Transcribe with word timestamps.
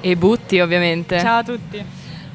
E 0.00 0.16
Butti 0.16 0.58
ovviamente. 0.60 1.18
Ciao 1.20 1.38
a 1.40 1.42
tutti. 1.44 1.84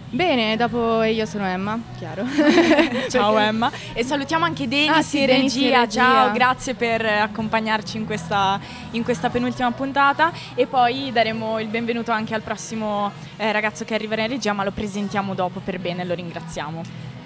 Bene, 0.07 0.55
dopo 0.55 1.01
io 1.03 1.25
sono 1.25 1.45
Emma, 1.45 1.77
chiaro. 1.97 2.23
Ciao 3.09 3.37
Emma. 3.37 3.69
E 3.93 4.03
salutiamo 4.03 4.45
anche 4.45 4.67
Denis 4.67 4.89
Ah, 4.95 5.01
sì, 5.01 5.25
regia. 5.25 5.81
regia. 5.81 5.87
Ciao, 5.89 6.31
grazie 6.31 6.73
per 6.75 7.03
accompagnarci 7.03 7.97
in 7.97 8.05
questa, 8.05 8.59
in 8.91 9.03
questa 9.03 9.29
penultima 9.29 9.71
puntata. 9.71 10.31
E 10.53 10.67
poi 10.67 11.11
daremo 11.11 11.59
il 11.59 11.67
benvenuto 11.67 12.11
anche 12.11 12.33
al 12.33 12.41
prossimo 12.41 13.11
eh, 13.37 13.51
ragazzo 13.51 13.83
che 13.83 13.93
arriverà 13.93 14.21
in 14.21 14.29
regia, 14.29 14.53
ma 14.53 14.63
lo 14.63 14.71
presentiamo 14.71 15.33
dopo 15.33 15.59
per 15.59 15.79
bene, 15.79 16.05
lo 16.05 16.13
ringraziamo. 16.13 16.81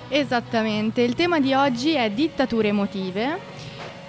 Esattamente, 0.08 1.02
il 1.02 1.14
tema 1.14 1.40
di 1.40 1.54
oggi 1.54 1.94
è 1.94 2.10
dittature 2.10 2.70
emotive 2.70 3.58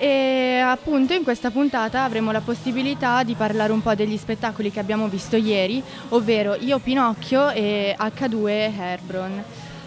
e 0.03 0.63
appunto 0.65 1.13
in 1.13 1.23
questa 1.23 1.51
puntata 1.51 2.05
avremo 2.05 2.33
la 2.33 2.41
possibilità 2.41 3.23
di 3.23 3.35
parlare 3.35 3.71
un 3.71 3.83
po' 3.83 3.95
degli 3.95 4.17
spettacoli 4.17 4.71
che 4.71 4.81
abbiamo 4.81 5.09
visto 5.09 5.37
ieri, 5.37 5.83
ovvero 6.09 6.55
Io 6.59 6.79
Pinocchio 6.79 7.51
e 7.51 7.95
H2 7.99 8.49
Herbron. 8.49 9.45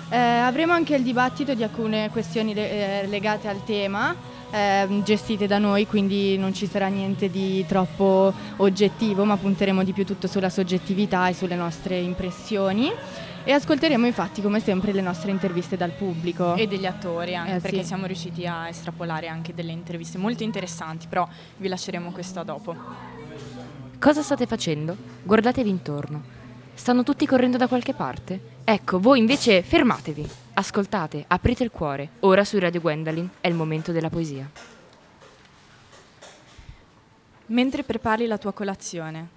Eh, 0.10 0.16
avremo 0.16 0.72
anche 0.72 0.96
il 0.96 1.02
dibattito 1.02 1.56
di 1.56 1.64
alcune 1.64 2.12
questioni 2.12 2.54
le- 2.54 3.02
eh, 3.02 3.08
legate 3.08 3.48
al 3.48 3.64
tema, 3.64 4.16
eh, 4.52 4.88
gestite 5.04 5.48
da 5.48 5.58
noi, 5.58 5.88
quindi 5.88 6.38
non 6.38 6.54
ci 6.54 6.68
sarà 6.68 6.86
niente 6.90 7.32
di 7.32 7.66
troppo 7.68 8.32
oggettivo, 8.58 9.26
ma 9.26 9.36
punteremo 9.36 9.84
di 9.84 9.94
più 9.94 10.06
tutto 10.06 10.28
sulla 10.28 10.52
soggettività 10.52 11.28
e 11.28 11.34
sulle 11.34 11.56
nostre 11.56 11.98
impressioni. 11.98 12.92
E 13.46 13.52
ascolteremo 13.52 14.06
infatti 14.06 14.42
come 14.42 14.62
sempre 14.62 14.94
le 14.94 15.02
nostre 15.02 15.30
interviste 15.30 15.76
dal 15.76 15.92
pubblico. 15.92 16.56
E 16.56 16.66
degli 16.66 16.86
attori 16.86 17.36
anche, 17.36 17.56
Eh, 17.56 17.60
perché 17.60 17.82
sì. 17.82 17.88
siamo 17.88 18.06
riusciti 18.06 18.48
a 18.48 18.70
estrapolare 18.70 19.28
anche 19.28 19.54
delle 19.54 19.74
interviste 19.74 20.18
molto 20.18 20.44
interessanti, 20.44 21.08
però 21.08 21.28
vi 21.58 21.68
lasceremo 21.68 22.12
questo 22.12 22.40
a 22.40 22.44
dopo. 22.44 22.76
Cosa 24.00 24.22
state 24.22 24.46
facendo? 24.46 24.96
Guardatevi 25.24 25.70
intorno. 25.70 26.24
Stanno 26.74 27.04
tutti 27.04 27.26
correndo 27.26 27.58
da 27.58 27.68
qualche 27.68 27.94
parte? 27.94 28.52
Ecco, 28.64 29.00
voi 29.00 29.20
invece 29.20 29.62
fermatevi. 29.62 30.30
Ascoltate, 30.54 31.26
aprite 31.28 31.64
il 31.64 31.72
cuore. 31.72 32.12
Ora 32.22 32.46
su 32.46 32.58
Radio 32.60 32.80
Gwendolyn 32.80 33.30
è 33.42 33.48
il 33.50 33.56
momento 33.56 33.92
della 33.92 34.10
poesia. 34.10 34.50
Mentre 37.48 37.84
prepari 37.84 38.26
la 38.26 38.38
tua 38.38 38.54
colazione, 38.54 39.28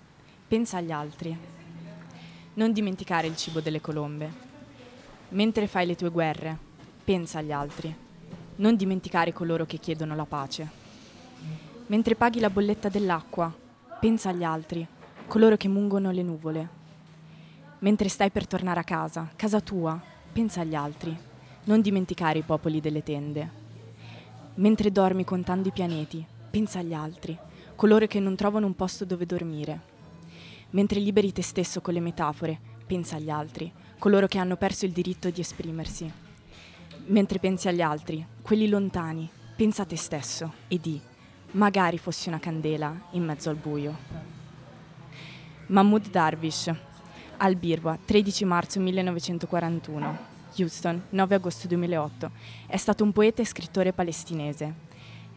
pensa 0.47 0.77
agli 0.77 0.93
altri. 0.93 1.37
Non 2.57 2.73
dimenticare 2.73 3.27
il 3.27 3.37
cibo 3.37 3.61
delle 3.61 3.83
colombe. 3.83 4.33
Mentre 5.29 5.67
fai 5.67 5.85
le 5.85 5.95
tue 5.95 6.09
guerre, 6.09 6.57
pensa 7.05 7.41
agli 7.41 7.53
altri. 7.53 7.95
Non 8.57 8.77
dimenticare 8.77 9.35
coloro 9.35 9.67
che 9.67 9.77
chiedono 9.77 10.17
la 10.17 10.25
pace. 10.25 10.67
Mentre 11.89 12.15
paghi 12.15 12.41
la 12.41 12.49
bolletta 12.49 12.89
dell'acqua, 12.89 13.55
pensa 14.01 14.31
agli 14.31 14.43
altri, 14.43 14.87
coloro 15.27 15.59
che 15.59 15.69
mungono 15.69 16.11
le 16.11 16.23
nuvole. 16.23 16.69
Mentre 17.81 18.09
stai 18.09 18.31
per 18.31 18.47
tornare 18.47 18.81
a 18.81 18.85
casa, 18.85 19.31
casa 19.37 19.61
tua, 19.61 20.01
pensa 20.33 20.63
agli 20.63 20.75
altri. 20.75 21.15
Non 21.65 21.83
dimenticare 21.83 22.39
i 22.39 22.43
popoli 22.43 22.81
delle 22.81 23.03
tende. 23.03 23.51
Mentre 24.55 24.91
dormi 24.91 25.25
contando 25.25 25.69
i 25.69 25.73
pianeti, 25.73 26.25
pensa 26.51 26.79
agli 26.79 26.95
altri, 26.95 27.37
coloro 27.75 28.07
che 28.07 28.19
non 28.19 28.35
trovano 28.35 28.65
un 28.65 28.75
posto 28.75 29.05
dove 29.05 29.27
dormire. 29.27 29.95
Mentre 30.71 31.01
liberi 31.01 31.33
te 31.33 31.43
stesso 31.43 31.81
con 31.81 31.95
le 31.95 32.01
metafore, 32.01 32.59
pensa 32.87 33.17
agli 33.17 33.31
altri, 33.31 33.73
coloro 33.99 34.27
che 34.27 34.39
hanno 34.39 34.57
perso 34.57 34.85
il 34.85 34.93
diritto 34.93 35.31
di 35.31 35.41
esprimersi. 35.41 36.11
Mentre 37.07 37.39
pensi 37.39 37.69
agli 37.69 37.81
altri, 37.81 38.25
quelli 38.43 38.69
lontani, 38.69 39.29
pensa 39.55 39.83
a 39.83 39.87
te 39.87 39.97
stesso 39.97 40.53
e 40.69 40.79
di, 40.79 41.01
magari 41.53 41.99
fossi 41.99 42.29
una 42.29 42.41
candela 42.41 43.09
in 43.13 43.25
mezzo 43.25 43.49
al 43.49 43.57
buio. 43.57 43.97
Mahmoud 45.69 46.11
Darwish, 46.11 46.73
al 47.39 47.57
Birwa, 47.57 47.99
13 48.05 48.45
marzo 48.45 48.81
1941. 48.81 50.35
Houston, 50.59 51.03
9 51.11 51.35
agosto 51.35 51.67
2008. 51.67 52.31
È 52.67 52.77
stato 52.77 53.05
un 53.05 53.13
poeta 53.13 53.43
e 53.43 53.47
scrittore 53.47 53.93
palestinese. 53.93 54.75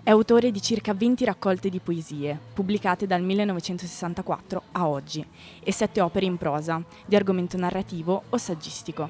È 0.02 0.12
autore 0.12 0.50
di 0.50 0.62
circa 0.62 0.94
20 0.94 1.26
raccolte 1.26 1.70
di 1.70 1.80
poesie, 1.80 2.40
pubblicate 2.54 3.06
dal 3.06 3.22
1964 3.22 4.64
a 4.72 4.88
oggi, 4.88 5.24
e 5.62 5.72
sette 5.74 6.00
opere 6.00 6.26
in 6.26 6.38
prosa, 6.38 6.82
di 7.06 7.16
argomento 7.16 7.58
narrativo 7.58 8.24
o 8.30 8.38
saggistico. 8.38 9.10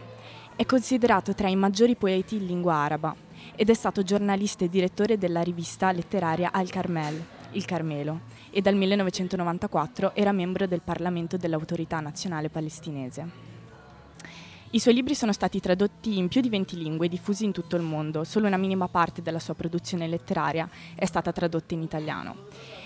È 0.56 0.66
considerato 0.66 1.34
tra 1.36 1.48
i 1.48 1.56
maggiori 1.56 1.96
poeti 1.96 2.36
in 2.38 2.48
lingua 2.48 2.74
araba 2.74 3.16
ed 3.56 3.70
è 3.70 3.74
stato 3.74 4.04
giornalista 4.04 4.66
e 4.66 4.70
direttore 4.70 5.18
della 5.18 5.42
rivista 5.42 5.92
letteraria 5.92 6.52
Al 6.52 6.70
Carmel, 6.70 7.24
Il 7.52 7.66
Carmelo, 7.66 8.22
e 8.50 8.60
dal 8.60 8.76
1994 8.76 10.16
era 10.16 10.32
membro 10.32 10.66
del 10.66 10.82
Parlamento 10.82 11.38
dell'Autorità 11.38 12.00
Nazionale 12.00 12.50
Palestinese. 12.50 13.59
I 14.72 14.80
suoi 14.80 14.94
libri 14.94 15.16
sono 15.16 15.34
stati 15.34 15.60
tradotti 15.60 16.20
in 16.20 16.28
più 16.28 16.42
di 16.42 16.50
20 16.50 16.78
lingue 16.78 17.08
e 17.08 17.10
diffusi 17.10 17.44
in 17.44 17.52
tutto 17.52 17.76
il 17.76 17.82
mondo, 17.82 18.24
solo 18.24 18.46
una 18.46 18.56
minima 18.56 18.88
parte 18.88 19.24
della 19.24 19.40
sua 19.40 19.56
produzione 19.56 20.08
letteraria 20.08 20.70
è 20.94 21.06
stata 21.06 21.32
tradotta 21.32 21.74
in 21.74 21.82
italiano. 21.82 22.36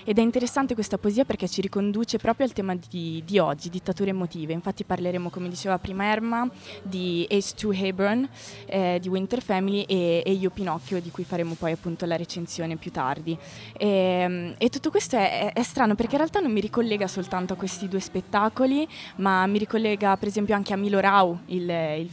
Ed 0.06 0.18
è 0.18 0.22
interessante 0.22 0.74
questa 0.74 0.98
poesia 0.98 1.24
perché 1.24 1.48
ci 1.48 1.62
riconduce 1.62 2.18
proprio 2.18 2.46
al 2.46 2.52
tema 2.54 2.76
di, 2.76 3.24
di 3.26 3.40
oggi, 3.40 3.70
dittature 3.70 4.10
emotive. 4.10 4.52
Infatti 4.54 4.84
parleremo, 4.84 5.30
come 5.30 5.48
diceva 5.50 5.78
prima 5.80 6.06
Erma, 6.12 6.50
di 6.82 7.26
Ace 7.30 7.54
2 7.60 7.78
Hebron, 7.78 8.28
eh, 8.66 8.98
di 9.02 9.08
Winter 9.08 9.42
Family 9.42 9.84
e, 9.84 10.22
e 10.26 10.32
Io 10.34 10.50
Pinocchio, 10.50 11.00
di 11.02 11.10
cui 11.10 11.24
faremo 11.24 11.54
poi 11.54 11.72
appunto 11.72 12.06
la 12.06 12.18
recensione 12.18 12.76
più 12.76 12.92
tardi. 12.92 13.38
E, 13.78 14.56
e 14.58 14.70
tutto 14.70 14.90
questo 14.90 15.16
è, 15.16 15.48
è- 15.48 15.54
è 15.54 15.64
strano 15.64 15.96
perché 15.96 16.14
in 16.14 16.18
realtà 16.20 16.40
non 16.40 16.52
mi 16.52 16.60
ricollega 16.60 17.08
soltanto 17.08 17.54
a 17.54 17.56
questi 17.56 17.88
due 17.88 18.00
spettacoli, 18.00 18.88
ma 19.18 19.46
mi 19.48 19.58
ricollega 19.58 20.18
per 20.18 20.28
esempio 20.28 20.54
anche 20.56 20.74
a 20.74 20.78
Milo 20.78 21.00
Rau, 21.00 21.40
il, 21.46 21.70
il- 21.70 22.10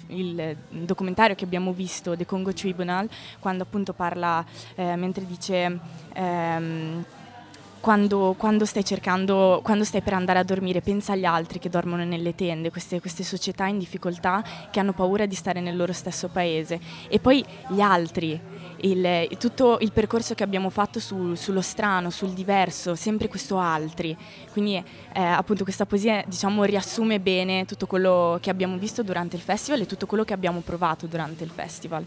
il 0.70 0.84
documentario 0.84 1.34
che 1.34 1.44
abbiamo 1.44 1.72
visto, 1.72 2.16
The 2.16 2.24
Congo 2.26 2.52
Tribunal, 2.52 3.08
quando 3.40 3.64
appunto 3.64 3.92
parla, 3.92 4.44
eh, 4.76 4.94
mentre 4.96 5.26
dice... 5.26 5.78
ehm, 6.14 7.04
quando, 7.80 8.34
quando 8.36 8.64
stai 8.64 8.84
cercando, 8.84 9.60
quando 9.62 9.84
stai 9.84 10.02
per 10.02 10.12
andare 10.12 10.38
a 10.38 10.44
dormire, 10.44 10.80
pensa 10.82 11.12
agli 11.12 11.24
altri 11.24 11.58
che 11.58 11.70
dormono 11.70 12.04
nelle 12.04 12.34
tende, 12.34 12.70
queste, 12.70 13.00
queste 13.00 13.24
società 13.24 13.66
in 13.66 13.78
difficoltà 13.78 14.44
che 14.70 14.78
hanno 14.78 14.92
paura 14.92 15.26
di 15.26 15.34
stare 15.34 15.60
nel 15.60 15.76
loro 15.76 15.92
stesso 15.92 16.28
paese. 16.28 16.78
E 17.08 17.18
poi 17.18 17.44
gli 17.68 17.80
altri, 17.80 18.38
il, 18.82 19.28
tutto 19.38 19.78
il 19.80 19.92
percorso 19.92 20.34
che 20.34 20.42
abbiamo 20.42 20.70
fatto 20.70 21.00
su- 21.00 21.34
sullo 21.34 21.62
strano, 21.62 22.10
sul 22.10 22.30
diverso, 22.30 22.94
sempre 22.94 23.28
questo 23.28 23.58
altri. 23.58 24.16
Quindi 24.52 24.76
eh, 24.76 25.22
appunto 25.22 25.64
questa 25.64 25.86
poesia 25.86 26.22
diciamo, 26.26 26.64
riassume 26.64 27.18
bene 27.18 27.64
tutto 27.64 27.86
quello 27.86 28.38
che 28.40 28.50
abbiamo 28.50 28.76
visto 28.76 29.02
durante 29.02 29.36
il 29.36 29.42
festival 29.42 29.80
e 29.80 29.86
tutto 29.86 30.06
quello 30.06 30.24
che 30.24 30.34
abbiamo 30.34 30.60
provato 30.60 31.06
durante 31.06 31.44
il 31.44 31.50
festival. 31.50 32.04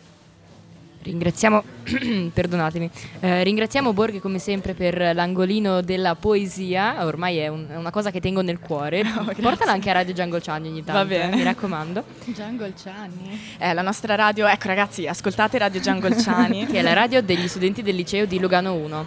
Ringraziamo, 1.03 1.63
perdonatemi, 2.33 2.89
eh, 3.19 3.43
ringraziamo 3.43 3.91
Borghi 3.91 4.19
come 4.21 4.39
sempre 4.39 4.73
per 4.73 5.13
l'angolino 5.13 5.81
della 5.81 6.15
poesia, 6.15 7.05
ormai 7.05 7.37
è, 7.37 7.49
un- 7.49 7.67
è 7.69 7.75
una 7.75 7.91
cosa 7.91 8.09
che 8.09 8.21
tengo 8.21 8.41
nel 8.41 8.59
cuore. 8.59 9.03
Portala 9.41 9.73
anche 9.73 9.89
a 9.89 9.93
Radio 9.93 10.13
Jungle 10.13 10.39
Channel 10.39 10.71
ogni 10.71 10.83
tanto, 10.83 11.01
Va 11.01 11.05
bene. 11.05 11.33
eh, 11.33 11.35
mi 11.35 11.43
raccomando, 11.43 12.03
Jungle 12.27 12.73
Chani. 12.81 13.39
Eh, 13.57 13.73
la 13.73 13.81
nostra 13.81 14.15
radio, 14.15 14.47
ecco 14.47 14.67
ragazzi, 14.67 15.05
ascoltate 15.05 15.57
Radio 15.57 15.81
Giangolciani. 15.81 16.65
che 16.71 16.79
è 16.79 16.81
la 16.81 16.93
radio 16.93 17.21
degli 17.21 17.47
studenti 17.49 17.81
del 17.81 17.95
liceo 17.95 18.25
di 18.25 18.39
Lugano 18.39 18.73
1. 18.73 19.05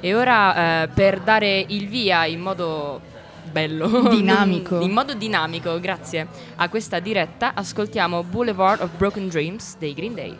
E 0.00 0.14
ora 0.14 0.82
eh, 0.82 0.88
per 0.88 1.20
dare 1.20 1.64
il 1.66 1.88
via 1.88 2.26
in 2.26 2.40
modo 2.40 3.00
bello, 3.50 4.02
Dinamico. 4.14 4.80
in 4.80 4.90
modo 4.92 5.14
dinamico, 5.14 5.80
grazie 5.80 6.26
a 6.56 6.68
questa 6.68 7.00
diretta, 7.00 7.52
ascoltiamo 7.54 8.22
Boulevard 8.22 8.82
of 8.82 8.90
Broken 8.98 9.28
Dreams 9.28 9.76
dei 9.78 9.94
Green 9.94 10.14
Day. 10.14 10.36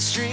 Street 0.00 0.27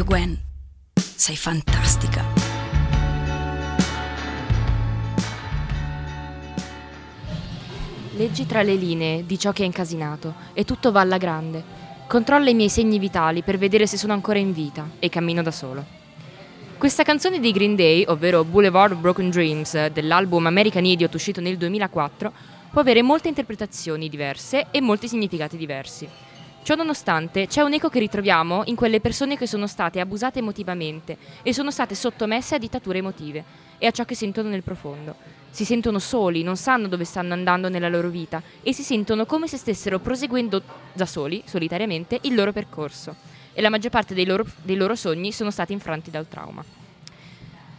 Radio 0.00 0.16
Gwen, 0.16 0.38
sei 0.94 1.36
fantastica. 1.36 2.24
Leggi 8.12 8.46
tra 8.46 8.62
le 8.62 8.76
linee 8.76 9.26
di 9.26 9.38
ciò 9.38 9.52
che 9.52 9.62
è 9.62 9.66
incasinato 9.66 10.36
e 10.54 10.64
tutto 10.64 10.90
va 10.90 11.00
alla 11.00 11.18
grande. 11.18 11.62
Controlla 12.06 12.48
i 12.48 12.54
miei 12.54 12.70
segni 12.70 12.98
vitali 12.98 13.42
per 13.42 13.58
vedere 13.58 13.86
se 13.86 13.98
sono 13.98 14.14
ancora 14.14 14.38
in 14.38 14.54
vita 14.54 14.88
e 14.98 15.10
cammino 15.10 15.42
da 15.42 15.50
solo. 15.50 15.84
Questa 16.78 17.02
canzone 17.02 17.38
dei 17.38 17.52
Green 17.52 17.76
Day, 17.76 18.02
ovvero 18.08 18.42
Boulevard 18.42 18.96
Broken 18.96 19.28
Dreams 19.28 19.88
dell'album 19.88 20.46
American 20.46 20.86
Idiot 20.86 21.14
uscito 21.14 21.42
nel 21.42 21.58
2004, 21.58 22.32
può 22.70 22.80
avere 22.80 23.02
molte 23.02 23.28
interpretazioni 23.28 24.08
diverse 24.08 24.68
e 24.70 24.80
molti 24.80 25.08
significati 25.08 25.58
diversi. 25.58 26.08
Ciò 26.70 26.76
nonostante, 26.76 27.48
c'è 27.48 27.62
un 27.62 27.72
eco 27.72 27.88
che 27.88 27.98
ritroviamo 27.98 28.62
in 28.66 28.76
quelle 28.76 29.00
persone 29.00 29.36
che 29.36 29.48
sono 29.48 29.66
state 29.66 29.98
abusate 29.98 30.38
emotivamente 30.38 31.16
e 31.42 31.52
sono 31.52 31.72
state 31.72 31.96
sottomesse 31.96 32.54
a 32.54 32.58
dittature 32.58 32.98
emotive 32.98 33.42
e 33.76 33.88
a 33.88 33.90
ciò 33.90 34.04
che 34.04 34.14
sentono 34.14 34.50
nel 34.50 34.62
profondo. 34.62 35.16
Si 35.50 35.64
sentono 35.64 35.98
soli, 35.98 36.44
non 36.44 36.56
sanno 36.56 36.86
dove 36.86 37.02
stanno 37.02 37.32
andando 37.32 37.68
nella 37.68 37.88
loro 37.88 38.08
vita 38.08 38.40
e 38.62 38.72
si 38.72 38.84
sentono 38.84 39.26
come 39.26 39.48
se 39.48 39.56
stessero 39.56 39.98
proseguendo 39.98 40.62
da 40.92 41.06
soli, 41.06 41.42
solitariamente, 41.44 42.20
il 42.22 42.36
loro 42.36 42.52
percorso. 42.52 43.16
E 43.52 43.60
la 43.60 43.68
maggior 43.68 43.90
parte 43.90 44.14
dei 44.14 44.24
loro, 44.24 44.46
dei 44.62 44.76
loro 44.76 44.94
sogni 44.94 45.32
sono 45.32 45.50
stati 45.50 45.72
infranti 45.72 46.12
dal 46.12 46.28
trauma. 46.28 46.79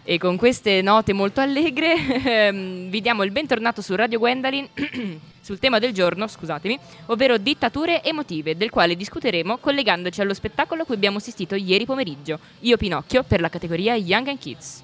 E 0.04 0.18
con 0.18 0.36
queste 0.36 0.82
note 0.82 1.14
molto 1.14 1.42
allegre 1.42 1.94
ehm, 2.26 2.90
vi 2.90 3.02
diamo 3.02 3.22
il 3.22 3.30
bentornato 3.30 3.84
su 3.84 3.94
Radio 3.96 4.18
Gwendolyn 4.18 4.68
sul 5.40 5.60
tema 5.60 5.78
del 5.78 5.94
giorno, 5.94 6.28
scusatemi, 6.28 6.78
ovvero 7.08 7.38
dittature 7.38 8.04
emotive, 8.04 8.58
del 8.58 8.72
quale 8.72 8.96
discuteremo 8.96 9.58
collegandoci 9.58 10.22
allo 10.22 10.34
spettacolo 10.34 10.82
a 10.82 10.86
cui 10.86 10.96
abbiamo 10.96 11.18
assistito 11.18 11.54
ieri 11.54 11.86
pomeriggio, 11.86 12.40
Io 12.62 12.78
Pinocchio, 12.78 13.24
per 13.24 13.42
la 13.42 13.50
categoria 13.50 13.94
Young 13.94 14.28
and 14.28 14.40
Kids. 14.40 14.84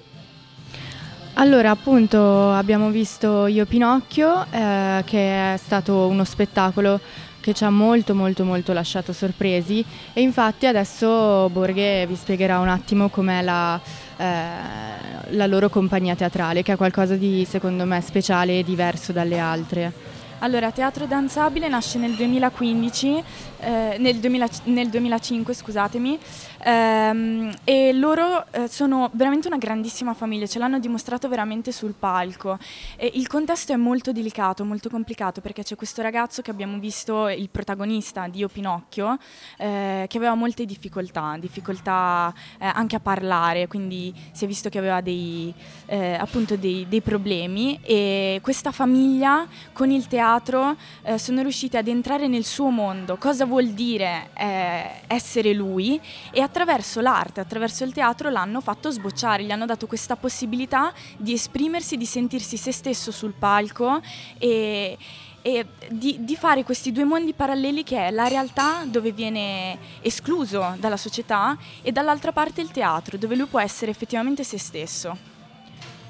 Allora, 1.34 1.70
appunto, 1.70 2.50
abbiamo 2.50 2.90
visto 2.90 3.46
Io 3.46 3.66
Pinocchio, 3.66 4.46
eh, 4.50 5.02
che 5.04 5.54
è 5.54 5.56
stato 5.56 6.06
uno 6.06 6.22
spettacolo 6.22 7.00
che 7.40 7.54
ci 7.54 7.64
ha 7.64 7.70
molto 7.70 8.14
molto 8.14 8.44
molto 8.44 8.72
lasciato 8.72 9.12
sorpresi 9.12 9.82
e 10.12 10.20
infatti 10.20 10.66
adesso 10.66 11.48
Borghe 11.48 12.04
vi 12.06 12.16
spiegherà 12.16 12.58
un 12.58 12.68
attimo 12.68 13.08
com'è 13.08 13.42
la, 13.42 13.80
eh, 14.18 15.30
la 15.30 15.46
loro 15.46 15.68
compagnia 15.68 16.14
teatrale, 16.14 16.62
che 16.62 16.72
è 16.72 16.76
qualcosa 16.76 17.14
di 17.14 17.46
secondo 17.48 17.84
me 17.84 18.00
speciale 18.00 18.58
e 18.58 18.64
diverso 18.64 19.12
dalle 19.12 19.38
altre. 19.38 19.92
Allora, 20.40 20.70
Teatro 20.70 21.06
Danzabile 21.06 21.68
nasce 21.68 21.98
nel 21.98 22.14
2015, 22.14 23.22
eh, 23.60 23.96
nel, 23.98 24.16
2000 24.16 24.48
nel 24.64 24.88
2005, 24.88 25.52
scusatemi, 25.54 26.18
ehm, 26.62 27.54
e 27.64 27.92
loro 27.92 28.44
eh, 28.52 28.68
sono 28.68 29.10
veramente 29.14 29.48
una 29.48 29.56
grandissima 29.58 30.14
famiglia, 30.14 30.46
ce 30.46 30.58
l'hanno 30.58 30.78
dimostrato 30.78 31.28
veramente 31.28 31.72
sul 31.72 31.94
palco. 31.98 32.58
E 32.96 33.10
il 33.14 33.26
contesto 33.26 33.72
è 33.72 33.76
molto 33.76 34.12
delicato, 34.12 34.64
molto 34.64 34.88
complicato, 34.88 35.40
perché 35.40 35.62
c'è 35.62 35.74
questo 35.74 36.02
ragazzo 36.02 36.42
che 36.42 36.50
abbiamo 36.50 36.78
visto, 36.78 37.28
il 37.28 37.48
protagonista 37.50 38.28
di 38.28 38.38
Io 38.38 38.48
Pinocchio, 38.48 39.18
eh, 39.56 40.04
che 40.08 40.16
aveva 40.16 40.34
molte 40.34 40.64
difficoltà, 40.64 41.36
difficoltà 41.38 42.32
eh, 42.58 42.66
anche 42.66 42.96
a 42.96 43.00
parlare, 43.00 43.66
quindi 43.66 44.14
si 44.32 44.44
è 44.44 44.46
visto 44.46 44.68
che 44.68 44.78
aveva 44.78 45.00
dei, 45.00 45.52
eh, 45.86 46.14
appunto 46.14 46.56
dei, 46.56 46.86
dei 46.88 47.00
problemi. 47.00 47.80
E 47.82 48.38
questa 48.42 48.70
famiglia 48.70 49.46
con 49.72 49.90
il 49.90 50.06
teatro 50.06 50.76
sono 51.16 51.42
riusciti 51.42 51.76
ad 51.76 51.88
entrare 51.88 52.28
nel 52.28 52.44
suo 52.44 52.70
mondo, 52.70 53.16
cosa 53.16 53.46
vuol 53.48 53.70
dire 53.70 54.28
eh, 54.34 55.00
essere 55.08 55.52
lui 55.52 56.00
e 56.30 56.40
attraverso 56.40 57.00
l'arte, 57.00 57.40
attraverso 57.40 57.82
il 57.82 57.92
teatro 57.92 58.30
l'hanno 58.30 58.60
fatto 58.60 58.90
sbocciare, 58.90 59.42
gli 59.42 59.50
hanno 59.50 59.66
dato 59.66 59.88
questa 59.88 60.14
possibilità 60.14 60.92
di 61.16 61.32
esprimersi, 61.32 61.96
di 61.96 62.06
sentirsi 62.06 62.56
se 62.56 62.70
stesso 62.70 63.10
sul 63.10 63.32
palco 63.32 64.00
e, 64.38 64.96
e 65.42 65.66
di, 65.88 66.18
di 66.20 66.36
fare 66.36 66.62
questi 66.62 66.92
due 66.92 67.04
mondi 67.04 67.32
paralleli 67.32 67.82
che 67.82 68.06
è 68.06 68.10
la 68.10 68.28
realtà 68.28 68.84
dove 68.84 69.10
viene 69.10 69.78
escluso 70.02 70.76
dalla 70.78 70.96
società 70.96 71.56
e 71.82 71.90
dall'altra 71.90 72.32
parte 72.32 72.60
il 72.60 72.70
teatro 72.70 73.16
dove 73.16 73.34
lui 73.34 73.46
può 73.46 73.58
essere 73.58 73.90
effettivamente 73.90 74.44
se 74.44 74.58
stesso. 74.58 75.16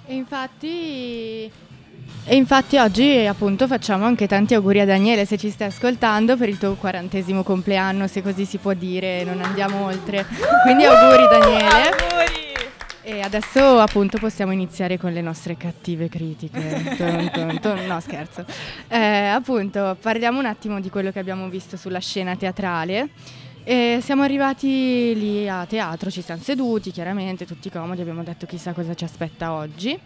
E 0.04 0.14
infatti 0.14 1.50
E 2.24 2.36
infatti 2.36 2.76
oggi 2.76 3.24
appunto 3.26 3.66
facciamo 3.66 4.04
anche 4.04 4.26
tanti 4.26 4.54
auguri 4.54 4.80
a 4.80 4.84
Daniele 4.84 5.24
se 5.24 5.38
ci 5.38 5.50
stai 5.50 5.68
ascoltando 5.68 6.36
per 6.36 6.48
il 6.48 6.58
tuo 6.58 6.74
quarantesimo 6.74 7.42
compleanno, 7.42 8.06
se 8.06 8.22
così 8.22 8.44
si 8.44 8.58
può 8.58 8.74
dire, 8.74 9.24
non 9.24 9.40
andiamo 9.42 9.86
oltre. 9.86 10.26
Quindi 10.62 10.84
auguri 10.84 11.26
Daniele. 11.28 12.18
E 13.02 13.22
adesso 13.22 13.80
appunto 13.80 14.18
possiamo 14.18 14.52
iniziare 14.52 14.98
con 14.98 15.12
le 15.14 15.22
nostre 15.22 15.56
cattive 15.56 16.10
critiche. 16.10 16.94
Ton, 16.98 17.30
ton, 17.32 17.58
ton. 17.60 17.86
No, 17.86 17.98
scherzo. 18.00 18.44
Eh, 18.86 18.98
appunto, 18.98 19.96
parliamo 19.98 20.38
un 20.38 20.44
attimo 20.44 20.78
di 20.78 20.90
quello 20.90 21.10
che 21.10 21.18
abbiamo 21.18 21.48
visto 21.48 21.78
sulla 21.78 22.00
scena 22.00 22.36
teatrale. 22.36 23.08
E 23.64 24.00
siamo 24.02 24.22
arrivati 24.22 25.14
lì 25.14 25.48
a 25.48 25.66
teatro, 25.66 26.10
ci 26.10 26.22
siamo 26.22 26.40
seduti 26.42 26.90
chiaramente, 26.90 27.44
tutti 27.46 27.70
comodi, 27.70 28.00
abbiamo 28.00 28.22
detto 28.22 28.46
chissà 28.46 28.72
cosa 28.72 28.94
ci 28.94 29.04
aspetta 29.04 29.52
oggi. 29.52 29.98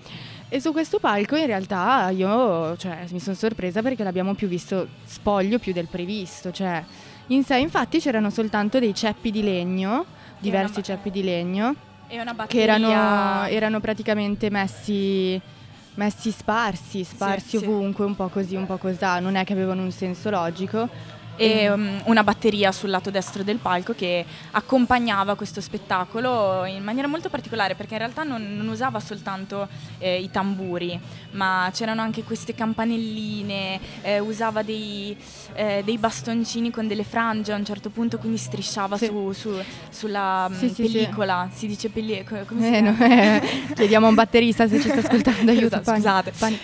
E 0.54 0.60
su 0.60 0.70
questo 0.72 0.98
palco 0.98 1.34
in 1.34 1.46
realtà 1.46 2.10
io 2.10 2.76
cioè, 2.76 3.06
mi 3.08 3.20
sono 3.20 3.34
sorpresa 3.34 3.80
perché 3.80 4.04
l'abbiamo 4.04 4.34
più 4.34 4.48
visto 4.48 4.86
spoglio 5.02 5.58
più 5.58 5.72
del 5.72 5.86
previsto. 5.86 6.50
Cioè, 6.50 6.84
in 7.28 7.42
sé 7.42 7.56
infatti 7.56 7.98
c'erano 8.00 8.28
soltanto 8.28 8.78
dei 8.78 8.94
ceppi 8.94 9.30
di 9.30 9.42
legno, 9.42 10.04
diversi 10.38 10.80
ba- 10.80 10.82
ceppi 10.82 11.10
di 11.10 11.22
legno 11.22 11.74
che 12.48 12.60
erano, 12.60 13.46
erano 13.46 13.80
praticamente 13.80 14.50
messi, 14.50 15.40
messi 15.94 16.30
sparsi, 16.30 17.02
sparsi 17.02 17.56
Sì, 17.56 17.56
sì. 17.56 17.64
ovunque, 17.64 18.04
un 18.04 18.14
po' 18.14 18.28
così, 18.28 18.54
un 18.54 18.66
po' 18.66 18.76
cosà, 18.76 19.20
non 19.20 19.36
è 19.36 19.44
che 19.44 19.54
avevano 19.54 19.80
un 19.80 19.90
senso 19.90 20.28
logico. 20.28 20.86
E 21.36 21.70
um, 21.70 22.00
una 22.04 22.22
batteria 22.22 22.70
sul 22.72 22.90
lato 22.90 23.10
destro 23.10 23.42
del 23.42 23.56
palco 23.56 23.94
che 23.94 24.24
accompagnava 24.52 25.34
questo 25.34 25.60
spettacolo 25.60 26.64
in 26.66 26.82
maniera 26.82 27.08
molto 27.08 27.28
particolare 27.30 27.74
perché 27.74 27.94
in 27.94 27.98
realtà 28.00 28.22
non, 28.22 28.56
non 28.56 28.68
usava 28.68 29.00
soltanto 29.00 29.68
eh, 29.98 30.20
i 30.20 30.30
tamburi 30.30 30.98
ma 31.32 31.70
c'erano 31.72 32.02
anche 32.02 32.22
queste 32.24 32.54
campanelline, 32.54 33.80
eh, 34.02 34.18
usava 34.18 34.62
dei, 34.62 35.16
eh, 35.54 35.82
dei 35.84 35.98
bastoncini 35.98 36.70
con 36.70 36.86
delle 36.86 37.04
frange 37.04 37.52
a 37.52 37.56
un 37.56 37.64
certo 37.64 37.90
punto 37.90 38.18
quindi 38.18 38.38
strisciava 38.38 38.96
Sì. 38.98 39.06
su, 39.06 39.32
su- 39.32 39.62
sulla 39.90 40.48
mm, 40.48 40.52
Sì, 40.54 40.68
sì, 40.68 40.74
sì. 40.74 40.82
pellicola, 40.82 41.48
si 41.52 41.66
dice 41.66 41.88
pellicola, 41.88 42.42
come 42.44 42.76
Eh, 42.76 42.80
no, 42.80 42.96
eh, 43.00 43.42
chiediamo 43.74 44.06
a 44.06 44.08
un 44.10 44.14
batterista 44.14 44.68
se 44.68 44.80
ci 44.80 44.88
sta 44.88 45.00
ascoltando, 45.00 45.50
aiuto. 45.50 45.76
Esatto, 45.80 45.90
scusate. 45.94 46.32
pani- 46.38 46.58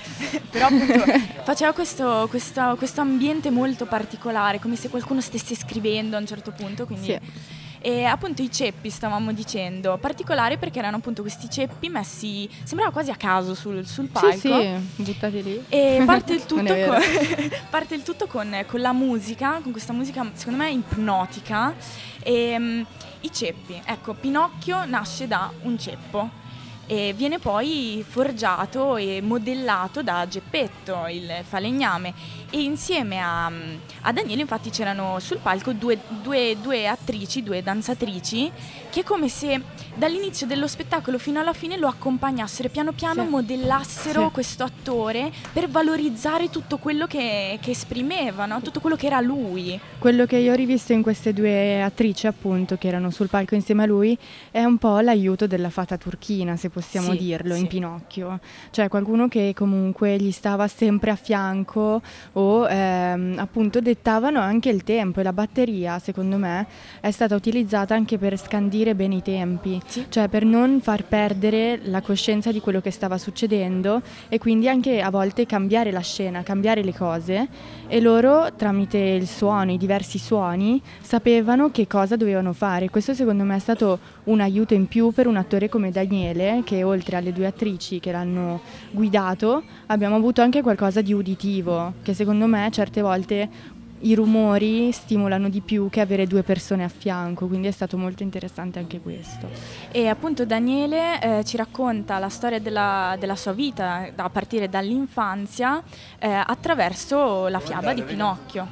Però 0.51 0.67
appunto 0.67 1.05
faceva 1.45 1.73
questo, 1.73 2.27
questo, 2.31 2.75
questo 2.79 3.01
ambiente 3.01 3.51
molto 3.51 3.87
particolare, 3.87 4.58
come 4.59 4.77
se 4.77 4.89
qualcuno 4.89 5.21
stesse 5.21 5.55
scrivendo 5.55 6.17
a 6.17 6.21
un 6.21 6.27
certo 6.27 6.53
punto. 6.53 6.87
Quindi... 6.87 7.07
Sì. 7.07 7.57
E 7.81 8.05
appunto 8.05 8.43
i 8.43 8.51
ceppi 8.51 8.91
stavamo 8.91 9.33
dicendo, 9.33 9.97
particolari 9.99 10.59
perché 10.59 10.81
erano 10.81 10.97
appunto 10.97 11.23
questi 11.23 11.49
ceppi 11.49 11.89
messi, 11.89 12.49
sembrava 12.65 12.91
quasi 12.91 13.11
a 13.11 13.17
caso 13.17 13.55
sul, 13.55 13.87
sul 13.87 14.09
palco. 14.09 14.37
Sì, 14.37 14.49
sì, 14.49 15.03
buttati 15.03 15.43
lì. 15.43 15.65
E 15.69 16.03
parte 16.05 16.33
il 16.33 16.45
tutto, 16.47 16.65
è 16.65 16.87
con, 16.87 16.99
parte 17.71 17.95
il 17.95 18.03
tutto 18.03 18.27
con, 18.27 18.65
con 18.67 18.81
la 18.81 18.93
musica, 18.93 19.61
con 19.63 19.71
questa 19.71 19.93
musica 19.93 20.29
secondo 20.35 20.63
me 20.63 20.71
ipnotica. 20.73 21.75
E, 22.23 22.59
mm, 22.59 22.83
I 23.21 23.33
ceppi, 23.33 23.81
ecco, 23.85 24.15
Pinocchio 24.15 24.85
nasce 24.85 25.29
da 25.29 25.53
un 25.63 25.79
ceppo 25.79 26.47
e 26.91 27.13
viene 27.15 27.39
poi 27.39 28.03
forgiato 28.07 28.97
e 28.97 29.21
modellato 29.21 30.03
da 30.03 30.27
Geppetto, 30.27 31.07
il 31.07 31.31
falegname. 31.47 32.15
E 32.51 32.63
insieme 32.63 33.19
a, 33.21 33.45
a 34.03 34.13
Daniele 34.13 34.41
infatti 34.41 34.71
c'erano 34.71 35.19
sul 35.19 35.37
palco 35.37 35.73
due, 35.75 35.99
due- 36.23 36.57
due 36.63 36.89
attrici, 36.89 37.43
due 37.43 37.63
danzatrici, 37.63 38.51
che 38.89 39.05
come 39.05 39.29
se 39.29 39.61
dall'inizio 39.95 40.47
dello 40.47 40.67
spettacolo 40.67 41.19
fino 41.19 41.41
alla 41.41 41.53
fine 41.53 41.77
lo 41.77 41.89
accompagnassero 41.89 42.69
e 42.69 42.71
piano 42.71 42.93
piano 42.93 43.25
Sì. 43.25 43.29
modellassero 43.29 44.25
Sì. 44.27 44.31
questo 44.33 44.65
attore 44.65 45.31
per 45.53 45.69
valorizzare 45.69 46.49
tutto 46.49 46.79
quello 46.79 47.07
che, 47.07 47.59
che 47.61 47.73
esprimeva, 47.73 48.47
no? 48.47 48.63
tutto 48.63 48.81
quello 48.81 48.97
che 48.97 49.07
era 49.09 49.21
lui. 49.21 49.79
Quello 49.99 50.25
che 50.25 50.37
io 50.39 50.53
ho 50.53 50.57
rivisto 50.57 50.95
in 50.95 51.03
queste 51.03 51.35
due 51.35 51.83
attrici, 51.83 52.27
appunto, 52.27 52.79
che 52.79 52.89
erano 52.89 53.11
sul 53.11 53.29
palco 53.29 53.57
insieme 53.57 53.83
a 53.83 53.87
lui, 53.87 54.17
è 54.51 54.65
un 54.65 54.79
po' 54.79 55.01
l'aiuto 55.01 55.47
della 55.47 55.69
fata 55.69 55.99
turchina, 55.99 56.57
se 56.57 56.71
possiamo 56.71 57.11
Sì, 57.13 57.19
dirlo, 57.19 57.55
in 57.57 57.67
Pinocchio. 57.67 58.41
Cioè 58.71 58.89
qualcuno 58.89 59.29
che 59.29 59.53
comunque 59.55 60.17
gli 60.17 60.31
stava 60.31 60.67
sempre 60.67 61.11
a 61.11 61.17
fianco 61.17 62.01
o 62.39 62.69
ehm, 62.69 63.35
appunto 63.39 63.81
dettavano 63.81 64.39
anche 64.41 64.69
il 64.69 64.85
tempo 64.85 65.19
e 65.21 65.23
la 65.25 65.33
batteria, 65.33 65.99
secondo 65.99 66.37
me, 66.37 66.67
è 67.01 67.11
stata 67.11 67.35
utilizzata 67.35 67.95
anche 67.95 68.17
per 68.17 68.39
scandire 68.39 68.95
bene 68.95 69.17
i 69.17 69.23
tempi, 69.23 69.81
Sì. 69.85 70.07
cioè 70.09 70.29
per 70.29 70.45
non 70.45 70.81
far 70.81 71.05
perdere 71.05 71.81
la 71.85 72.01
coscienza 72.01 72.53
di 72.53 72.61
quello 72.61 72.81
che 72.81 72.93
stava 72.93 73.19
succedendo 73.19 74.03
e 74.29 74.39
quindi 74.39 74.69
anche 74.69 75.01
a 75.01 75.11
volte 75.11 75.47
cambiare 75.47 75.91
la 75.91 76.01
scena, 76.01 76.43
cambiare 76.43 76.83
le 76.85 76.95
cose 76.95 77.49
e 77.89 78.01
loro 78.01 78.55
tramite 78.55 78.99
il 78.99 79.27
suono, 79.27 79.73
i 79.73 79.79
diversi 79.79 80.19
suoni, 80.19 80.81
sapevano 81.01 81.71
che 81.71 81.87
cosa 81.87 82.17
dovevano 82.17 82.53
fare. 82.53 82.91
Questo 82.91 83.15
secondo 83.15 83.45
me 83.45 83.57
è 83.57 83.59
stato 83.59 83.99
un 84.25 84.41
aiuto 84.41 84.75
in 84.75 84.87
più 84.87 85.11
per 85.11 85.27
un 85.27 85.37
attore 85.37 85.69
come 85.71 85.91
Daniele, 85.91 86.63
che 86.65 86.85
oltre 86.85 87.17
alle 87.17 87.33
due 87.33 87.47
attrici 87.47 87.99
che 87.99 88.13
l'hanno 88.13 88.61
guidato, 88.91 89.63
abbiamo 89.87 90.17
avuto 90.17 90.43
anche 90.43 90.61
qualcosa 90.61 91.01
di 91.01 91.15
uditivo, 91.15 91.95
che 92.03 92.13
secondo 92.13 92.47
me 92.47 92.69
certe 92.71 93.01
volte 93.01 93.77
i 94.01 94.15
rumori 94.15 94.93
stimolano 94.93 95.49
di 95.49 95.61
più 95.61 95.89
che 95.91 96.01
avere 96.01 96.27
due 96.27 96.43
persone 96.43 96.85
a 96.85 96.89
fianco, 96.89 97.47
quindi 97.47 97.69
è 97.69 97.71
stato 97.71 97.97
molto 97.97 98.23
interessante 98.23 98.79
anche 98.79 99.01
questo. 99.01 99.49
E 99.91 100.09
appunto 100.09 100.45
Daniele 100.45 101.21
eh, 101.21 101.45
ci 101.45 101.57
racconta 101.57 102.19
la 102.19 102.29
storia 102.29 102.61
della, 102.61 103.17
della 103.19 103.37
sua 103.37 103.53
vita 103.53 104.09
a 104.15 104.31
partire 104.31 104.69
dall'infanzia 104.69 105.83
eh, 106.19 106.29
attraverso 106.29 107.49
la 107.49 107.61
fiaba 107.61 107.93
di 107.93 108.03
Pinocchio. 108.03 108.67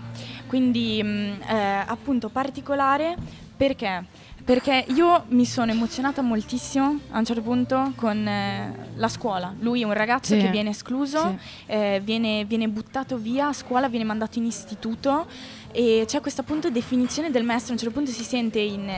Quindi 0.47 1.03
mh, 1.03 1.43
eh, 1.49 1.83
appunto 1.87 2.29
particolare 2.29 3.17
perché? 3.57 4.05
Perché 4.47 4.85
io 4.95 5.25
mi 5.31 5.45
sono 5.45 5.73
emozionata 5.73 6.23
moltissimo 6.23 7.01
a 7.11 7.19
un 7.19 7.25
certo 7.25 7.43
punto 7.43 7.91
con 7.97 8.17
eh, 8.29 8.91
la 8.95 9.09
scuola. 9.09 9.53
Lui 9.59 9.81
è 9.83 9.85
un 9.85 9.93
ragazzo 9.93 10.35
Sì. 10.35 10.41
che 10.41 10.51
viene 10.51 10.71
escluso, 10.71 11.19
Sì. 11.19 11.73
eh, 11.73 12.01
viene, 12.05 12.45
viene 12.45 12.69
buttato 12.69 13.17
via 13.17 13.49
a 13.49 13.53
scuola, 13.53 13.89
viene 13.89 14.05
mandato 14.05 14.39
in 14.39 14.45
istituto 14.45 15.27
e 15.77 16.05
c'è 16.07 16.23
questa 16.23 16.41
appunto 16.41 16.71
definizione 16.71 17.31
del 17.31 17.45
maestro, 17.45 17.71
a 17.71 17.73
un 17.73 17.79
certo 17.79 17.93
punto 17.93 18.11
si 18.11 18.25
sente 18.25 18.59
in, 18.61 18.89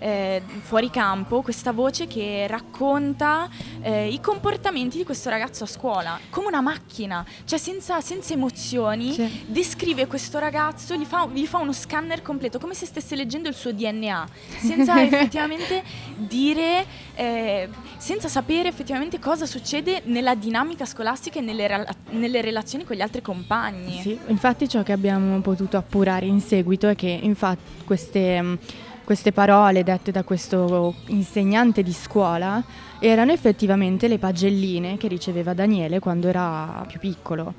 eh, 0.00 0.42
fuori 0.62 0.90
campo 0.90 1.40
questa 1.40 1.70
voce 1.70 2.08
che 2.08 2.48
racconta 2.48 3.48
eh, 3.80 4.08
i 4.08 4.20
comportamenti 4.20 4.96
di 4.96 5.04
questo 5.04 5.30
ragazzo 5.30 5.62
a 5.62 5.66
scuola, 5.68 6.18
come 6.30 6.48
una 6.48 6.60
macchina, 6.60 7.24
cioè 7.44 7.60
senza, 7.60 8.00
senza 8.00 8.32
emozioni, 8.32 9.12
Sì. 9.12 9.44
descrive 9.46 10.08
questo 10.08 10.40
ragazzo, 10.40 10.96
gli 10.96 11.04
fa, 11.04 11.28
gli 11.32 11.46
fa 11.46 11.58
uno 11.58 11.72
scanner 11.72 12.22
completo, 12.22 12.58
come 12.58 12.74
se 12.74 12.86
stesse 12.86 13.14
leggendo 13.14 13.48
il 13.48 13.54
suo 13.54 13.72
DNA, 13.72 14.26
senza 14.58 15.00
effettivamente 15.00 15.84
dire, 16.16 16.84
eh, 17.14 17.68
senza 17.98 18.26
sapere 18.26 18.68
effettivamente 18.68 19.20
cosa 19.20 19.46
succede 19.46 20.02
nella 20.06 20.34
dinamica 20.34 20.86
scolastica 20.86 21.38
e 21.38 21.42
nelle, 21.42 21.86
nelle 22.10 22.40
relazioni 22.40 22.82
con 22.82 22.96
gli 22.96 23.00
altri 23.00 23.22
compagni. 23.22 24.00
Sì, 24.00 24.18
infatti 24.26 24.68
ciò 24.68 24.82
che 24.82 24.90
abbiamo 24.90 25.40
potuto 25.40 25.76
appurare 25.76 26.14
in 26.24 26.40
seguito 26.40 26.88
è 26.88 26.94
che 26.94 27.18
infatti 27.20 27.84
queste, 27.84 28.40
mh, 28.40 28.58
queste 29.04 29.32
parole 29.32 29.82
dette 29.82 30.10
da 30.10 30.24
questo 30.24 30.94
insegnante 31.08 31.82
di 31.82 31.92
scuola 31.92 32.64
erano 32.98 33.32
effettivamente 33.32 34.08
le 34.08 34.18
pagelline 34.18 34.96
che 34.96 35.08
riceveva 35.08 35.52
Daniele 35.52 35.98
quando 35.98 36.28
era 36.28 36.82
più 36.88 36.98
piccolo. 36.98 37.52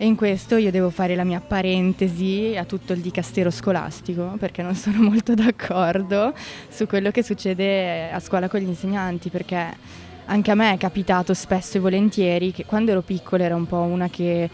E 0.00 0.06
in 0.06 0.14
questo 0.14 0.56
io 0.56 0.70
devo 0.70 0.90
fare 0.90 1.16
la 1.16 1.24
mia 1.24 1.40
parentesi 1.40 2.54
a 2.56 2.64
tutto 2.64 2.92
il 2.92 3.00
dicastero 3.00 3.50
scolastico 3.50 4.36
perché 4.38 4.62
non 4.62 4.76
sono 4.76 5.02
molto 5.10 5.34
d'accordo 5.34 6.32
su 6.68 6.86
quello 6.86 7.10
che 7.10 7.24
succede 7.24 8.10
a 8.10 8.20
scuola 8.20 8.48
con 8.48 8.60
gli 8.60 8.68
insegnanti 8.68 9.28
perché 9.28 9.76
anche 10.26 10.50
a 10.50 10.54
me 10.54 10.72
è 10.72 10.76
capitato 10.76 11.34
spesso 11.34 11.78
e 11.78 11.80
volentieri 11.80 12.52
che 12.52 12.64
quando 12.64 12.92
ero 12.92 13.02
piccola 13.02 13.42
era 13.42 13.56
un 13.56 13.66
po' 13.66 13.78
una 13.78 14.08
che 14.08 14.48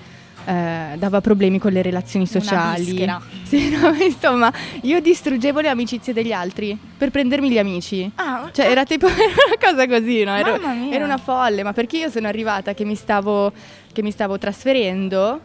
eh, 0.45 0.97
dava 0.97 1.21
problemi 1.21 1.59
con 1.59 1.73
le 1.73 1.83
relazioni 1.83 2.27
sociali. 2.27 2.83
Sì, 3.45 3.69
no, 3.71 3.93
insomma, 4.03 4.53
io 4.83 5.01
distruggevo 5.01 5.61
le 5.61 5.69
amicizie 5.69 6.13
degli 6.13 6.33
altri 6.33 6.77
per 6.97 7.11
prendermi 7.11 7.51
gli 7.51 7.59
amici. 7.59 8.11
Ah, 8.17 8.49
Cioè, 8.53 8.67
era 8.67 8.85
tipo 8.85 9.07
era 9.07 9.17
una 9.47 9.57
cosa 9.61 9.87
così, 9.87 10.25
no? 10.25 10.35
Ero, 10.35 10.59
era 10.91 11.05
una 11.05 11.19
folle, 11.19 11.63
ma 11.63 11.73
perché 11.73 11.99
io 11.99 12.11
sono 12.11 12.27
arrivata 12.27 12.75
che 12.75 12.85
mi 12.85 12.95
stavo, 12.97 13.53
che 13.93 14.03
mi 14.03 14.11
stavo 14.11 14.39
trasferendo, 14.39 15.41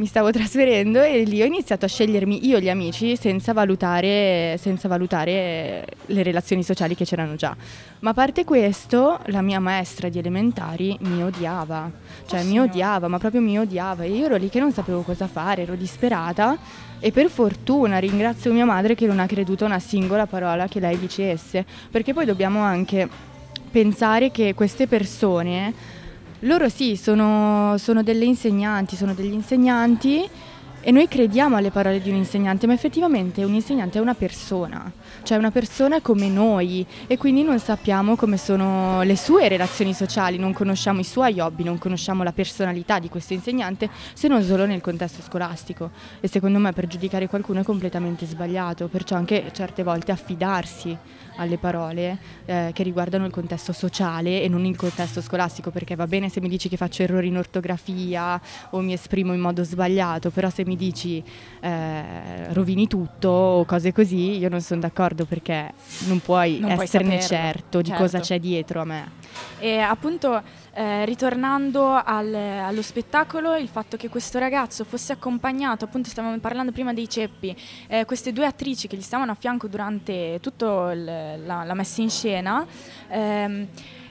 mi 0.00 0.06
stavo 0.06 0.30
trasferendo 0.30 1.02
e 1.02 1.24
lì 1.24 1.42
ho 1.42 1.44
iniziato 1.44 1.84
a 1.84 1.88
scegliermi 1.88 2.46
io 2.46 2.58
gli 2.58 2.70
amici 2.70 3.16
senza 3.16 3.52
valutare, 3.52 4.56
senza 4.58 4.88
valutare 4.88 5.84
le 6.06 6.22
relazioni 6.22 6.62
sociali 6.62 6.94
che 6.94 7.04
c'erano 7.04 7.34
già. 7.34 7.54
Ma 7.98 8.10
a 8.10 8.14
parte 8.14 8.44
questo, 8.44 9.20
la 9.26 9.42
mia 9.42 9.60
maestra 9.60 10.08
di 10.08 10.18
elementari 10.18 10.96
mi 11.00 11.22
odiava, 11.22 11.90
cioè 12.26 12.40
Oh, 12.40 12.44
mi 12.44 12.58
odiava, 12.58 13.08
ma 13.08 13.18
proprio 13.18 13.42
mi 13.42 13.58
odiava. 13.58 14.04
E 14.04 14.10
io 14.10 14.24
ero 14.24 14.36
lì 14.36 14.48
che 14.48 14.58
non 14.58 14.72
sapevo 14.72 15.02
cosa 15.02 15.26
fare, 15.26 15.62
ero 15.62 15.74
disperata 15.74 16.56
e 16.98 17.12
per 17.12 17.28
fortuna 17.28 17.98
ringrazio 17.98 18.54
mia 18.54 18.64
madre 18.64 18.94
che 18.94 19.06
non 19.06 19.18
ha 19.18 19.26
creduto 19.26 19.64
a 19.64 19.66
una 19.66 19.80
singola 19.80 20.26
parola 20.26 20.66
che 20.66 20.80
lei 20.80 20.98
dicesse, 20.98 21.66
perché 21.90 22.14
poi 22.14 22.24
dobbiamo 22.24 22.60
anche 22.60 23.06
pensare 23.70 24.30
che 24.30 24.54
queste 24.54 24.86
persone 24.86 25.98
Loro 26.44 26.70
sì, 26.70 26.96
sono, 26.96 27.76
sono 27.76 28.02
delle 28.02 28.24
insegnanti, 28.24 28.96
sono 28.96 29.12
degli 29.12 29.32
insegnanti 29.32 30.26
e 30.80 30.90
noi 30.90 31.06
crediamo 31.06 31.56
alle 31.56 31.70
parole 31.70 32.00
di 32.00 32.08
un 32.08 32.16
insegnante, 32.16 32.66
ma 32.66 32.72
effettivamente 32.72 33.44
un 33.44 33.52
insegnante 33.52 33.98
è 33.98 34.00
una 34.00 34.14
persona, 34.14 34.90
cioè 35.22 35.36
una 35.36 35.50
persona 35.50 36.00
come 36.00 36.28
noi 36.28 36.86
e 37.06 37.18
quindi 37.18 37.42
non 37.42 37.58
sappiamo 37.58 38.16
come 38.16 38.38
sono 38.38 39.02
le 39.02 39.18
sue 39.18 39.48
relazioni 39.48 39.92
sociali, 39.92 40.38
non 40.38 40.54
conosciamo 40.54 41.00
i 41.00 41.04
suoi 41.04 41.38
hobby, 41.40 41.64
non 41.64 41.76
conosciamo 41.76 42.22
la 42.22 42.32
personalità 42.32 42.98
di 42.98 43.10
questo 43.10 43.34
insegnante 43.34 43.90
se 44.14 44.26
non 44.26 44.42
solo 44.42 44.64
nel 44.64 44.80
contesto 44.80 45.20
scolastico 45.20 45.90
e 46.20 46.28
secondo 46.28 46.58
me 46.58 46.72
per 46.72 46.86
giudicare 46.86 47.28
qualcuno 47.28 47.60
è 47.60 47.64
completamente 47.64 48.24
sbagliato, 48.24 48.88
perciò 48.88 49.16
anche 49.16 49.50
certe 49.52 49.82
volte 49.82 50.12
affidarsi 50.12 50.96
alle 51.36 51.58
parole 51.58 52.18
eh, 52.46 52.70
che 52.72 52.82
riguardano 52.82 53.26
il 53.26 53.32
contesto 53.32 53.72
sociale 53.72 54.42
e 54.42 54.48
non 54.48 54.64
il 54.64 54.76
contesto 54.76 55.20
scolastico, 55.20 55.70
perché 55.70 55.94
va 55.94 56.06
bene 56.06 56.28
se 56.28 56.40
mi 56.40 56.48
dici 56.48 56.68
che 56.68 56.76
faccio 56.76 57.02
errori 57.02 57.28
in 57.28 57.36
ortografia 57.36 58.40
o 58.70 58.80
mi 58.80 58.92
esprimo 58.92 59.32
in 59.32 59.40
modo 59.40 59.64
sbagliato, 59.64 60.30
però 60.30 60.50
se 60.50 60.64
mi 60.64 60.76
dici 60.76 61.22
eh, 61.60 62.52
rovini 62.52 62.86
tutto 62.86 63.28
o 63.28 63.64
cose 63.64 63.92
così, 63.92 64.38
io 64.38 64.48
non 64.48 64.60
sono 64.60 64.80
d'accordo 64.80 65.24
perché 65.24 65.72
non 66.06 66.20
puoi 66.20 66.58
Non 66.58 66.72
puoi 66.74 66.84
esserne 66.84 67.20
saperlo, 67.20 67.44
certo 67.44 67.80
di 67.80 67.88
certo. 67.88 68.02
cosa 68.02 68.20
c'è 68.20 68.38
dietro 68.38 68.80
a 68.80 68.84
me. 68.84 69.18
E 69.58 69.78
appunto, 69.78 70.42
eh, 70.72 71.04
ritornando 71.04 71.92
al- 72.02 72.34
allo 72.34 72.82
spettacolo, 72.82 73.56
il 73.56 73.68
fatto 73.68 73.96
che 73.96 74.08
questo 74.08 74.38
ragazzo 74.38 74.84
fosse 74.84 75.12
accompagnato, 75.12 75.84
appunto 75.84 76.08
stavamo 76.08 76.38
parlando 76.38 76.72
prima 76.72 76.92
dei 76.92 77.08
ceppi, 77.08 77.54
eh, 77.88 78.04
queste 78.04 78.32
due 78.32 78.46
attrici 78.46 78.88
che 78.88 78.96
gli 78.96 79.02
stavano 79.02 79.32
a 79.32 79.34
fianco 79.34 79.68
durante 79.68 80.38
tutta 80.40 80.94
la, 80.94 81.64
la 81.64 81.74
messa 81.74 82.00
in 82.00 82.10
scena, 82.10 82.64
ehm, 83.08 83.66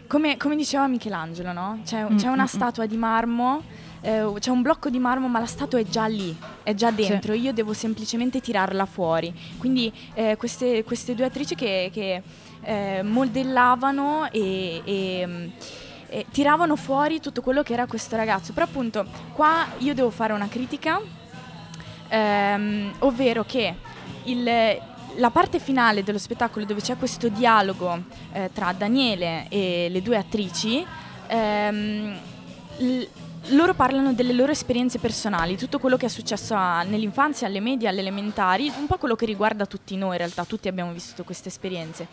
come, 0.07 0.37
come 0.37 0.55
diceva 0.55 0.87
Michelangelo, 0.87 1.51
no? 1.51 1.79
C'è, 1.85 2.03
Mm, 2.03 2.17
c'è 2.17 2.27
una 2.27 2.37
mm, 2.37 2.45
mm. 2.45 2.45
statua 2.45 2.85
di 2.85 2.97
marmo. 2.97 3.61
eh, 4.01 4.25
c'è 4.39 4.49
un 4.49 4.61
blocco 4.61 4.89
di 4.89 4.97
marmo 4.97 5.27
ma 5.27 5.39
la 5.39 5.45
statua 5.45 5.77
è 5.77 5.83
già 5.83 6.05
lì, 6.05 6.33
è 6.63 6.73
già 6.73 6.89
dentro, 6.89 7.33
io 7.33 7.51
devo 7.51 7.73
semplicemente 7.73 8.39
tirarla 8.39 8.85
fuori. 8.85 9.33
Quindi 9.57 9.91
eh, 10.13 10.37
queste, 10.37 10.83
queste 10.85 11.13
due 11.15 11.25
attrici 11.25 11.53
che, 11.53 11.89
che, 11.91 12.23
eh, 12.61 13.01
modellavano 13.03 14.29
e, 14.31 14.81
e, 14.83 15.23
mm, 15.25 15.47
e 16.09 16.25
tiravano 16.31 16.75
fuori 16.75 17.19
tutto 17.19 17.41
quello 17.41 17.63
che 17.63 17.73
era 17.73 17.85
questo 17.85 18.15
ragazzo. 18.15 18.53
Però 18.53 18.65
appunto 18.65 19.05
qua 19.33 19.65
io 19.79 19.93
devo 19.93 20.09
fare 20.09 20.33
una 20.33 20.47
critica, 20.47 20.99
ehm, 22.07 22.93
ovvero 22.99 23.43
che 23.43 23.75
il- 24.23 24.77
la 25.15 25.29
parte 25.31 25.59
finale 25.59 26.03
dello 26.03 26.17
spettacolo 26.17 26.65
dove 26.65 26.81
c'è 26.81 26.95
questo 26.97 27.29
dialogo 27.29 28.03
eh, 28.33 28.49
tra 28.53 28.71
Daniele 28.73 29.47
e 29.49 29.87
le 29.89 30.01
due 30.01 30.17
attrici, 30.17 30.85
ehm, 31.27 32.17
l- 32.77 33.03
loro 33.53 33.73
parlano 33.73 34.13
delle 34.13 34.33
loro 34.33 34.51
esperienze 34.51 34.99
personali, 34.99 35.57
tutto 35.57 35.79
quello 35.79 35.97
che 35.97 36.05
è 36.05 36.09
successo 36.09 36.53
a- 36.53 36.83
nell'infanzia, 36.83 37.47
alle 37.47 37.59
medie, 37.59 37.87
alle 37.87 38.01
elementari, 38.01 38.71
un 38.77 38.85
po' 38.85 38.97
quello 38.97 39.15
che 39.15 39.25
riguarda 39.25 39.65
tutti 39.65 39.95
noi, 39.95 40.11
in 40.11 40.17
realtà 40.17 40.45
tutti 40.45 40.67
abbiamo 40.67 40.91
vissuto 40.91 41.23
queste 41.23 41.49
esperienze. 41.49 42.07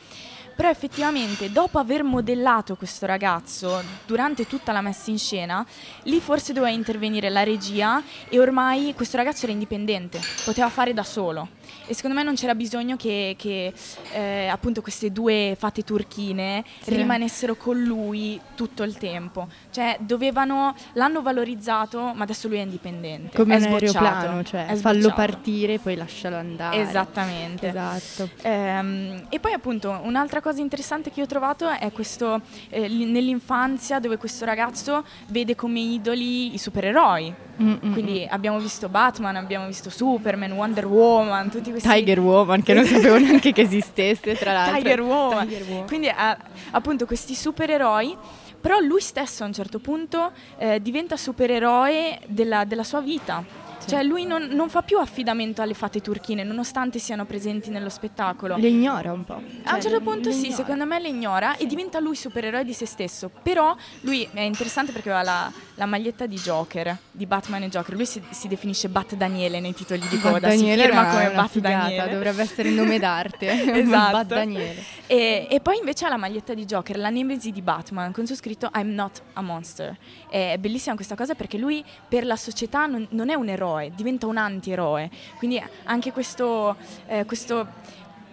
Però 0.57 0.71
effettivamente 0.71 1.53
dopo 1.53 1.79
aver 1.79 2.03
modellato 2.03 2.77
questo 2.77 3.05
ragazzo 3.05 3.83
durante 4.07 4.47
tutta 4.47 4.73
la 4.73 4.81
messa 4.81 5.11
in 5.11 5.19
scena, 5.19 5.65
lì 6.05 6.19
forse 6.19 6.55
doveva 6.55 6.73
intervenire 6.73 7.29
la 7.29 7.43
regia 7.43 8.03
e 8.29 8.41
ormai 8.41 8.95
questo 8.97 9.19
ragazzo 9.19 9.45
era 9.45 9.53
indipendente, 9.53 10.19
poteva 10.45 10.71
fare 10.71 10.95
da 10.95 11.05
solo. 11.05 11.56
E 11.87 11.95
secondo 11.95 12.17
me 12.17 12.23
non 12.23 12.35
c'era 12.35 12.55
bisogno 12.55 12.97
che, 12.97 13.35
che, 13.39 13.73
eh, 14.13 14.47
appunto 14.49 14.83
queste 14.83 15.11
due 15.13 15.55
fate 15.59 15.83
turchine 15.83 16.65
Sì. 16.81 16.95
rimanessero 16.97 17.55
con 17.57 17.81
lui 17.83 18.41
tutto 18.55 18.83
il 18.83 18.97
tempo. 18.99 19.49
Cioè 19.71 19.97
dovevano, 20.01 20.75
l'hanno 20.95 21.23
valorizzato, 21.23 22.13
ma 22.15 22.23
adesso 22.25 22.49
lui 22.49 22.59
è 22.59 22.63
indipendente. 22.63 23.37
Come 23.37 23.55
è 23.55 23.57
un 23.59 23.63
sbocciato, 23.63 23.99
aeroplano, 24.05 24.43
cioè 24.45 24.75
fallo 24.77 25.13
partire 25.15 25.75
e 25.75 25.79
poi 25.79 25.95
lascialo 25.97 26.37
andare. 26.37 26.77
Esattamente. 26.81 27.69
Esatto. 27.69 28.29
Ehm, 28.43 29.27
e 29.29 29.39
poi 29.41 29.53
appunto 29.53 29.99
un'altra 30.03 30.41
cosa 30.41 30.61
interessante 30.61 31.11
che 31.11 31.19
io 31.21 31.25
ho 31.25 31.29
trovato 31.29 31.69
è 31.69 31.93
questo 31.93 32.41
eh, 32.71 32.89
li- 32.89 33.05
nell'infanzia 33.05 33.99
dove 34.01 34.17
questo 34.17 34.45
ragazzo 34.45 35.05
vede 35.29 35.55
come 35.55 35.81
idoli 35.81 36.55
i 36.55 36.59
supereroi. 36.59 37.35
Mm, 37.63 37.73
mm, 37.87 37.93
Quindi 37.93 38.27
abbiamo 38.29 38.59
visto 38.59 38.89
Batman, 38.91 39.37
abbiamo 39.37 39.67
visto 39.67 39.89
Superman, 39.89 40.53
Wonder 40.53 40.87
Woman, 40.87 41.49
tutti 41.57 41.71
questi 41.71 41.89
Tiger 41.89 42.21
Woman, 42.21 42.63
che 42.63 42.75
non 42.75 42.85
sapevo 42.87 43.19
neanche 43.19 43.53
che 43.53 43.63
esistesse, 43.63 44.35
tra 44.37 44.53
l'altro. 44.53 44.77
Tiger 44.77 45.01
Woman. 45.01 45.47
Tiger 45.49 45.67
Woman. 45.69 45.87
Quindi 45.87 46.07
eh, 46.09 46.37
appunto 46.71 47.07
questi 47.07 47.35
supereroi, 47.35 48.17
però 48.61 48.79
lui 48.81 49.01
stesso 49.01 49.45
a 49.45 49.47
un 49.47 49.53
certo 49.53 49.79
punto 49.79 50.33
eh, 50.59 50.81
diventa 50.81 51.17
supereroe 51.17 52.19
della, 52.27 52.65
della 52.65 52.85
sua 52.85 53.01
vita. 53.01 53.66
Cioè 53.87 54.03
lui 54.03 54.27
non, 54.27 54.49
non 54.51 54.69
fa 54.69 54.83
più 54.83 54.99
affidamento 54.99 55.63
alle 55.63 55.75
fate 55.75 56.01
turchine, 56.01 56.43
nonostante 56.43 56.99
siano 56.99 57.25
presenti 57.25 57.71
nello 57.71 57.89
spettacolo. 57.89 58.57
Le 58.57 58.69
ignora 58.69 59.13
un 59.13 59.25
po'. 59.25 59.35
A 59.35 59.37
un 59.37 59.63
Cioè, 59.65 59.81
certo 59.81 60.01
punto 60.01 60.31
sì, 60.33 60.47
ignora. 60.47 60.55
secondo 60.57 60.85
me 60.87 61.01
le 61.01 61.09
ignora 61.09 61.57
e 61.57 61.67
diventa 61.67 62.01
lui 62.01 62.17
supereroe 62.17 62.65
di 62.65 62.73
se 62.73 62.87
stesso. 62.87 63.31
Però 63.43 63.75
lui 64.01 64.29
è 64.33 64.41
interessante 64.41 64.93
perché 64.93 65.11
aveva 65.11 65.25
la, 65.25 65.53
la 65.75 65.87
maglietta 65.87 66.27
di 66.27 66.37
Joker, 66.37 66.97
di 67.11 67.27
Batman 67.27 67.63
e 67.63 67.69
Joker. 67.69 67.95
Lui 67.95 68.07
si, 68.07 68.21
si 68.31 68.49
definisce 68.49 68.89
Bat 68.89 69.15
Daniele 69.15 69.61
nei 69.61 69.75
titoli 69.75 70.01
di 70.09 70.17
Bat 70.17 70.33
coda, 70.33 70.49
Daniele 70.49 70.83
si 70.83 70.89
firma 70.89 71.09
come 71.11 71.31
Bat 71.31 71.49
figata, 71.51 71.79
Daniele. 71.79 72.13
Dovrebbe 72.13 72.43
essere 72.43 72.69
il 72.69 72.75
nome 72.75 72.99
d'arte. 72.99 73.75
Esatto. 73.87 74.13
Bat 74.13 74.27
Daniele. 74.27 74.83
E, 75.07 75.47
e 75.49 75.61
poi 75.61 75.79
invece 75.79 76.07
ha 76.07 76.09
la 76.09 76.17
maglietta 76.17 76.55
di 76.55 76.65
Joker, 76.65 76.97
la 76.97 77.11
nemesi 77.11 77.53
di 77.53 77.63
Batman, 77.63 78.11
con 78.13 78.27
su 78.27 78.35
scritto 78.35 78.71
I'm 78.75 78.95
not 78.95 79.23
a 79.35 79.43
monster. 79.43 79.97
È 80.29 80.57
bellissima 80.59 80.95
questa 80.95 81.15
cosa 81.15 81.35
perché 81.35 81.57
lui 81.59 81.85
per 82.09 82.27
la 82.27 82.37
società 82.37 82.87
non, 82.87 83.07
non 83.11 83.31
è 83.31 83.35
un 83.35 83.49
eroe, 83.49 83.93
diventa 83.95 84.27
un 84.27 84.37
antieroe. 84.37 85.11
Quindi 85.39 85.63
anche 85.85 86.13
questo, 86.13 86.77
eh, 87.07 87.25
questo 87.25 87.67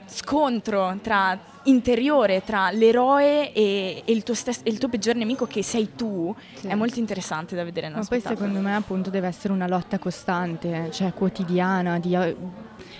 scontro 0.05 0.97
tra 1.01 1.37
interiore 1.63 2.43
tra 2.43 2.69
l'eroe 2.71 3.53
e, 3.53 4.01
e 4.05 4.11
il, 4.11 4.23
tuo 4.23 4.33
stes- 4.33 4.61
e 4.63 4.69
il 4.69 4.77
tuo 4.77 4.89
peggior 4.89 5.15
nemico 5.15 5.45
che 5.47 5.63
sei 5.63 5.95
tu 5.95 6.35
Sì. 6.55 6.67
è 6.67 6.75
molto 6.75 6.99
interessante 6.99 7.55
da 7.55 7.63
vedere 7.63 7.89
Ma 7.89 8.03
poi 8.03 8.19
secondo 8.19 8.59
me 8.59 8.75
appunto 8.75 9.09
deve 9.09 9.27
essere 9.27 9.53
una 9.53 9.67
lotta 9.67 9.97
costante, 9.97 10.89
cioè 10.91 11.13
quotidiana, 11.13 11.99
di, 11.99 12.15
eh, 12.15 12.35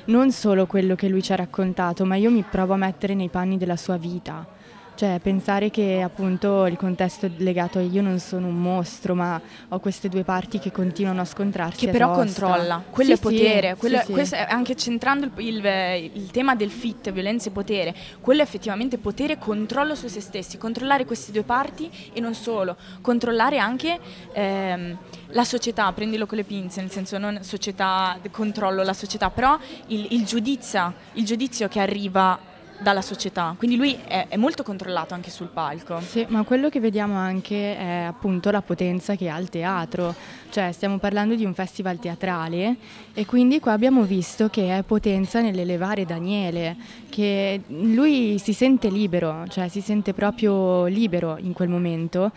non 0.06 0.32
solo 0.32 0.66
quello 0.66 0.96
che 0.96 1.08
lui 1.10 1.22
ci 1.22 1.34
ha 1.34 1.36
raccontato, 1.36 2.06
ma 2.06 2.16
io 2.16 2.32
mi 2.32 2.44
provo 2.50 2.74
a 2.74 2.78
mettere 2.78 3.14
nei 3.16 3.30
panni 3.30 3.58
della 3.58 3.78
sua 3.78 3.98
vita. 3.98 4.48
Cioè 4.96 5.20
pensare 5.22 5.72
che 5.72 6.02
appunto 6.02 6.68
il 6.68 6.78
contesto 6.78 7.30
legato 7.38 7.80
a 7.80 7.82
io 7.82 8.02
non 8.04 8.20
sono 8.20 8.48
un 8.48 8.62
mostro, 8.62 9.16
ma 9.16 9.42
ho 9.70 9.80
queste 9.80 10.08
due 10.08 10.24
parti 10.24 10.60
che 10.60 10.72
continuano 10.72 11.22
a 11.22 11.26
scontrarsi. 11.26 11.86
che 11.86 11.92
però 11.92 12.14
tosta. 12.14 12.46
controlla, 12.46 12.84
quello 12.90 13.16
Sì, 13.16 13.20
è 13.20 13.22
potere, 13.22 13.70
sì, 13.74 13.80
quello 13.80 13.98
sì, 14.06 14.12
questo 14.12 14.36
è 14.36 14.46
anche 14.48 14.76
centrando 14.76 15.30
il, 15.38 15.56
il- 15.58 16.12
il 16.14 16.30
tema 16.32 16.54
del 16.56 16.70
fit, 16.70 17.12
violenza 17.12 17.50
e 17.50 17.52
potere, 17.52 17.96
quello 18.22 18.42
è 18.42 18.44
effettivamente 18.44 18.98
potere, 19.00 19.40
controllo 19.40 19.96
su 19.96 20.08
se 20.08 20.22
stessi, 20.22 20.58
controllare 20.60 21.06
queste 21.06 21.32
due 21.32 21.44
parti 21.44 21.90
e 22.14 22.20
non 22.20 22.36
solo, 22.36 22.76
controllare 23.02 23.58
anche 23.58 24.00
ehm, 24.32 24.98
la 25.30 25.44
società, 25.44 25.92
prendilo 25.92 26.26
con 26.28 26.38
le 26.38 26.44
pinze, 26.44 26.82
nel 26.82 26.92
senso 26.92 27.18
non 27.18 27.40
società, 27.42 28.20
controllo 28.30 28.84
la 28.84 28.94
società, 28.94 29.32
però 29.32 29.58
il, 29.88 30.08
il 30.12 30.24
giudizio, 30.26 30.94
il 31.14 31.26
giudizio 31.26 31.68
che 31.68 31.80
arriva 31.80 32.52
dalla 32.84 33.02
società, 33.02 33.56
quindi 33.58 33.76
lui 33.76 33.98
è, 34.06 34.28
è 34.28 34.38
molto 34.38 34.62
controllato 34.62 35.16
anche 35.16 35.32
sul 35.32 35.48
palco. 35.48 36.00
Sì, 36.02 36.26
ma 36.30 36.44
quello 36.44 36.70
che 36.70 36.80
vediamo 36.80 37.16
anche 37.16 37.76
è 37.76 38.04
appunto 38.08 38.52
la 38.52 38.62
potenza 38.62 39.16
che 39.16 39.30
ha 39.30 39.40
il 39.40 39.50
teatro, 39.50 40.14
cioè 40.52 40.72
stiamo 40.72 41.00
parlando 41.00 41.34
di 41.34 41.46
un 41.46 41.56
festival 41.56 41.98
teatrale 41.98 42.76
e 43.14 43.26
quindi 43.26 43.60
qua 43.60 43.72
abbiamo 43.72 44.04
visto 44.04 44.50
che 44.50 44.78
è 44.78 44.84
potenza 44.84 45.42
nell'elevare 45.42 46.06
Daniele, 46.06 46.76
che 47.10 47.62
lui 47.68 48.38
si 48.38 48.54
sente 48.54 48.90
libero, 48.90 49.46
cioè 49.48 49.68
si 49.70 49.82
sente 49.82 50.14
proprio 50.14 50.86
libero 50.86 51.38
in 51.40 51.54
quel 51.54 51.70
momento 51.70 52.32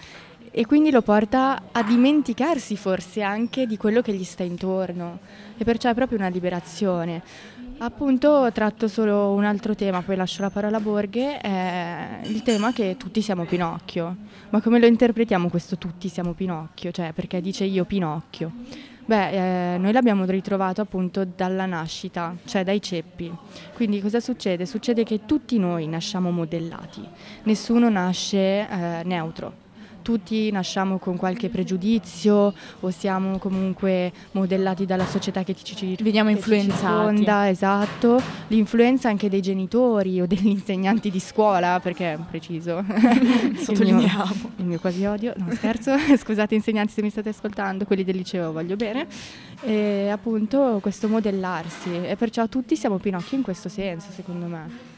e 0.59 0.65
quindi 0.65 0.91
lo 0.91 1.03
porta 1.03 1.65
a 1.71 1.83
dimenticarsi 1.83 2.79
forse 2.79 3.21
anche 3.21 3.67
di 3.67 3.77
quello 3.77 4.01
che 4.01 4.15
gli 4.15 4.25
sta 4.25 4.43
intorno 4.43 5.19
e 5.59 5.65
perciò 5.65 5.91
è 5.91 5.95
proprio 5.95 6.17
una 6.17 6.29
liberazione. 6.29 7.23
Appunto 7.79 8.51
tratto 8.53 8.89
solo 8.89 9.33
un 9.33 9.45
altro 9.45 9.75
tema, 9.75 10.01
poi 10.01 10.17
lascio 10.17 10.41
la 10.41 10.49
parola 10.49 10.79
a 10.79 10.81
Borghe, 10.81 11.39
è 11.39 12.21
il 12.25 12.43
tema 12.43 12.73
che 12.73 12.97
tutti 12.99 13.21
siamo 13.21 13.45
Pinocchio. 13.45 14.17
Ma 14.49 14.63
come 14.63 14.79
lo 14.79 14.87
interpretiamo 14.87 15.51
questo 15.51 15.77
tutti 15.77 16.09
siamo 16.09 16.33
Pinocchio? 16.33 16.91
Cioè 16.91 17.13
perché 17.13 17.43
dice 17.43 17.65
io 17.65 17.85
Pinocchio? 17.85 18.51
Beh, 19.05 19.75
eh, 19.75 19.79
noi 19.79 19.93
l'abbiamo 19.93 20.25
ritrovato 20.25 20.81
appunto 20.81 21.27
dalla 21.27 21.67
nascita, 21.67 22.35
cioè 22.47 22.65
dai 22.65 22.81
ceppi. 22.81 23.31
Quindi 23.75 24.01
cosa 24.01 24.21
succede? 24.21 24.65
Succede 24.65 25.05
che 25.05 25.27
tutti 25.27 25.59
noi 25.59 25.87
nasciamo 25.87 26.31
modellati, 26.31 27.07
nessuno 27.43 27.91
nasce 27.91 28.67
eh, 28.69 29.03
neutro. 29.05 29.66
Tutti 30.07 30.53
nasciamo 30.53 30.99
con 30.99 31.17
qualche 31.17 31.49
pregiudizio 31.49 32.55
o 32.79 32.91
siamo 32.91 33.39
comunque 33.39 34.13
modellati 34.31 34.87
dalla 34.87 35.05
società 35.05 35.43
che 35.43 35.53
ci, 35.57 35.75
ci 35.75 35.97
Veniamo 36.01 36.31
ci 36.31 36.37
influenzati. 36.37 36.79
circonda, 36.81 37.49
esatto. 37.49 38.23
L'influenza 38.47 39.09
anche 39.09 39.29
dei 39.29 39.43
genitori 39.43 40.21
o 40.21 40.27
degli 40.29 40.47
insegnanti 40.47 41.11
di 41.11 41.19
scuola, 41.19 41.81
perché 41.81 42.17
preciso. 42.31 42.85
Sottolineiamo. 43.57 44.05
Il 44.37 44.39
mio, 44.39 44.51
il 44.59 44.65
mio 44.67 44.79
quasi 44.79 45.05
odio, 45.05 45.33
no 45.39 45.53
scherzo, 45.53 45.97
scusate 46.17 46.55
insegnanti 46.55 46.93
se 46.93 47.03
mi 47.03 47.11
state 47.11 47.31
ascoltando, 47.31 47.85
quelli 47.85 48.05
del 48.05 48.15
liceo 48.15 48.53
voglio 48.53 48.77
bene. 48.77 49.09
E 49.63 50.09
appunto 50.09 50.79
questo 50.81 51.09
modellarsi 51.09 51.91
e 51.93 52.15
perciò 52.15 52.47
tutti 52.47 52.77
siamo 52.77 52.99
Pinocchio 52.99 53.37
in 53.37 53.43
questo 53.43 53.69
senso, 53.69 54.13
secondo 54.13 54.47
me. 54.47 54.96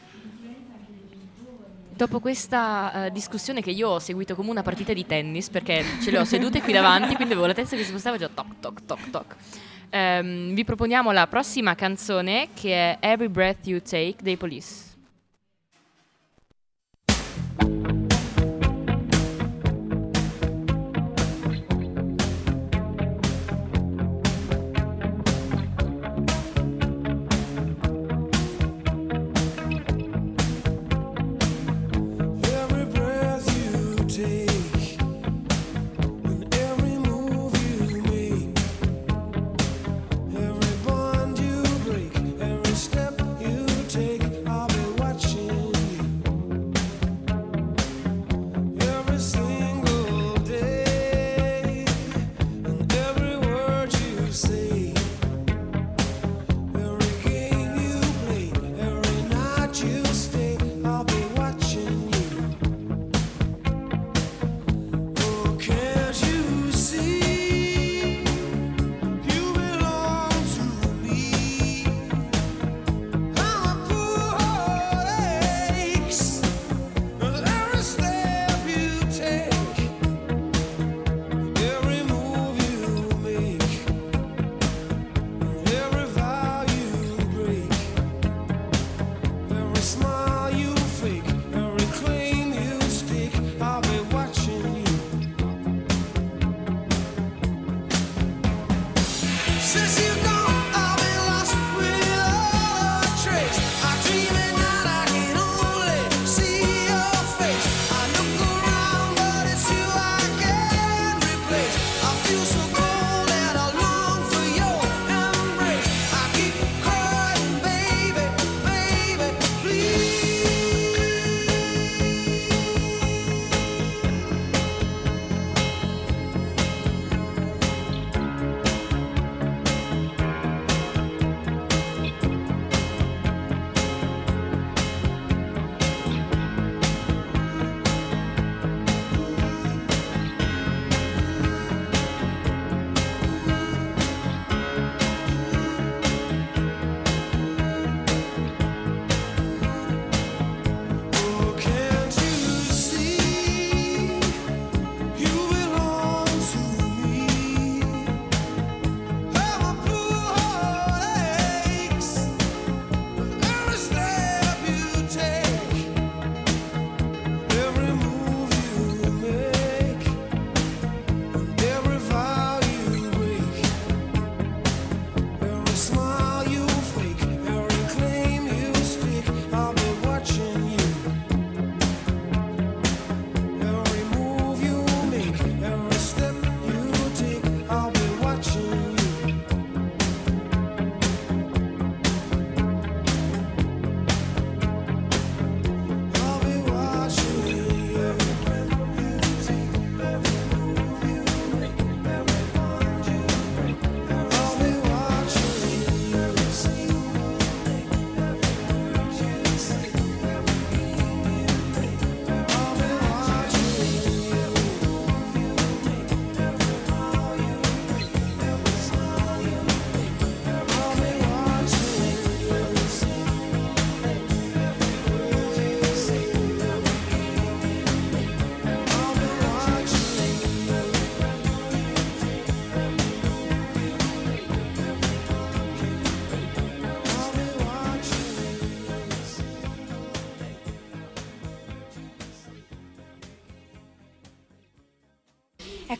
Dopo 1.99 2.21
questa 2.21 3.07
eh, 3.07 3.11
discussione 3.11 3.61
che 3.61 3.71
io 3.71 3.89
ho 3.89 3.99
seguito 3.99 4.33
come 4.33 4.49
una 4.49 4.61
partita 4.61 4.93
di 4.93 5.05
tennis, 5.05 5.49
perché 5.49 5.83
ce 6.01 6.11
le 6.11 6.19
ho 6.19 6.23
sedute 6.23 6.61
qui 6.61 6.71
davanti, 6.71 7.13
quindi 7.13 7.33
avevo 7.33 7.45
la 7.45 7.53
testa 7.53 7.75
che 7.75 7.83
si 7.83 7.89
spostava 7.89 8.15
già 8.15 8.29
toc 8.33 8.61
toc 8.61 8.85
toc 8.85 9.09
toc. 9.09 9.35
Ehm, 9.89 10.53
vi 10.53 10.63
proponiamo 10.63 11.11
la 11.11 11.27
prossima 11.27 11.75
canzone 11.75 12.47
che 12.53 12.73
è 12.73 12.97
Every 13.01 13.27
Breath 13.27 13.67
You 13.67 13.81
Take 13.81 14.15
dei 14.21 14.37
Police. 14.37 14.88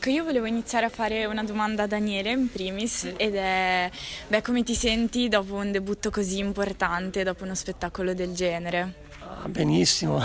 Ecco, 0.02 0.08
io 0.08 0.24
volevo 0.24 0.46
iniziare 0.46 0.86
a 0.86 0.88
fare 0.88 1.26
una 1.26 1.44
domanda 1.44 1.82
a 1.82 1.86
Daniele 1.86 2.30
in 2.30 2.50
primis 2.50 3.12
ed 3.18 3.34
è, 3.34 3.90
beh, 4.28 4.40
come 4.40 4.62
ti 4.62 4.74
senti 4.74 5.28
dopo 5.28 5.56
un 5.56 5.70
debutto 5.72 6.08
così 6.08 6.38
importante, 6.38 7.22
dopo 7.22 7.44
uno 7.44 7.54
spettacolo 7.54 8.14
del 8.14 8.32
genere? 8.32 8.94
Ah, 9.18 9.46
benissimo, 9.46 10.18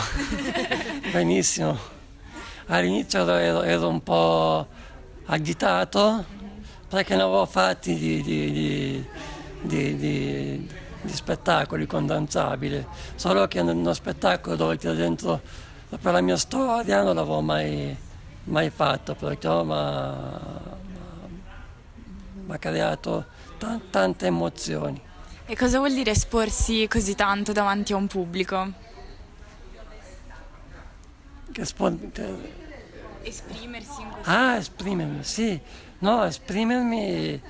benissimo. 1.11 1.77
All'inizio 2.67 3.29
ero, 3.37 3.63
ero- 3.63 3.89
un 3.89 4.01
po' 4.01 4.65
agitato 5.25 6.23
perché 6.87 7.17
ne 7.17 7.23
avevo 7.23 7.45
fatti 7.45 7.95
di, 7.97 8.21
di- 8.21 9.05
di- 9.59 9.95
di- 9.97 10.69
spettacoli 11.03 11.85
con 11.85 12.05
danzabile, 12.05 12.87
solo 13.15 13.45
che 13.49 13.59
uno 13.59 13.93
spettacolo 13.93 14.55
dove 14.55 14.77
tiro 14.77 14.93
dentro 14.93 15.41
per 16.01 16.13
la 16.13 16.21
mia 16.21 16.37
storia 16.37 17.03
non 17.03 17.15
l'avevo 17.15 17.41
mai, 17.41 17.95
mai 18.45 18.69
fatto, 18.69 19.15
perciò 19.15 19.63
mi 19.63 19.73
ha 22.53 22.57
creato 22.57 23.25
ta- 23.57 23.79
tante 23.89 24.25
emozioni. 24.27 25.01
E 25.47 25.55
cosa 25.55 25.77
vuol 25.77 25.93
dire 25.93 26.11
esporsi 26.11 26.87
così 26.87 27.15
tanto 27.15 27.51
davanti 27.51 27.93
a 27.93 27.97
un 27.97 28.07
pubblico? 28.07 28.71
Che 31.51 31.65
spon- 31.65 32.11
Esprimersi 33.21 34.01
in 34.01 34.09
questo 34.11 34.29
Ah, 34.29 34.55
esprimermi, 34.57 35.23
sì. 35.23 35.59
No, 35.99 36.23
esprimermi 36.25 37.41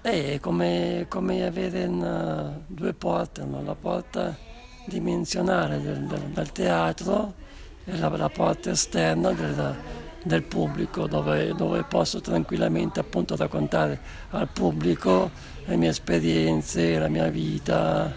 è 0.00 0.38
come, 0.40 1.06
come 1.08 1.44
avere 1.44 1.84
un, 1.86 2.60
due 2.66 2.92
porte, 2.92 3.42
no? 3.44 3.62
la 3.62 3.74
porta 3.74 4.36
dimensionale 4.86 5.80
del, 5.80 6.04
del- 6.04 6.28
del 6.28 6.52
teatro 6.52 7.34
la, 7.84 8.08
la 8.08 8.28
porta 8.28 8.70
esterna 8.70 9.32
del, 9.32 9.76
del 10.22 10.42
pubblico 10.42 11.06
dove, 11.06 11.54
dove 11.54 11.82
posso 11.84 12.20
tranquillamente 12.20 13.00
appunto 13.00 13.36
raccontare 13.36 14.00
al 14.30 14.48
pubblico 14.48 15.30
le 15.66 15.76
mie 15.76 15.88
esperienze, 15.90 16.98
la 16.98 17.08
mia 17.08 17.28
vita 17.28 18.12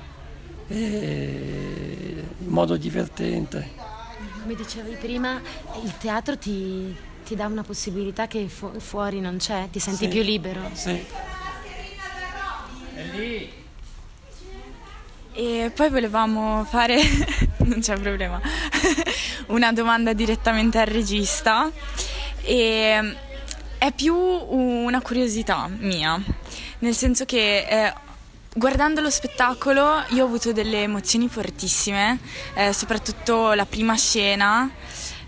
e 0.67 2.23
in 2.39 2.47
modo 2.49 2.75
divertente. 2.77 3.69
Come 4.41 4.55
dicevi 4.55 4.95
prima, 4.95 5.39
il 5.83 5.97
teatro 5.97 6.37
ti, 6.37 6.95
ti 7.25 7.35
dà 7.35 7.45
una 7.47 7.63
possibilità 7.63 8.27
che 8.27 8.47
fu- 8.47 8.79
fuori 8.79 9.19
non 9.19 9.37
c'è, 9.37 9.67
ti 9.71 9.79
senti 9.79 10.05
Sì. 10.05 10.07
più 10.09 10.21
libero. 10.23 10.61
Sì. 10.73 11.05
E 15.39 15.71
poi 15.71 15.91
volevamo 15.91 16.65
fare, 16.67 16.97
non 17.65 17.79
c'è 17.79 17.95
problema, 17.99 18.41
una 19.53 19.71
domanda 19.71 20.13
direttamente 20.13 20.79
al 20.79 20.87
regista. 20.87 21.69
E 22.41 23.15
è 23.77 23.91
più 23.91 24.15
una 24.15 24.99
curiosità 24.99 25.69
mia, 25.77 26.19
nel 26.79 26.95
senso 26.95 27.25
che 27.25 27.67
eh, 27.69 27.93
guardando 28.55 28.99
lo 28.99 29.11
spettacolo 29.11 30.03
io 30.09 30.23
ho 30.23 30.25
avuto 30.25 30.51
delle 30.53 30.81
emozioni 30.81 31.27
fortissime, 31.27 32.17
eh, 32.55 32.73
soprattutto 32.73 33.53
la 33.53 33.67
prima 33.67 33.95
scena, 33.95 34.67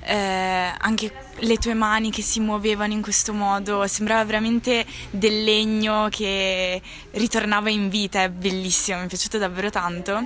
eh, 0.02 0.74
anche 0.78 1.12
le 1.40 1.58
tue 1.58 1.74
mani 1.74 2.12
che 2.12 2.22
si 2.22 2.40
muovevano 2.40 2.94
in 2.94 3.02
questo 3.02 3.34
modo, 3.34 3.86
sembrava 3.88 4.24
veramente 4.26 4.86
del 5.10 5.44
legno 5.44 6.08
che 6.10 6.82
ritornava 7.12 7.70
in 7.70 7.90
vita, 7.90 8.24
è 8.24 8.30
bellissimo, 8.30 9.00
mi 9.00 9.06
è 9.06 9.08
piaciuto 9.08 9.38
davvero 9.38 9.70
tanto. 9.70 10.26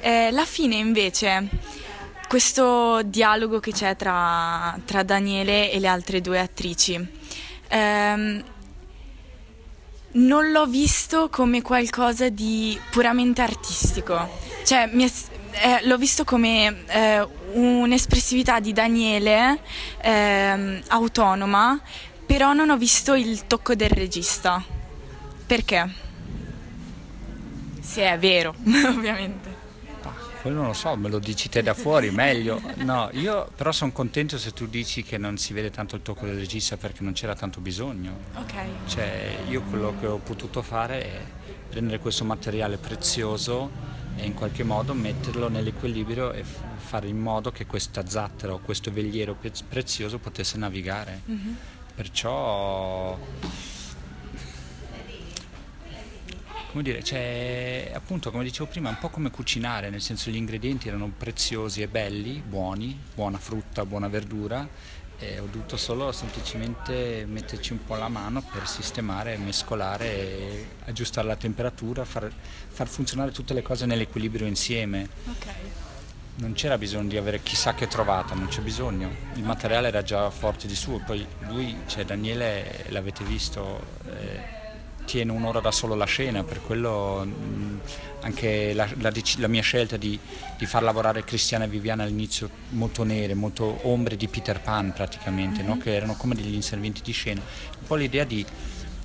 Eh, 0.00 0.30
la 0.30 0.44
fine 0.44 0.76
invece, 0.76 1.48
questo 2.28 3.02
dialogo 3.02 3.60
che 3.60 3.72
c'è 3.72 3.96
tra, 3.96 4.78
tra 4.84 5.02
Daniele 5.02 5.70
e 5.70 5.78
le 5.78 5.88
altre 5.88 6.20
due 6.20 6.40
attrici, 6.40 7.06
ehm, 7.68 8.44
non 10.12 10.50
l'ho 10.50 10.66
visto 10.66 11.28
come 11.28 11.62
qualcosa 11.62 12.28
di 12.28 12.78
puramente 12.90 13.42
artistico, 13.42 14.28
cioè 14.64 14.88
mi 14.92 15.04
è- 15.04 15.38
eh, 15.52 15.86
l'ho 15.86 15.96
visto 15.96 16.24
come 16.24 16.84
eh, 16.86 17.26
un'espressività 17.52 18.60
di 18.60 18.72
Daniele 18.72 19.58
ehm, 20.02 20.82
autonoma, 20.88 21.80
però 22.26 22.52
non 22.52 22.70
ho 22.70 22.76
visto 22.76 23.14
il 23.14 23.46
tocco 23.46 23.74
del 23.74 23.90
regista. 23.90 24.62
Perché? 25.46 25.92
Se 27.80 28.02
è 28.02 28.18
vero, 28.18 28.54
ovviamente. 28.86 29.58
Quello 30.40 30.56
non 30.56 30.66
lo 30.68 30.72
so, 30.72 30.96
me 30.96 31.10
lo 31.10 31.18
dici 31.18 31.50
te 31.50 31.62
da 31.62 31.74
fuori, 31.74 32.10
meglio. 32.10 32.62
No, 32.76 33.10
io 33.12 33.50
però 33.54 33.72
sono 33.72 33.92
contento 33.92 34.38
se 34.38 34.52
tu 34.52 34.66
dici 34.66 35.02
che 35.02 35.18
non 35.18 35.36
si 35.36 35.52
vede 35.52 35.70
tanto 35.70 35.96
il 35.96 36.02
tocco 36.02 36.24
del 36.24 36.38
regista 36.38 36.78
perché 36.78 37.02
non 37.02 37.12
c'era 37.12 37.34
tanto 37.34 37.60
bisogno. 37.60 38.16
Ok. 38.36 38.54
Cioè, 38.86 39.36
io 39.48 39.60
quello 39.68 39.94
che 40.00 40.06
ho 40.06 40.16
potuto 40.16 40.62
fare 40.62 41.02
è 41.02 41.20
prendere 41.68 41.98
questo 41.98 42.24
materiale 42.24 42.78
prezioso 42.78 43.70
e 44.20 44.26
in 44.26 44.34
qualche 44.34 44.64
modo 44.64 44.92
metterlo 44.92 45.48
nell'equilibrio 45.48 46.32
e 46.32 46.44
f- 46.44 46.60
fare 46.76 47.08
in 47.08 47.18
modo 47.18 47.50
che 47.50 47.64
questa 47.64 48.06
zattera 48.06 48.52
o 48.52 48.58
questo 48.58 48.92
veliero 48.92 49.34
pre- 49.34 49.52
prezioso 49.66 50.18
potesse 50.18 50.58
navigare. 50.58 51.22
Perciò 51.94 53.18
come 56.70 56.82
dire, 56.84 57.02
c'è 57.02 57.90
appunto 57.92 58.30
come 58.30 58.44
dicevo 58.44 58.70
prima, 58.70 58.90
un 58.90 58.98
po' 58.98 59.08
come 59.08 59.30
cucinare, 59.30 59.90
nel 59.90 60.00
senso 60.00 60.30
gli 60.30 60.36
ingredienti 60.36 60.86
erano 60.86 61.10
preziosi 61.16 61.82
e 61.82 61.88
belli, 61.88 62.40
buoni, 62.46 62.96
buona 63.14 63.38
frutta, 63.38 63.84
buona 63.84 64.08
verdura 64.08 64.68
e 65.20 65.38
ho 65.38 65.44
dovuto 65.44 65.76
solo 65.76 66.12
semplicemente 66.12 67.26
metterci 67.28 67.72
un 67.72 67.84
po' 67.84 67.94
la 67.94 68.08
mano 68.08 68.42
per 68.42 68.66
sistemare, 68.66 69.36
mescolare, 69.36 70.66
aggiustare 70.86 71.26
la 71.26 71.36
temperatura, 71.36 72.06
far, 72.06 72.32
far 72.68 72.88
funzionare 72.88 73.30
tutte 73.30 73.52
le 73.52 73.60
cose 73.60 73.84
nell'equilibrio 73.84 74.46
insieme. 74.46 75.08
Non 76.36 76.54
c'era 76.54 76.78
bisogno 76.78 77.08
di 77.08 77.18
avere 77.18 77.42
chissà 77.42 77.74
che 77.74 77.86
trovata, 77.86 78.34
non 78.34 78.48
c'è 78.48 78.62
bisogno. 78.62 79.10
Il 79.34 79.42
materiale 79.42 79.88
era 79.88 80.02
già 80.02 80.30
forte 80.30 80.66
di 80.66 80.74
suo, 80.74 81.02
poi 81.04 81.26
lui, 81.40 81.76
cioè 81.86 82.06
Daniele, 82.06 82.86
l'avete 82.88 83.22
visto, 83.24 83.98
eh, 84.06 84.58
tiene 85.10 85.32
un'ora 85.32 85.58
da 85.58 85.72
solo 85.72 85.96
la 85.96 86.04
scena, 86.04 86.44
per 86.44 86.60
quello 86.60 87.24
mh, 87.24 87.80
anche 88.20 88.72
la, 88.74 88.88
la 89.00 89.10
la 89.38 89.48
mia 89.48 89.60
scelta 89.60 89.96
di, 89.96 90.16
di 90.56 90.66
far 90.66 90.84
lavorare 90.84 91.24
Cristiana 91.24 91.64
e 91.64 91.66
Viviana 91.66 92.04
all'inizio 92.04 92.48
molto 92.70 93.02
nere, 93.02 93.34
molto 93.34 93.80
ombre 93.88 94.14
di 94.16 94.28
Peter 94.28 94.60
Pan 94.60 94.92
praticamente, 94.92 95.62
no? 95.62 95.78
che 95.78 95.96
erano 95.96 96.14
come 96.14 96.36
degli 96.36 96.54
inservienti 96.54 97.00
di 97.02 97.10
scena. 97.10 97.40
Un 97.40 97.86
po' 97.88 97.96
l'idea 97.96 98.22
di, 98.22 98.46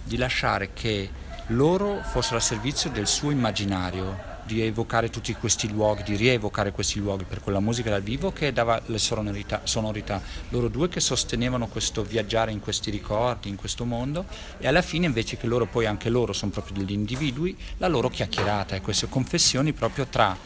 di 0.04 0.18
lasciare 0.18 0.74
che 0.74 1.10
loro 1.48 2.02
fossero 2.04 2.36
al 2.36 2.44
servizio 2.44 2.92
del 2.92 3.08
suo 3.08 3.32
immaginario, 3.32 4.35
di 4.46 4.62
evocare 4.62 5.10
tutti 5.10 5.34
questi 5.34 5.70
luoghi, 5.72 6.04
di 6.04 6.16
rievocare 6.16 6.72
questi 6.72 7.00
luoghi 7.00 7.24
per 7.24 7.42
quella 7.42 7.60
musica 7.60 7.90
dal 7.90 8.02
vivo 8.04 8.32
che 8.32 8.54
dava 8.54 8.82
le 8.86 9.00
sonorità, 9.00 9.62
sonorità. 9.64 10.22
Loro 10.50 10.68
due 10.68 10.88
che 10.88 11.00
sostenevano 11.00 11.68
questo 11.68 12.04
viaggiare 12.04 12.52
in 12.52 12.60
questi 12.60 12.92
ricordi, 12.92 13.50
in 13.50 13.56
questo 13.56 13.86
mondo 13.86 14.26
e 14.60 14.68
alla 14.68 14.82
fine 14.84 15.08
invece 15.08 15.38
che 15.38 15.48
loro 15.48 15.66
poi 15.66 15.86
anche 15.88 16.10
loro 16.10 16.32
sono 16.34 16.52
proprio 16.52 16.78
degli 16.78 16.94
individui, 16.94 17.58
la 17.78 17.88
loro 17.88 18.10
chiacchierata 18.10 18.76
e 18.76 18.82
queste 18.82 19.10
confessioni 19.10 19.74
proprio 19.74 20.06
tra 20.08 20.38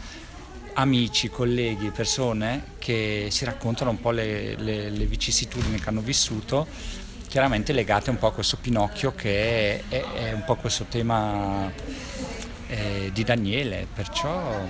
amici, 0.74 1.30
colleghi, 1.30 1.90
persone 1.90 2.76
che 2.78 3.28
si 3.32 3.44
raccontano 3.44 3.90
un 3.90 4.00
po' 4.00 4.12
le, 4.12 4.56
le- 4.56 4.90
le 4.90 5.06
vicissitudini 5.06 5.78
che 5.78 5.90
hanno 5.90 6.00
vissuto, 6.02 6.68
chiaramente 7.28 7.74
legate 7.74 8.10
un 8.10 8.18
po' 8.18 8.28
a 8.28 8.32
questo 8.32 8.58
Pinocchio 8.58 9.14
che 9.14 9.80
è, 9.80 9.84
è- 9.90 10.12
è 10.14 10.32
un 10.32 10.44
po' 10.46 10.56
questo 10.56 10.86
tema 10.88 11.70
eh, 12.70 13.10
di 13.12 13.24
Daniele, 13.24 13.88
perciò 13.94 14.66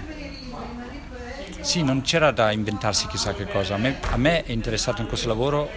sì, 1.62 1.84
non 1.84 2.02
c'era 2.02 2.32
da 2.32 2.52
inventarsi 2.52 3.08
chissà 3.08 3.34
che 3.34 3.46
cosa. 3.46 3.76
A 3.76 3.78
me, 3.78 4.00
a 4.02 4.18
me 4.18 4.44
è 4.44 4.52
interessato 4.52 5.02
in 5.02 5.08
questo 5.08 5.28
lavoro 5.28 5.70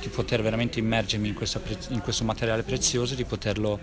di 0.00 0.08
poter 0.08 0.42
veramente 0.42 0.78
immergermi 0.78 1.28
in, 1.28 1.34
questa 1.34 1.60
in 1.88 2.00
questo 2.00 2.24
materiale 2.24 2.62
prezioso, 2.62 3.14
di 3.14 3.24
poterlo 3.24 3.78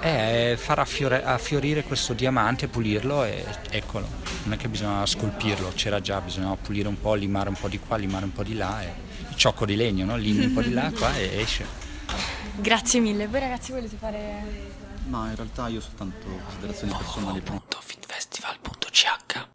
eh, 0.00 0.56
far 0.56 0.78
affiore- 0.78 1.24
affiorire 1.24 1.82
questo 1.82 2.12
diamante, 2.12 2.68
pulirlo 2.68 3.24
e 3.24 3.44
eccolo. 3.70 4.06
Non 4.44 4.54
è 4.54 4.56
che 4.56 4.68
bisogna 4.68 5.04
scolpirlo, 5.04 5.72
c'era 5.74 6.00
già, 6.00 6.20
bisognava 6.20 6.56
pulire 6.56 6.88
un 6.88 6.98
po', 6.98 7.14
limare 7.14 7.48
un 7.48 7.56
po' 7.58 7.68
di 7.68 7.78
qua, 7.78 7.96
limare 7.96 8.24
un 8.24 8.32
po' 8.32 8.44
di 8.44 8.54
là. 8.54 8.82
E... 8.82 9.08
Il 9.28 9.36
ciocco 9.36 9.66
di 9.66 9.74
legno, 9.76 10.04
no? 10.04 10.16
Limi 10.16 10.46
un 10.46 10.54
po' 10.54 10.62
di 10.62 10.72
là, 10.72 10.90
qua 10.96 11.14
e 11.16 11.40
esce. 11.40 11.66
Grazie 12.56 13.00
mille. 13.00 13.26
Voi 13.26 13.40
ragazzi 13.40 13.72
volete 13.72 13.96
fare... 13.98 14.79
Ma 15.10 15.28
in 15.28 15.34
realtà 15.34 15.66
io 15.66 15.80
soltanto 15.80 16.28
considerazioni 16.44 16.92
personali. 16.96 17.42
Finfestival.ch 17.80 19.48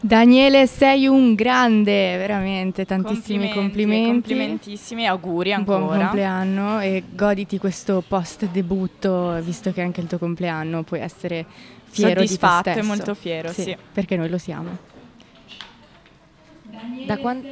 Daniele, 0.00 0.68
sei 0.68 1.08
un 1.08 1.34
grande, 1.34 2.16
veramente, 2.16 2.84
tantissimi 2.84 3.48
complimenti. 3.52 4.10
Complimentissimi, 4.10 5.06
auguri 5.06 5.52
ancora. 5.52 5.78
Buon 5.86 5.98
compleanno 5.98 6.80
e 6.80 7.02
goditi 7.10 7.58
questo 7.58 8.02
post 8.06 8.46
debutto, 8.46 9.40
visto 9.42 9.72
che 9.72 9.80
è 9.80 9.84
anche 9.84 10.00
il 10.00 10.06
tuo 10.06 10.18
compleanno, 10.18 10.84
puoi 10.84 11.00
essere 11.00 11.46
fiero 11.84 12.20
di 12.20 12.26
te 12.26 12.32
Soddisfatto 12.32 12.68
e 12.68 12.72
stesso. 12.72 12.86
molto 12.86 13.14
fiero, 13.14 13.52
sì. 13.52 13.76
Perché 13.92 14.16
noi 14.16 14.28
lo 14.28 14.38
siamo. 14.38 14.78
Da, 17.04 17.18
quan- 17.18 17.44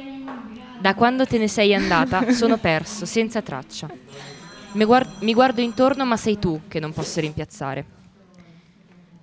da 0.77 0.93
quando 0.93 1.25
te 1.25 1.37
ne 1.37 1.49
sei 1.49 1.73
andata 1.75 2.31
sono 2.31 2.57
perso, 2.57 3.05
senza 3.05 3.41
traccia. 3.41 3.89
Mi, 4.73 4.85
guard- 4.85 5.21
mi 5.23 5.33
guardo 5.33 5.59
intorno 5.59 6.05
ma 6.05 6.15
sei 6.15 6.39
tu 6.39 6.61
che 6.69 6.79
non 6.79 6.93
posso 6.93 7.19
rimpiazzare. 7.19 7.85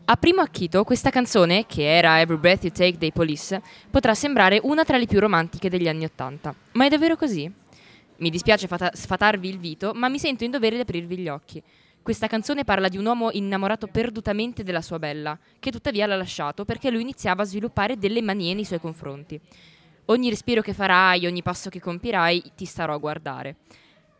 A 0.04 0.16
primo 0.16 0.42
acchito 0.42 0.84
questa 0.84 1.08
canzone, 1.08 1.64
che 1.66 1.96
era 1.96 2.20
Every 2.20 2.38
Breath 2.38 2.64
You 2.64 2.72
Take 2.72 2.98
dei 2.98 3.12
Police, 3.12 3.62
potrà 3.90 4.14
sembrare 4.14 4.60
una 4.62 4.84
tra 4.84 4.98
le 4.98 5.06
più 5.06 5.18
romantiche 5.20 5.70
degli 5.70 5.88
anni 5.88 6.04
Ottanta. 6.04 6.54
Ma 6.72 6.84
è 6.84 6.88
davvero 6.88 7.16
così? 7.16 7.50
Mi 8.16 8.30
dispiace 8.30 8.66
fata- 8.66 8.90
sfatarvi 8.92 9.48
il 9.48 9.58
vito, 9.58 9.92
ma 9.94 10.08
mi 10.08 10.18
sento 10.18 10.44
in 10.44 10.50
dovere 10.50 10.76
di 10.76 10.82
aprirvi 10.82 11.16
gli 11.16 11.28
occhi. 11.28 11.62
Questa 12.02 12.26
canzone 12.26 12.64
parla 12.64 12.88
di 12.88 12.96
un 12.96 13.06
uomo 13.06 13.30
innamorato 13.32 13.86
perdutamente 13.86 14.62
della 14.62 14.82
sua 14.82 14.98
bella, 14.98 15.38
che 15.58 15.70
tuttavia 15.70 16.06
l'ha 16.06 16.16
lasciato 16.16 16.64
perché 16.64 16.90
lui 16.90 17.02
iniziava 17.02 17.42
a 17.42 17.46
sviluppare 17.46 17.96
delle 17.96 18.22
manie 18.22 18.54
nei 18.54 18.64
suoi 18.64 18.80
confronti. 18.80 19.38
Ogni 20.06 20.30
respiro 20.30 20.62
che 20.62 20.72
farai, 20.72 21.26
ogni 21.26 21.42
passo 21.42 21.68
che 21.68 21.80
compirai, 21.80 22.52
ti 22.54 22.64
starò 22.64 22.94
a 22.94 22.98
guardare. 22.98 23.56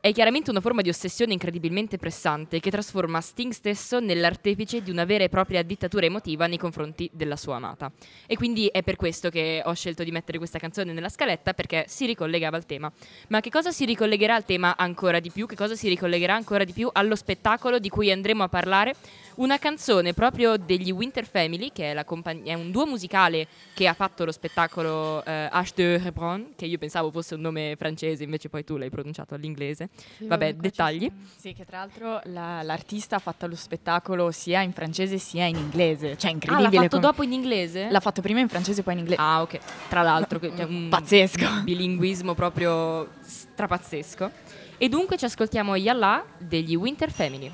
È 0.00 0.12
chiaramente 0.12 0.50
una 0.50 0.60
forma 0.60 0.80
di 0.80 0.90
ossessione 0.90 1.32
incredibilmente 1.32 1.96
pressante 1.96 2.60
che 2.60 2.70
trasforma 2.70 3.20
Sting 3.20 3.50
stesso 3.50 3.98
nell'artefice 3.98 4.80
di 4.80 4.92
una 4.92 5.04
vera 5.04 5.24
e 5.24 5.28
propria 5.28 5.60
dittatura 5.64 6.06
emotiva 6.06 6.46
nei 6.46 6.56
confronti 6.56 7.10
della 7.12 7.34
sua 7.34 7.56
amata. 7.56 7.90
E 8.28 8.36
quindi 8.36 8.68
è 8.68 8.84
per 8.84 8.94
questo 8.94 9.28
che 9.28 9.60
ho 9.64 9.74
scelto 9.74 10.04
di 10.04 10.12
mettere 10.12 10.38
questa 10.38 10.60
canzone 10.60 10.92
nella 10.92 11.08
scaletta 11.08 11.52
perché 11.52 11.86
si 11.88 12.06
ricollegava 12.06 12.56
al 12.56 12.64
tema. 12.64 12.92
Ma 13.26 13.40
che 13.40 13.50
cosa 13.50 13.72
si 13.72 13.84
ricollegherà 13.86 14.36
al 14.36 14.44
tema 14.44 14.76
ancora 14.76 15.18
di 15.18 15.30
più? 15.32 15.46
Che 15.46 15.56
cosa 15.56 15.74
si 15.74 15.88
ricollegherà 15.88 16.32
ancora 16.32 16.62
di 16.62 16.72
più 16.72 16.88
allo 16.92 17.16
spettacolo 17.16 17.80
di 17.80 17.88
cui 17.88 18.12
andremo 18.12 18.44
a 18.44 18.48
parlare? 18.48 18.94
Una 19.38 19.56
canzone 19.58 20.14
proprio 20.14 20.56
degli 20.56 20.90
Winter 20.90 21.24
Family, 21.24 21.70
che 21.72 21.92
è, 21.92 21.94
la 21.94 22.04
compagn- 22.04 22.44
è 22.48 22.54
un 22.54 22.72
duo 22.72 22.86
musicale 22.86 23.46
che 23.72 23.86
ha 23.86 23.94
fatto 23.94 24.24
lo 24.24 24.32
spettacolo 24.32 25.24
eh, 25.24 25.48
H 25.52 25.70
de 25.76 25.94
Hebron, 25.94 26.54
che 26.56 26.66
io 26.66 26.76
pensavo 26.76 27.12
fosse 27.12 27.36
un 27.36 27.42
nome 27.42 27.76
francese, 27.78 28.24
invece 28.24 28.48
poi 28.48 28.64
tu 28.64 28.76
l'hai 28.76 28.90
pronunciato 28.90 29.34
all'inglese. 29.36 29.90
Vabbè, 30.18 30.54
dettagli. 30.54 31.08
Sì, 31.36 31.52
che 31.52 31.64
tra 31.64 31.78
l'altro 31.78 32.20
la- 32.24 32.62
l'artista 32.64 33.14
ha 33.14 33.18
fatto 33.20 33.46
lo 33.46 33.54
spettacolo 33.54 34.32
sia 34.32 34.60
in 34.62 34.72
francese 34.72 35.18
sia 35.18 35.44
in 35.44 35.54
inglese. 35.56 36.16
Cioè, 36.18 36.30
Ah, 36.30 36.32
incredibile. 36.34 36.70
l'ha 36.70 36.80
fatto 36.82 36.88
come- 36.96 37.00
dopo 37.02 37.22
in 37.22 37.32
inglese? 37.32 37.88
L'ha 37.90 38.00
fatto 38.00 38.20
prima 38.20 38.40
in 38.40 38.48
francese 38.48 38.80
e 38.80 38.82
poi 38.82 38.94
in 38.94 38.98
inglese. 38.98 39.20
Ah, 39.22 39.40
ok. 39.42 39.58
Tra 39.88 40.02
l'altro, 40.02 40.40
che- 40.40 40.50
cioè, 40.56 40.64
un 40.64 40.88
Pazzesco. 40.90 41.62
bilinguismo 41.62 42.34
proprio 42.34 43.08
strapazzesco. 43.20 44.30
E 44.78 44.88
dunque 44.88 45.16
ci 45.16 45.24
ascoltiamo 45.26 45.76
Yalla 45.76 46.24
degli 46.38 46.74
Winter 46.74 47.12
Family. 47.12 47.48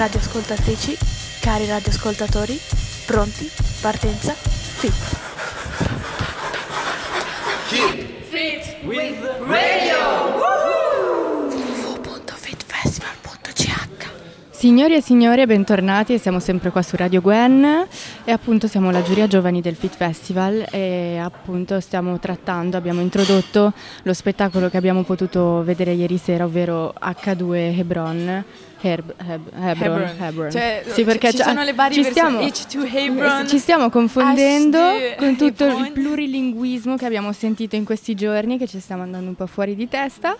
Radioascoltatrici, 0.00 0.96
cari 1.42 1.66
radioascoltatori, 1.66 2.58
pronti? 3.04 3.50
Partenza? 3.82 4.32
Fit. 4.32 5.18
Signori 14.48 14.94
e 14.94 15.02
signore, 15.02 15.46
bentornati, 15.46 16.18
siamo 16.18 16.38
sempre 16.38 16.70
qua 16.70 16.80
su 16.80 16.96
Radio 16.96 17.20
Gwen 17.20 17.86
e 18.24 18.32
appunto 18.32 18.68
siamo 18.68 18.90
la 18.90 19.02
giuria 19.02 19.26
giovani 19.26 19.60
del 19.60 19.74
Fit 19.74 19.94
Festival 19.94 20.66
e 20.70 21.18
appunto 21.18 21.78
stiamo 21.80 22.18
trattando, 22.18 22.78
abbiamo 22.78 23.02
introdotto 23.02 23.72
lo 24.02 24.12
spettacolo 24.14 24.70
che 24.70 24.78
abbiamo 24.78 25.02
potuto 25.02 25.62
vedere 25.62 25.92
ieri 25.92 26.16
sera, 26.16 26.44
ovvero 26.44 26.94
H2 26.98 27.78
Hebron. 27.78 28.44
Herb- 28.82 29.12
Heb- 29.18 29.52
Hebron, 29.54 29.74
Hebron. 30.02 30.16
Hebron. 30.18 30.50
Cioè, 30.50 30.84
Sì, 30.88 31.04
perché 31.04 31.30
ci 31.30 31.36
c'è- 31.38 31.42
sono 31.44 31.62
le 31.62 31.72
varie 31.74 32.02
ci 32.02 32.10
stiamo, 32.10 32.40
H2 32.40 32.94
Hebron, 32.94 33.46
ci 33.48 33.58
stiamo 33.58 33.90
confondendo 33.90 34.78
H2 34.78 35.16
con 35.16 35.36
tutto 35.36 35.64
il 35.64 35.70
Hebron. 35.70 35.92
plurilinguismo 35.92 36.96
che 36.96 37.04
abbiamo 37.06 37.32
sentito 37.32 37.76
in 37.76 37.84
questi 37.84 38.14
giorni, 38.14 38.56
che 38.58 38.66
ci 38.66 38.80
stiamo 38.80 39.02
andando 39.02 39.28
un 39.28 39.34
po' 39.34 39.46
fuori 39.46 39.74
di 39.74 39.88
testa. 39.88 40.34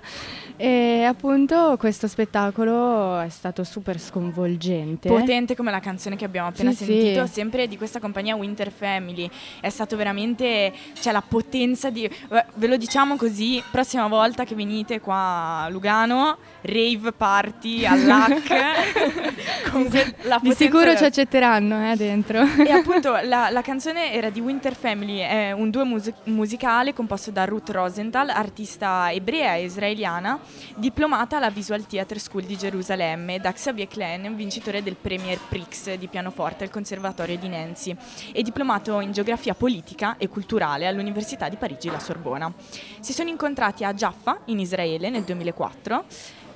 E 0.56 1.04
appunto 1.04 1.76
questo 1.78 2.06
spettacolo 2.06 3.18
è 3.20 3.28
stato 3.30 3.64
super 3.64 3.98
sconvolgente. 3.98 5.08
potente 5.08 5.56
come 5.56 5.70
la 5.70 5.80
canzone 5.80 6.16
che 6.16 6.24
abbiamo 6.26 6.48
appena 6.48 6.70
Sì, 6.72 6.84
sentito, 6.84 7.26
sì. 7.26 7.32
sempre 7.32 7.66
di 7.66 7.76
questa 7.78 7.98
compagnia 7.98 8.36
Winter 8.36 8.70
Family. 8.70 9.28
È 9.60 9.68
stato 9.70 9.96
veramente, 9.96 10.70
cioè 11.00 11.12
la 11.12 11.22
potenza 11.26 11.88
di... 11.90 12.08
Ve 12.54 12.66
lo 12.66 12.76
diciamo 12.76 13.16
così, 13.16 13.62
prossima 13.70 14.06
volta 14.08 14.44
che 14.44 14.54
venite 14.54 15.00
qua 15.00 15.62
a 15.64 15.68
Lugano, 15.70 16.36
rave 16.62 17.12
party 17.12 17.84
all'hack 18.30 19.70
Comunque 19.70 20.14
la 20.22 20.38
Di 20.40 20.52
sicuro 20.54 20.96
ci 20.96 21.04
accetteranno 21.04 21.90
eh, 21.90 21.96
dentro. 21.96 22.42
E 22.42 22.70
appunto 22.70 23.18
la, 23.22 23.50
la 23.50 23.62
canzone 23.62 24.12
era 24.12 24.30
di 24.30 24.40
Winter 24.40 24.74
Family, 24.74 25.18
è 25.18 25.52
un 25.52 25.70
duo 25.70 25.84
mus- 25.84 26.12
musicale 26.24 26.92
composto 26.92 27.30
da 27.30 27.44
Ruth 27.44 27.70
Rosenthal, 27.70 28.30
artista 28.30 29.10
ebrea 29.12 29.54
e 29.54 29.64
israeliana, 29.64 30.38
diplomata 30.76 31.36
alla 31.36 31.50
Visual 31.50 31.86
Theatre 31.86 32.18
School 32.18 32.44
di 32.44 32.56
Gerusalemme, 32.56 33.38
da 33.38 33.52
Xavier 33.52 33.88
Klein, 33.88 34.34
vincitore 34.34 34.82
del 34.82 34.96
Premier 35.00 35.38
Prix 35.48 35.94
di 35.94 36.08
pianoforte 36.08 36.64
al 36.64 36.70
Conservatorio 36.70 37.36
di 37.36 37.48
Nancy, 37.48 37.96
e 38.32 38.42
diplomato 38.42 39.00
in 39.00 39.12
geografia 39.12 39.54
politica 39.54 40.16
e 40.18 40.28
culturale 40.28 40.86
all'Università 40.86 41.48
di 41.48 41.56
Parigi 41.56 41.90
La 41.90 42.00
Sorbona. 42.00 42.52
Si 43.00 43.12
sono 43.12 43.28
incontrati 43.28 43.84
a 43.84 43.94
Jaffa, 43.94 44.40
in 44.46 44.58
Israele, 44.58 45.10
nel 45.10 45.22
2004 45.22 46.04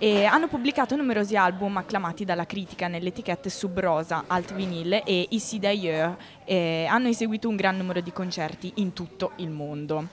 e 0.04 0.26
hanno 0.26 0.48
pubblicato 0.48 0.96
numerosi 0.96 1.34
album 1.34 1.78
acclamati 1.78 2.26
dalla 2.26 2.44
critica 2.44 2.88
nelle 2.88 3.08
etichette 3.08 3.48
Sub 3.48 3.80
Rosa, 3.80 4.24
Alt 4.26 4.52
Vinyl 4.52 5.00
e 5.02 5.28
Ici 5.30 5.58
d'ailleurs 5.58 6.16
e 6.44 6.84
hanno 6.84 7.08
eseguito 7.08 7.48
un 7.48 7.56
gran 7.56 7.78
numero 7.78 8.02
di 8.02 8.12
concerti 8.12 8.70
in 8.76 8.92
tutto 8.92 9.32
il 9.36 9.48
mondo. 9.48 10.08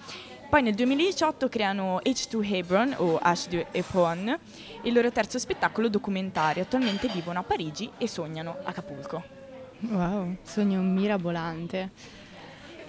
Poi 0.50 0.62
nel 0.62 0.76
2018 0.76 1.50
creano 1.50 2.00
H2 2.06 2.54
Hebron 2.54 2.96
o 3.00 3.20
H2 3.22 3.66
Hebron, 3.72 4.40
il 4.84 4.94
loro 4.94 5.12
terzo 5.12 5.38
spettacolo 5.38 5.90
documentario. 5.90 6.64
Attualmente 6.64 7.10
vivono 7.10 7.40
a 7.40 7.44
Parigi 7.44 7.92
e 7.98 8.08
sognano 8.08 8.60
Acapulco. 8.64 9.22
Wow, 9.90 10.38
sogno 10.44 10.80
mirabolante. 10.80 11.90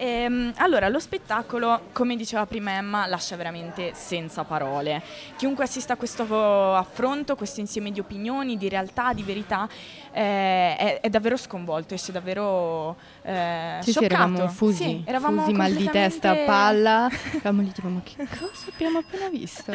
Ehm, 0.05 0.53
allora, 0.57 0.89
lo 0.89 0.99
spettacolo, 0.99 1.83
come 1.93 2.17
diceva 2.17 2.45
prima 2.45 2.73
Emma, 2.73 3.07
lascia 3.07 3.37
veramente 3.37 3.93
senza 3.95 4.43
parole. 4.43 5.01
Chiunque 5.37 5.63
assista 5.63 5.93
a 5.93 5.97
questo 5.97 6.75
affronto, 6.75 7.37
questo 7.37 7.61
insieme 7.61 7.93
di 7.93 8.01
opinioni, 8.01 8.57
di 8.57 8.69
realtà, 8.69 9.13
di 9.13 9.23
verità, 9.23 9.69
eh, 10.13 10.77
è, 10.77 11.01
è 11.01 11.09
davvero 11.09 11.37
sconvolto, 11.37 11.95
esce 11.95 12.13
davvero 12.13 12.97
eh, 13.23 13.79
Sì, 13.81 13.85
sì, 13.85 13.91
scioccato. 13.93 14.15
eravamo 14.15 14.49
fusi, 14.49 14.83
Sì, 14.85 15.03
eravamo 15.07 15.41
fusi, 15.43 15.53
mal 15.53 15.73
di 15.73 15.89
testa, 15.91 16.35
completamente- 16.35 16.45
palla. 16.47 17.09
Eravamo 17.43 17.63
lì 17.63 17.73
tipo, 17.73 17.89
ma 17.89 18.01
che 18.03 18.27
cosa 18.39 18.71
abbiamo 18.73 18.99
appena 18.99 19.29
visto? 19.29 19.73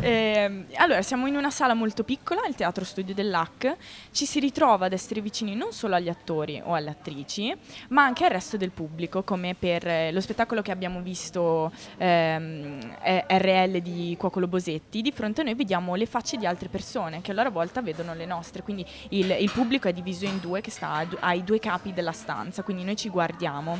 Ehm, 0.00 0.66
allora, 0.76 1.02
siamo 1.02 1.26
in 1.26 1.36
una 1.36 1.50
sala 1.50 1.74
molto 1.74 2.04
piccola, 2.04 2.42
il 2.48 2.54
Teatro 2.54 2.84
Studio 2.84 3.14
dell'AC, 3.14 3.76
ci 4.12 4.26
si 4.26 4.40
ritrova 4.40 4.86
ad 4.86 4.92
essere 4.92 5.20
vicini 5.20 5.54
non 5.54 5.72
solo 5.72 5.94
agli 5.94 6.08
attori 6.08 6.60
o 6.64 6.74
alle 6.74 6.90
attrici, 6.90 7.54
ma 7.88 8.04
anche 8.04 8.24
al 8.24 8.30
resto 8.30 8.56
del 8.56 8.70
pubblico, 8.70 9.22
come 9.22 9.54
per 9.54 9.86
eh, 9.86 10.12
lo 10.12 10.20
spettacolo 10.20 10.62
che 10.62 10.70
abbiamo 10.72 11.00
visto 11.00 11.70
ehm, 11.98 12.96
eh, 13.02 13.24
RL 13.28 13.80
di 13.80 14.14
Cuocolo 14.18 14.46
Bosetti, 14.46 15.02
di 15.02 15.12
fronte 15.12 15.40
a 15.42 15.44
noi 15.44 15.54
vediamo 15.54 15.94
le 15.94 16.06
facce 16.06 16.36
di 16.36 16.46
altre 16.46 16.68
persone 16.68 17.20
che 17.20 17.30
a 17.30 17.34
loro 17.34 17.50
volta 17.50 17.80
vedono 17.82 18.14
le 18.14 18.26
nostre, 18.26 18.62
quindi 18.62 18.84
il, 19.10 19.30
il 19.38 19.50
pubblico 19.50 19.74
è 19.78 19.92
diviso 19.92 20.24
in 20.24 20.40
due 20.40 20.60
che 20.60 20.70
sta 20.70 21.06
ai 21.20 21.44
due 21.44 21.58
capi 21.58 21.92
della 21.92 22.12
stanza, 22.12 22.62
quindi 22.62 22.84
noi 22.84 22.96
ci 22.96 23.08
guardiamo. 23.08 23.78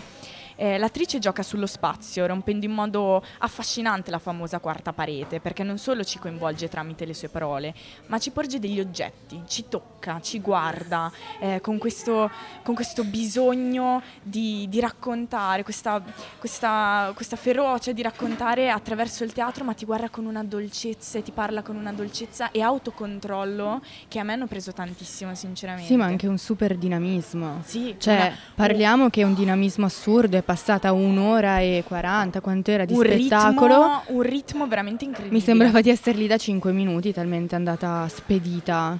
Eh, 0.56 0.78
l'attrice 0.78 1.18
gioca 1.18 1.42
sullo 1.42 1.66
spazio, 1.66 2.26
rompendo 2.26 2.64
in 2.64 2.72
modo 2.72 3.22
affascinante 3.38 4.10
la 4.10 4.18
famosa 4.18 4.58
quarta 4.58 4.92
parete, 4.92 5.38
perché 5.40 5.62
non 5.62 5.78
solo 5.78 6.02
ci 6.02 6.18
coinvolge 6.18 6.68
tramite 6.68 7.04
le 7.04 7.14
sue 7.14 7.28
parole, 7.28 7.74
ma 8.06 8.18
ci 8.18 8.30
porge 8.30 8.58
degli 8.58 8.80
oggetti, 8.80 9.42
ci 9.46 9.66
tocca, 9.68 10.18
ci 10.22 10.40
guarda, 10.40 11.12
eh, 11.40 11.60
con, 11.60 11.76
questo, 11.78 12.30
con 12.62 12.74
questo 12.74 13.04
bisogno 13.04 14.02
di, 14.22 14.66
di 14.68 14.80
raccontare, 14.80 15.62
questa, 15.62 16.02
questa, 16.38 17.12
questa 17.14 17.36
ferocia 17.36 17.92
di 17.92 18.00
raccontare 18.02 18.70
attraverso 18.70 19.24
il 19.24 19.32
teatro, 19.32 19.62
ma 19.64 19.74
ti 19.74 19.84
guarda 19.84 20.08
con 20.08 20.24
una 20.24 20.42
dolcezza 20.42 21.18
e 21.18 21.22
ti 21.22 21.32
parla 21.32 21.62
con 21.62 21.76
una 21.76 21.92
dolcezza 21.92 22.50
e 22.50 22.62
autocontrollo 22.62 23.82
che 24.08 24.18
a 24.18 24.22
me 24.22 24.32
hanno 24.32 24.46
preso 24.46 24.72
tantissimo, 24.72 25.34
sinceramente. 25.34 25.88
Sì, 25.88 25.96
ma 25.96 26.06
anche 26.06 26.26
un 26.26 26.38
super 26.38 26.76
dinamismo. 26.76 27.60
Sì, 27.64 27.94
Cioè, 27.98 28.14
una- 28.14 28.36
parliamo 28.54 29.10
che 29.10 29.20
è 29.20 29.24
un 29.24 29.34
dinamismo 29.34 29.86
assurdo, 29.86 30.36
è 30.36 30.42
passata 30.46 30.92
un'ora 30.92 31.58
e 31.58 31.82
40, 31.86 32.40
quanto 32.40 32.70
era 32.70 32.84
di 32.84 32.94
un 32.94 33.04
spettacolo. 33.04 33.74
ritmo, 33.74 34.02
un 34.06 34.22
ritmo 34.22 34.66
veramente 34.68 35.04
incredibile. 35.04 35.38
Mi 35.38 35.44
sembrava 35.44 35.80
di 35.80 35.90
essere 35.90 36.16
lì 36.16 36.28
da 36.28 36.38
5 36.38 36.72
minuti, 36.72 37.12
talmente 37.12 37.54
è 37.54 37.58
andata 37.58 38.06
spedita. 38.08 38.96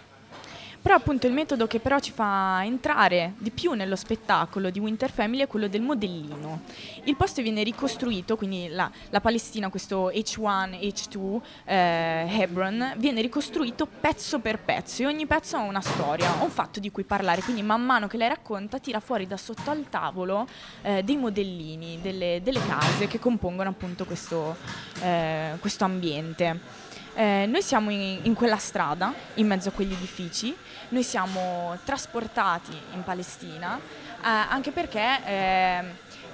Però 0.86 0.98
appunto 0.98 1.26
il 1.26 1.32
metodo 1.32 1.66
che 1.66 1.80
però 1.80 1.98
ci 1.98 2.12
fa 2.12 2.60
entrare 2.62 3.32
di 3.38 3.50
più 3.50 3.72
nello 3.72 3.96
spettacolo 3.96 4.70
di 4.70 4.78
Winter 4.78 5.10
Family 5.10 5.42
è 5.42 5.48
quello 5.48 5.66
del 5.66 5.82
modellino. 5.82 6.60
Il 7.06 7.16
posto 7.16 7.42
viene 7.42 7.64
ricostruito, 7.64 8.36
quindi 8.36 8.68
la, 8.68 8.88
la 9.10 9.20
Palestina, 9.20 9.68
questo 9.68 10.12
H1, 10.14 10.78
H2, 10.78 11.40
eh, 11.64 12.26
Hebron, 12.38 12.92
viene 12.98 13.20
ricostruito 13.20 13.88
pezzo 14.00 14.38
per 14.38 14.60
pezzo 14.60 15.02
e 15.02 15.06
ogni 15.06 15.26
pezzo 15.26 15.56
ha 15.56 15.62
una 15.62 15.80
storia, 15.80 16.36
un 16.40 16.50
fatto 16.50 16.78
di 16.78 16.92
cui 16.92 17.02
parlare, 17.02 17.42
quindi 17.42 17.62
man 17.62 17.84
mano 17.84 18.06
che 18.06 18.16
lei 18.16 18.28
racconta 18.28 18.78
tira 18.78 19.00
fuori 19.00 19.26
da 19.26 19.36
sotto 19.36 19.72
al 19.72 19.86
tavolo 19.90 20.46
eh, 20.82 21.02
dei 21.02 21.16
modellini, 21.16 21.98
delle, 22.00 22.40
delle 22.44 22.64
case 22.64 23.08
che 23.08 23.18
compongono 23.18 23.70
appunto 23.70 24.04
questo, 24.04 24.54
eh, 25.00 25.54
questo 25.58 25.82
ambiente. 25.82 26.84
Eh, 27.18 27.46
noi 27.46 27.62
siamo 27.62 27.88
in, 27.88 28.18
in 28.24 28.34
quella 28.34 28.58
strada, 28.58 29.12
in 29.34 29.46
mezzo 29.46 29.70
a 29.70 29.72
quegli 29.72 29.94
edifici, 29.94 30.54
noi 30.88 31.02
siamo 31.02 31.76
trasportati 31.84 32.76
in 32.94 33.02
Palestina, 33.02 33.76
eh, 33.78 33.80
anche 34.22 34.70
perché 34.70 35.20
eh, 35.24 35.84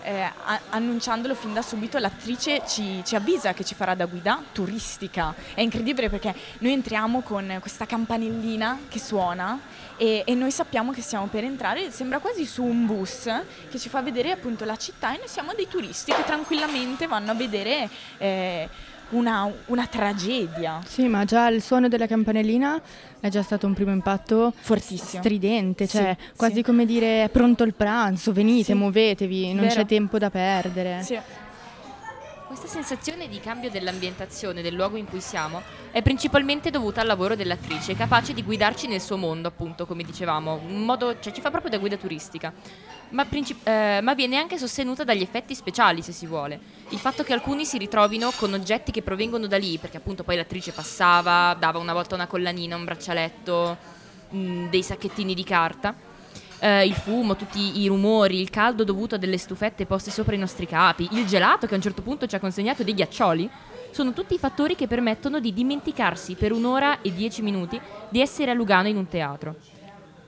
eh, 0.03 0.31
annunciandolo 0.71 1.35
fin 1.35 1.55
da 1.55 1.63
subito 1.63 1.99
l'attrice 1.99 2.63
ci, 2.67 3.03
ci 3.05 3.15
avvisa 3.15 3.53
che 3.53 3.65
ci 3.65 3.75
farà 3.75 3.95
da 3.95 4.07
guida 4.07 4.43
turistica. 4.53 5.35
È 5.55 5.61
incredibile 5.61 6.09
perché 6.09 6.35
noi 6.59 6.73
entriamo 6.73 7.21
con 7.21 7.57
questa 7.61 7.87
campanellina 7.87 8.81
che 8.89 8.99
suona 8.99 9.59
e, 9.97 10.23
e 10.27 10.35
noi 10.35 10.51
sappiamo 10.51 10.93
che 10.93 11.03
stiamo 11.03 11.27
per 11.27 11.45
entrare, 11.45 11.91
sembra 11.91 12.19
quasi 12.19 12.45
su 12.45 12.65
un 12.65 12.87
bus 12.87 13.31
che 13.71 13.79
ci 13.79 13.89
fa 13.89 14.03
vedere 14.03 14.33
appunto 14.33 14.65
la 14.65 14.77
città 14.77 15.15
e 15.15 15.19
noi 15.19 15.29
siamo 15.29 15.53
dei 15.55 15.69
turisti 15.69 16.13
che 16.13 16.25
tranquillamente 16.25 17.07
vanno 17.07 17.31
a 17.31 17.35
vedere 17.35 17.89
eh, 18.19 18.69
una, 19.13 19.51
una 19.67 19.87
tragedia. 19.87 20.81
Sì, 20.87 21.07
ma 21.07 21.25
già 21.25 21.49
il 21.49 21.63
suono 21.63 21.89
della 21.89 22.07
campanellina 22.07 22.81
è 23.21 23.29
già 23.29 23.43
stato 23.43 23.67
un 23.67 23.75
primo 23.75 23.91
impatto 23.93 24.53
fortissimo, 24.55 25.23
stridente, 25.23 25.87
cioè 25.87 26.17
Sì, 26.19 26.31
quasi 26.37 26.55
sì. 26.57 26.63
come 26.63 26.85
dire 26.85 27.25
è 27.25 27.29
pronto 27.29 27.63
il 27.65 27.75
pranzo, 27.75 28.33
venite, 28.33 28.65
Sì. 28.65 28.75
muovetevi, 28.75 29.53
non 29.53 29.63
Vero. 29.67 29.75
c'è 29.75 29.87
tempo 29.87 30.19
da 30.19 30.31
perdere. 30.31 31.03
Sì. 31.03 31.19
Questa 32.53 32.69
sensazione 32.69 33.29
di 33.29 33.41
cambio 33.41 33.71
dell'ambientazione 33.71 34.61
del 34.61 34.75
luogo 34.75 34.99
in 34.99 35.07
cui 35.07 35.23
siamo 35.23 35.63
è 35.91 36.03
principalmente 36.03 36.69
dovuta 36.69 37.01
al 37.01 37.07
lavoro 37.07 37.35
dell'attrice, 37.35 37.97
capace 37.97 38.35
di 38.35 38.43
guidarci 38.43 38.87
nel 38.89 39.01
suo 39.01 39.17
mondo, 39.17 39.49
appunto, 39.49 39.87
come 39.87 40.03
dicevamo, 40.03 40.59
modo, 40.59 41.19
cioè 41.19 41.33
ci 41.33 41.41
fa 41.41 41.49
proprio 41.49 41.71
da 41.71 41.79
guida 41.79 41.97
turistica. 41.97 42.53
Ma, 43.09 43.25
princip- 43.25 43.67
eh, 43.67 44.01
ma 44.03 44.13
viene 44.13 44.37
anche 44.37 44.59
sostenuta 44.59 45.03
dagli 45.03 45.23
effetti 45.23 45.55
speciali, 45.55 46.03
se 46.03 46.13
si 46.13 46.27
vuole. 46.27 46.61
Il 46.91 46.99
fatto 46.99 47.23
che 47.23 47.33
alcuni 47.33 47.65
si 47.65 47.79
ritrovino 47.79 48.31
con 48.33 48.53
oggetti 48.53 48.93
che 48.93 49.01
provengono 49.01 49.47
da 49.47 49.57
lì, 49.57 49.79
perché 49.79 49.97
appunto 49.97 50.23
poi 50.23 50.37
l'attrice 50.37 50.73
passava, 50.73 51.57
dava 51.59 51.79
una 51.79 51.95
volta 51.95 52.15
una 52.15 52.27
collanina, 52.27 52.77
un 52.77 52.85
braccialetto, 52.85 53.79
mh, 54.29 54.69
dei 54.69 54.83
sacchettini 54.83 55.33
di 55.33 55.43
carta 55.43 56.11
eh, 56.63 56.87
il 56.87 56.95
fumo, 56.95 57.35
tutti 57.35 57.81
i 57.81 57.89
rumori, 57.89 58.41
il 58.41 58.49
caldo 58.49 58.85
dovuto 58.85 59.17
a 59.17 59.19
delle 59.19 59.37
stufette 59.37 59.85
poste 59.85 60.13
sopra 60.13 60.37
i 60.37 60.39
nostri 60.39 60.65
capi, 60.65 61.09
il 61.11 61.27
gelato 61.27 61.67
che 61.67 61.75
a 61.75 61.77
un 61.77 61.83
certo 61.83 62.03
punto 62.03 62.27
ci 62.27 62.37
ha 62.37 62.41
consegnato 62.41 62.85
dei 62.85 62.95
ghiaccioli, 62.95 63.51
sono 63.91 64.13
tutti 64.13 64.39
fattori 64.39 64.77
che 64.77 64.87
permettono 64.87 65.41
di 65.41 65.53
dimenticarsi 65.53 66.35
per 66.35 66.53
un'ora 66.53 67.03
e 67.03 67.13
dieci 67.13 67.43
minuti 67.43 67.81
di 68.09 68.21
essere 68.21 68.53
a 68.53 68.55
Lugano 68.55 68.87
in 68.87 68.97
un 68.97 69.09
teatro. 69.09 69.57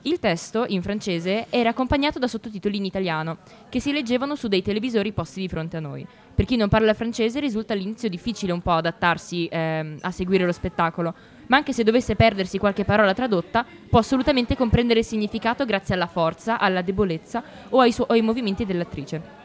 Il 0.01 0.19
testo, 0.19 0.65
in 0.67 0.83
francese, 0.83 1.47
era 1.49 1.69
accompagnato 1.69 2.19
da 2.19 2.27
sottotitoli 2.27 2.77
in 2.77 2.85
italiano, 2.85 3.37
che 3.69 3.79
si 3.79 3.91
leggevano 3.91 4.35
su 4.35 4.47
dei 4.47 4.61
televisori 4.61 5.13
posti 5.13 5.39
di 5.39 5.47
fronte 5.47 5.77
a 5.77 5.79
noi. 5.79 6.05
Per 6.35 6.45
chi 6.45 6.57
non 6.57 6.67
parla 6.67 6.93
francese 6.93 7.39
risulta 7.39 7.73
all'inizio 7.73 8.09
difficile 8.09 8.51
un 8.51 8.61
po' 8.61 8.73
adattarsi 8.73 9.47
ehm, 9.49 9.97
a 10.01 10.11
seguire 10.11 10.45
lo 10.45 10.51
spettacolo, 10.51 11.15
ma 11.47 11.57
anche 11.57 11.73
se 11.73 11.83
dovesse 11.83 12.15
perdersi 12.15 12.57
qualche 12.57 12.85
parola 12.85 13.13
tradotta, 13.13 13.65
può 13.89 13.99
assolutamente 13.99 14.55
comprendere 14.55 14.99
il 14.99 15.05
significato 15.05 15.65
grazie 15.65 15.93
alla 15.95 16.07
forza, 16.07 16.59
alla 16.59 16.81
debolezza 16.81 17.43
o 17.69 17.79
ai, 17.79 17.91
suo- 17.91 18.05
o 18.07 18.13
ai 18.13 18.21
movimenti 18.21 18.65
dell'attrice. 18.65 19.43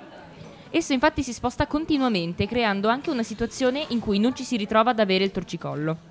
Esso 0.70 0.92
infatti 0.92 1.22
si 1.22 1.32
sposta 1.32 1.66
continuamente, 1.66 2.46
creando 2.46 2.88
anche 2.88 3.10
una 3.10 3.24
situazione 3.24 3.84
in 3.88 3.98
cui 3.98 4.18
non 4.18 4.34
ci 4.36 4.44
si 4.44 4.56
ritrova 4.56 4.90
ad 4.90 5.00
avere 5.00 5.24
il 5.24 5.32
torcicollo. 5.32 6.08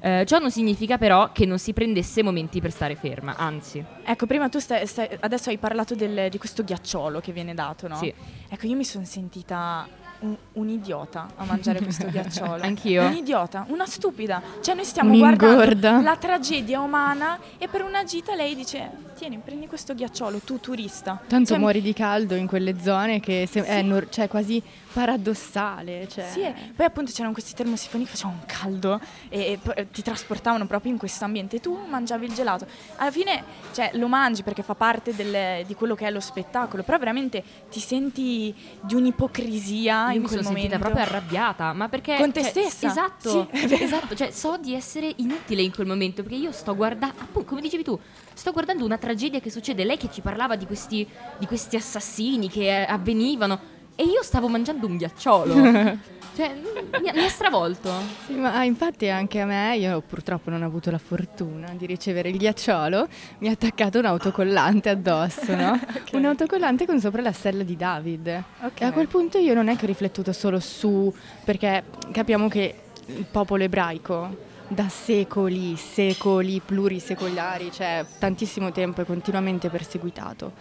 Eh, 0.00 0.24
ciò 0.26 0.38
non 0.38 0.50
significa 0.50 0.98
però 0.98 1.32
che 1.32 1.46
non 1.46 1.58
si 1.58 1.72
prendesse 1.72 2.22
momenti 2.22 2.60
per 2.60 2.72
stare 2.72 2.94
ferma, 2.94 3.36
anzi. 3.36 3.82
Ecco, 4.04 4.26
prima 4.26 4.48
tu 4.50 4.58
stai, 4.58 4.86
stai- 4.86 5.08
adesso 5.20 5.48
hai 5.48 5.56
parlato 5.56 5.94
del- 5.94 6.28
di 6.28 6.36
questo 6.38 6.62
ghiacciolo 6.62 7.20
che 7.20 7.32
viene 7.32 7.54
dato, 7.54 7.88
no? 7.88 7.96
Sì. 7.96 8.12
Ecco, 8.48 8.66
io 8.66 8.76
mi 8.76 8.84
sono 8.84 9.04
sentita 9.06 9.88
un, 10.20 10.34
un 10.52 10.68
idiota 10.68 11.28
a 11.36 11.44
mangiare 11.44 11.80
questo 11.82 12.06
ghiacciolo. 12.08 12.62
Anch'io. 12.64 13.04
Un 13.06 13.14
idiota, 13.16 13.64
una 13.68 13.86
stupida. 13.86 14.40
Cioè, 14.60 14.74
noi 14.74 14.84
stiamo 14.84 15.10
Un'ingorda. 15.10 15.54
guardando 15.54 16.02
la 16.04 16.16
tragedia 16.16 16.80
umana 16.80 17.38
e 17.58 17.68
per 17.68 17.82
una 17.82 18.04
gita 18.04 18.34
lei 18.34 18.54
dice: 18.54 18.90
Tieni, 19.16 19.38
prendi 19.44 19.66
questo 19.66 19.94
ghiacciolo, 19.94 20.38
tu 20.38 20.60
turista. 20.60 21.20
Tanto 21.26 21.50
Cioè, 21.50 21.58
muori 21.58 21.80
di 21.82 21.92
caldo 21.92 22.34
in 22.34 22.46
quelle 22.46 22.80
zone 22.80 23.20
che 23.20 23.46
se- 23.50 23.64
è 23.64 23.80
Sì. 23.80 23.86
nor- 23.86 24.08
cioè, 24.08 24.28
quasi 24.28 24.62
paradossale. 24.94 26.08
Cioè. 26.08 26.24
Sì, 26.30 26.54
poi 26.74 26.86
appunto 26.86 27.10
c'erano 27.12 27.32
questi 27.32 27.52
termosifoni 27.54 28.04
che 28.04 28.10
facevano 28.10 28.38
un 28.40 28.46
caldo 28.46 29.00
e, 29.28 29.58
e 29.74 29.90
ti 29.90 30.02
trasportavano 30.02 30.66
proprio 30.66 30.92
in 30.92 30.98
questo 30.98 31.24
ambiente. 31.24 31.60
Tu 31.60 31.76
mangiavi 31.88 32.26
il 32.26 32.32
gelato. 32.32 32.66
Alla 32.96 33.10
fine 33.10 33.42
cioè 33.72 33.90
lo 33.94 34.06
mangi 34.08 34.42
perché 34.42 34.62
fa 34.62 34.74
parte 34.74 35.14
del- 35.14 35.66
di 35.66 35.74
quello 35.74 35.94
che 35.94 36.06
è 36.06 36.10
lo 36.10 36.20
spettacolo, 36.20 36.82
però 36.82 36.96
veramente 36.98 37.42
ti 37.70 37.80
senti 37.80 38.54
di 38.80 38.94
un'ipocrisia 38.94 40.08
Io 40.10 40.14
in 40.16 40.22
mi 40.22 40.26
quel 40.28 40.42
sono 40.42 40.54
momento. 40.54 40.78
proprio 40.78 41.02
arrabbiata, 41.02 41.72
ma 41.72 41.88
perché... 41.88 42.16
Con 42.16 42.32
te 42.32 42.42
cioè, 42.42 42.50
stessa? 42.50 42.86
Esatto, 42.86 43.48
Sì, 43.52 43.74
esatto, 43.82 44.14
cioè 44.14 44.30
so 44.30 44.56
di 44.56 44.74
essere 44.74 45.12
inutile 45.16 45.62
in 45.62 45.72
quel 45.72 45.86
momento, 45.86 46.22
perché 46.22 46.38
io 46.38 46.52
sto 46.52 46.74
guardando, 46.74 47.14
appunto, 47.18 47.48
come 47.48 47.60
dicevi 47.60 47.82
tu, 47.82 47.98
sto 48.32 48.52
guardando 48.52 48.84
una 48.84 48.98
tragedia 48.98 49.40
che 49.40 49.50
succede, 49.50 49.84
lei 49.84 49.96
che 49.96 50.08
ci 50.10 50.20
parlava 50.20 50.56
di 50.56 50.66
questi, 50.66 51.06
di 51.38 51.46
questi 51.46 51.76
assassini 51.76 52.48
che 52.48 52.82
eh, 52.82 52.86
avvenivano, 52.88 53.72
e 53.96 54.04
io 54.04 54.22
stavo 54.22 54.48
mangiando 54.48 54.86
un 54.86 54.96
ghiacciolo. 54.96 55.54
cioè, 56.34 56.54
mi, 57.00 57.08
ha- 57.08 57.12
mi 57.12 57.24
ha 57.24 57.28
stravolto. 57.28 57.90
Sì, 58.26 58.34
ma 58.34 58.54
ah, 58.54 58.64
infatti 58.64 59.08
anche 59.08 59.40
a 59.40 59.46
me, 59.46 59.76
io 59.76 60.00
purtroppo 60.00 60.50
non 60.50 60.62
ho 60.62 60.66
avuto 60.66 60.90
la 60.90 60.98
fortuna 60.98 61.72
di 61.76 61.86
ricevere 61.86 62.28
il 62.28 62.36
ghiacciolo, 62.36 63.08
mi 63.38 63.48
ha 63.48 63.52
attaccato 63.52 63.98
un 63.98 64.06
autocollante 64.06 64.88
addosso, 64.88 65.54
no? 65.54 65.78
Un 66.12 66.24
autocollante 66.24 66.86
con 66.86 67.00
sopra 67.00 67.22
la 67.22 67.32
stella 67.32 67.62
di 67.62 67.76
David. 67.76 68.26
E 68.74 68.84
a 68.84 68.92
quel 68.92 69.08
punto 69.08 69.38
io 69.38 69.54
non 69.54 69.68
è 69.68 69.76
che 69.76 69.84
ho 69.84 69.88
riflettuto 69.88 70.32
solo 70.32 70.60
su, 70.60 71.12
perché 71.44 71.84
capiamo 72.12 72.48
che 72.48 72.74
il 73.06 73.26
popolo 73.30 73.62
ebraico 73.62 74.52
da 74.68 74.88
secoli, 74.88 75.76
secoli 75.76 76.60
plurisecolari, 76.64 77.70
cioè 77.70 78.04
tantissimo 78.18 78.72
tempo 78.72 79.02
è 79.02 79.04
continuamente 79.04 79.68
perseguitato. 79.68 80.52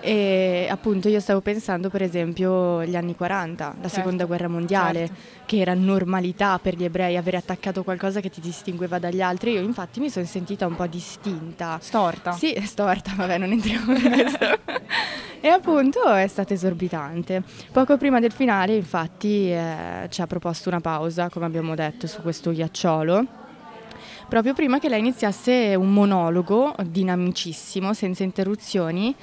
E 0.00 0.68
appunto 0.70 1.08
io 1.08 1.18
stavo 1.18 1.40
pensando 1.40 1.90
per 1.90 2.02
esempio 2.02 2.78
agli 2.78 2.94
anni 2.94 3.16
40, 3.16 3.64
la 3.64 3.72
Certo, 3.72 3.88
seconda 3.88 4.24
guerra 4.26 4.46
mondiale, 4.48 5.06
certo. 5.06 5.14
che 5.46 5.58
era 5.58 5.74
normalità 5.74 6.58
per 6.60 6.76
gli 6.76 6.84
ebrei 6.84 7.16
avere 7.16 7.36
attaccato 7.36 7.82
qualcosa 7.82 8.20
che 8.20 8.30
ti 8.30 8.40
distingueva 8.40 8.98
dagli 8.98 9.20
altri. 9.20 9.52
Io 9.52 9.60
infatti 9.60 9.98
mi 9.98 10.08
sono 10.08 10.24
sentita 10.24 10.66
un 10.66 10.76
po' 10.76 10.86
distinta. 10.86 11.78
Storta. 11.82 12.32
Sì, 12.32 12.56
storta, 12.64 13.12
vabbè, 13.16 13.38
non 13.38 13.50
entriamo 13.50 13.92
in 13.96 14.10
questo. 14.10 14.58
e 15.40 15.48
appunto 15.48 16.04
è 16.12 16.26
stato 16.28 16.52
esorbitante. 16.52 17.42
Poco 17.72 17.96
prima 17.96 18.20
del 18.20 18.32
finale 18.32 18.76
infatti 18.76 19.50
eh, 19.50 20.06
ci 20.10 20.20
ha 20.20 20.26
proposto 20.28 20.68
una 20.68 20.80
pausa, 20.80 21.28
come 21.28 21.46
abbiamo 21.46 21.74
detto, 21.74 22.06
su 22.06 22.22
questo 22.22 22.52
ghiacciolo. 22.52 23.26
Proprio 24.28 24.52
prima 24.52 24.78
che 24.78 24.90
lei 24.90 24.98
iniziasse 24.98 25.74
un 25.74 25.90
monologo 25.90 26.74
dinamicissimo, 26.84 27.94
senza 27.94 28.24
interruzioni, 28.24 29.14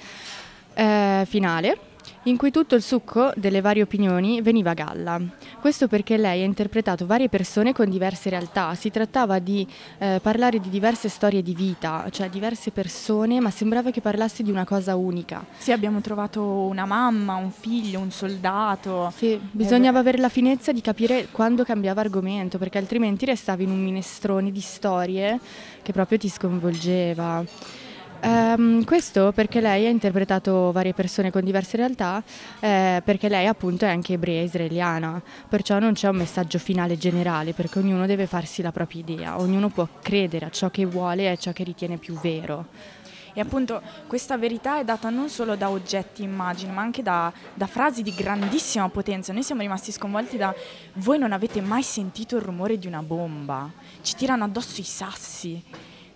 eh, 0.75 1.23
finale, 1.27 1.77
in 2.23 2.37
cui 2.37 2.49
tutto 2.51 2.75
il 2.75 2.81
succo 2.81 3.31
delle 3.35 3.61
varie 3.61 3.83
opinioni 3.83 4.41
veniva 4.41 4.71
a 4.71 4.73
galla. 4.73 5.21
Questo 5.59 5.87
perché 5.87 6.17
lei 6.17 6.41
ha 6.41 6.45
interpretato 6.45 7.05
varie 7.05 7.29
persone 7.29 7.71
con 7.71 7.89
diverse 7.89 8.29
realtà. 8.29 8.73
Si 8.75 8.89
trattava 8.89 9.39
di 9.39 9.67
eh, 9.99 10.19
parlare 10.21 10.59
di 10.59 10.69
diverse 10.69 11.07
storie 11.07 11.43
di 11.43 11.53
vita, 11.53 12.07
cioè 12.11 12.29
diverse 12.29 12.71
persone, 12.71 13.39
ma 13.39 13.51
sembrava 13.51 13.91
che 13.91 14.01
parlasse 14.01 14.41
di 14.41 14.49
una 14.49 14.65
cosa 14.65 14.95
unica. 14.95 15.45
Sì, 15.57 15.71
abbiamo 15.71 16.01
trovato 16.01 16.41
una 16.41 16.85
mamma, 16.85 17.35
un 17.35 17.51
figlio, 17.51 17.99
un 17.99 18.11
soldato. 18.11 19.11
Sì, 19.15 19.39
bisognava 19.51 19.99
avere 19.99 20.17
la 20.17 20.29
finezza 20.29 20.71
di 20.71 20.81
capire 20.81 21.27
quando 21.31 21.63
cambiava 21.63 22.01
argomento, 22.01 22.57
perché 22.57 22.79
altrimenti 22.79 23.25
restavi 23.25 23.63
in 23.63 23.69
un 23.69 23.83
minestrone 23.83 24.51
di 24.51 24.61
storie 24.61 25.39
che 25.83 25.91
proprio 25.91 26.17
ti 26.17 26.29
sconvolgeva. 26.29 27.43
Ehm, 28.25 28.83
questo 28.85 29.31
perché 29.33 29.61
lei 29.61 29.85
ha 29.85 29.89
interpretato 29.89 30.71
varie 30.71 30.93
persone 30.93 31.29
con 31.29 31.43
diverse 31.43 31.77
realtà, 31.77 32.23
eh, 32.59 32.99
perché 33.05 33.29
lei 33.29 33.45
appunto 33.45 33.85
è 33.85 33.89
anche 33.89 34.13
ebrea 34.13 34.41
israeliana, 34.41 35.21
perciò 35.47 35.77
non 35.77 35.93
c'è 35.93 36.09
un 36.09 36.15
messaggio 36.15 36.57
finale 36.57 36.97
generale, 36.97 37.53
perché 37.53 37.77
ognuno 37.77 38.07
deve 38.07 38.25
farsi 38.25 38.63
la 38.63 38.71
propria 38.71 39.01
idea, 39.01 39.39
ognuno 39.39 39.69
può 39.69 39.87
credere 40.01 40.47
a 40.47 40.49
ciò 40.49 40.71
che 40.71 40.87
vuole 40.87 41.23
e 41.23 41.27
a 41.27 41.35
ciò 41.35 41.51
che 41.51 41.63
ritiene 41.63 41.97
più 41.97 42.19
vero. 42.19 42.65
E 43.31 43.41
appunto 43.41 43.79
questa 44.07 44.37
verità 44.37 44.79
è 44.79 44.83
data 44.83 45.11
non 45.11 45.29
solo 45.29 45.55
da 45.55 45.69
oggetti 45.69 46.23
immagini, 46.23 46.71
ma 46.71 46.81
anche 46.81 47.03
da, 47.03 47.31
da 47.53 47.67
frasi 47.67 48.01
di 48.01 48.13
grandissima 48.15 48.89
potenza. 48.89 49.33
Noi 49.33 49.43
siamo 49.43 49.61
rimasti 49.61 49.91
sconvolti 49.91 50.37
da 50.37 50.55
voi 50.93 51.19
non 51.19 51.31
avete 51.31 51.61
mai 51.61 51.83
sentito 51.83 52.37
il 52.37 52.41
rumore 52.41 52.79
di 52.79 52.87
una 52.87 53.03
bomba, 53.03 53.69
ci 54.01 54.15
tirano 54.15 54.45
addosso 54.45 54.81
i 54.81 54.85
sassi. 54.85 55.61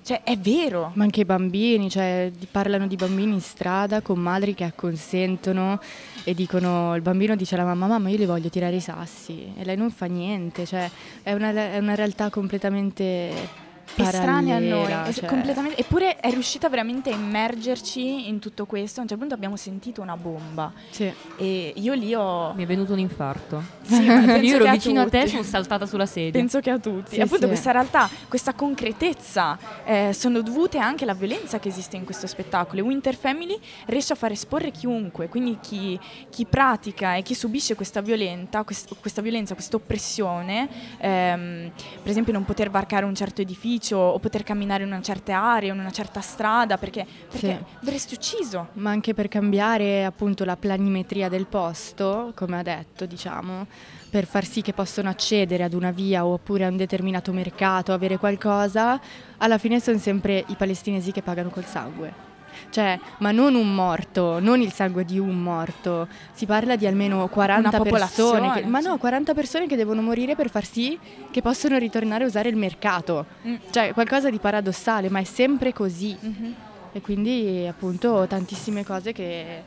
Cioè, 0.09 0.23
è 0.23 0.39
vero. 0.39 0.91
Ma 0.95 1.03
anche 1.03 1.19
i 1.19 1.25
bambini, 1.25 1.87
cioè 1.87 2.31
parlano 2.49 2.87
di 2.87 2.95
bambini 2.95 3.33
in 3.33 3.41
strada 3.41 4.01
con 4.01 4.17
madri 4.17 4.55
che 4.55 4.63
acconsentono 4.63 5.79
e 6.23 6.33
dicono, 6.33 6.95
il 6.95 7.03
bambino 7.03 7.35
dice 7.35 7.53
alla 7.53 7.63
mamma, 7.63 7.85
mamma 7.85 8.09
io 8.09 8.17
li 8.17 8.25
voglio 8.25 8.49
tirare 8.49 8.77
i 8.77 8.79
sassi 8.79 9.53
e 9.55 9.63
lei 9.63 9.77
non 9.77 9.91
fa 9.91 10.07
niente, 10.07 10.65
cioè 10.65 10.89
è 11.21 11.33
una, 11.33 11.51
è 11.51 11.77
una 11.77 11.93
realtà 11.93 12.31
completamente 12.31 13.67
estranea 13.95 14.55
a 14.55 14.59
noi, 14.59 14.91
es- 15.09 15.15
cioè- 15.17 15.27
completamente- 15.29 15.77
eppure 15.79 16.17
è 16.17 16.29
riuscita 16.29 16.69
veramente 16.69 17.11
a 17.11 17.15
immergerci 17.15 18.27
in 18.27 18.39
tutto 18.39 18.65
questo. 18.65 18.99
A 18.99 19.03
un 19.03 19.07
certo 19.09 19.21
punto 19.21 19.35
abbiamo 19.35 19.55
sentito 19.57 20.01
una 20.01 20.15
bomba 20.17 20.71
Sì. 20.89 21.11
e 21.37 21.73
io 21.75 21.93
lì 21.93 22.13
ho... 22.13 22.53
Mi 22.53 22.63
è 22.63 22.65
venuto 22.65 22.93
un 22.93 22.99
infarto. 22.99 23.61
Sì, 23.81 24.01
Io 24.03 24.55
ero 24.55 24.63
che 24.63 24.69
a 24.69 24.73
vicino 24.73 25.01
a 25.01 25.09
te 25.09 25.21
e 25.21 25.27
sono 25.27 25.43
saltata 25.43 25.85
sulla 25.85 26.05
sedia. 26.05 26.31
Penso 26.39 26.59
che 26.59 26.69
a 26.69 26.77
tutti. 26.79 27.11
Sì, 27.11 27.17
E 27.17 27.21
appunto 27.21 27.43
sì. 27.43 27.47
questa 27.47 27.71
realtà, 27.71 28.09
questa 28.27 28.53
concretezza 28.53 29.57
eh, 29.85 30.11
sono 30.13 30.41
dovute 30.41 30.77
anche 30.77 31.03
alla 31.03 31.13
violenza 31.13 31.59
che 31.59 31.67
esiste 31.69 31.95
in 31.95 32.05
questo 32.05 32.27
spettacolo. 32.27 32.81
E 32.81 32.83
Winter 32.83 33.15
Family 33.15 33.57
riesce 33.87 34.13
a 34.13 34.15
far 34.15 34.31
esporre 34.31 34.71
chiunque, 34.71 35.27
quindi 35.29 35.57
chi, 35.61 35.99
chi 36.29 36.45
pratica 36.45 37.15
e 37.15 37.21
chi 37.23 37.33
subisce 37.33 37.75
questa, 37.75 38.01
violenta, 38.01 38.63
quest- 38.63 38.95
questa 38.99 39.21
violenza, 39.21 39.53
questa 39.53 39.75
oppressione, 39.77 40.67
ehm, 40.99 41.71
per 42.01 42.09
esempio 42.11 42.33
non 42.33 42.45
poter 42.45 42.69
varcare 42.69 43.05
un 43.05 43.15
certo 43.15 43.41
edificio 43.41 43.77
o 43.97 44.19
poter 44.19 44.43
camminare 44.43 44.83
in 44.83 44.89
una 44.89 45.01
certa 45.01 45.37
area, 45.37 45.73
in 45.73 45.79
una 45.79 45.91
certa 45.91 46.21
strada, 46.21 46.77
perché, 46.77 47.05
perché 47.29 47.63
verresti 47.81 48.13
ucciso. 48.13 48.69
Ma 48.73 48.91
anche 48.91 49.13
per 49.13 49.27
cambiare 49.27 50.05
appunto 50.05 50.45
la 50.45 50.57
planimetria 50.57 51.29
del 51.29 51.45
posto, 51.45 52.31
come 52.35 52.59
ha 52.59 52.63
detto, 52.63 53.05
diciamo, 53.05 53.67
per 54.09 54.25
far 54.25 54.45
sì 54.45 54.61
che 54.61 54.73
possano 54.73 55.09
accedere 55.09 55.63
ad 55.63 55.73
una 55.73 55.91
via 55.91 56.25
oppure 56.25 56.65
a 56.65 56.69
un 56.69 56.77
determinato 56.77 57.31
mercato, 57.31 57.93
avere 57.93 58.17
qualcosa, 58.17 58.99
alla 59.37 59.57
fine 59.57 59.79
sono 59.79 59.97
sempre 59.97 60.43
i 60.47 60.55
palestinesi 60.55 61.11
che 61.11 61.21
pagano 61.21 61.49
col 61.49 61.65
sangue. 61.65 62.28
Cioè, 62.69 62.99
ma 63.19 63.31
non 63.31 63.55
un 63.55 63.73
morto, 63.73 64.39
non 64.39 64.61
il 64.61 64.71
sangue 64.71 65.05
di 65.05 65.19
un 65.19 65.41
morto, 65.41 66.07
si 66.33 66.45
parla 66.45 66.75
di 66.75 66.85
almeno 66.85 67.27
40 67.27 67.69
Una 67.69 67.81
persone, 67.81 68.51
che, 68.53 68.65
ma 68.65 68.79
no, 68.79 68.97
40 68.97 69.33
persone 69.33 69.67
che 69.67 69.75
devono 69.75 70.01
morire 70.01 70.35
per 70.35 70.49
far 70.49 70.65
sì 70.65 70.97
che 71.31 71.41
possano 71.41 71.77
ritornare 71.77 72.23
a 72.23 72.27
usare 72.27 72.49
il 72.49 72.57
mercato. 72.57 73.25
Mm. 73.47 73.55
Cioè, 73.69 73.93
qualcosa 73.93 74.29
di 74.29 74.39
paradossale, 74.39 75.09
ma 75.09 75.19
è 75.19 75.23
sempre 75.23 75.73
così. 75.73 76.15
Mhm. 76.19 76.55
E 76.91 77.01
quindi 77.01 77.67
appunto 77.69 78.25
tantissime 78.27 78.83
cose 78.83 79.11
che 79.11 79.63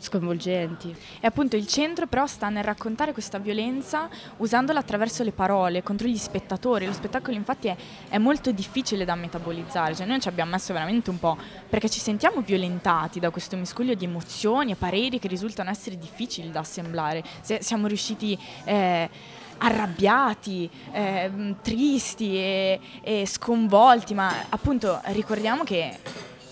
sconvolgenti. 0.00 0.94
E 1.20 1.26
appunto 1.26 1.56
il 1.56 1.66
centro 1.66 2.06
però 2.06 2.26
sta 2.26 2.48
nel 2.48 2.64
raccontare 2.64 3.12
questa 3.12 3.38
violenza 3.38 4.08
usandola 4.38 4.80
attraverso 4.80 5.22
le 5.22 5.32
parole 5.32 5.82
contro 5.82 6.08
gli 6.08 6.16
spettatori. 6.16 6.86
Lo 6.86 6.92
spettacolo 6.92 7.36
infatti 7.36 7.68
è, 7.68 7.76
è 8.08 8.18
molto 8.18 8.50
difficile 8.50 9.04
da 9.04 9.14
metabolizzare, 9.14 9.94
cioè 9.94 10.06
noi 10.06 10.20
ci 10.20 10.28
abbiamo 10.28 10.52
messo 10.52 10.72
veramente 10.72 11.10
un 11.10 11.18
po' 11.18 11.36
perché 11.68 11.88
ci 11.88 12.00
sentiamo 12.00 12.40
violentati 12.40 13.20
da 13.20 13.30
questo 13.30 13.56
miscuglio 13.56 13.94
di 13.94 14.06
emozioni 14.06 14.72
e 14.72 14.76
pareri 14.76 15.18
che 15.18 15.28
risultano 15.28 15.70
essere 15.70 15.98
difficili 15.98 16.50
da 16.50 16.60
assemblare. 16.60 17.22
Se- 17.42 17.62
siamo 17.62 17.86
riusciti... 17.86 18.36
eh, 18.64 19.38
arrabbiati, 19.62 20.70
ehm, 20.90 21.56
tristi 21.60 22.34
e, 22.34 22.80
e 23.02 23.26
sconvolti, 23.26 24.14
ma 24.14 24.46
appunto 24.48 24.98
ricordiamo 25.08 25.64
che, 25.64 25.98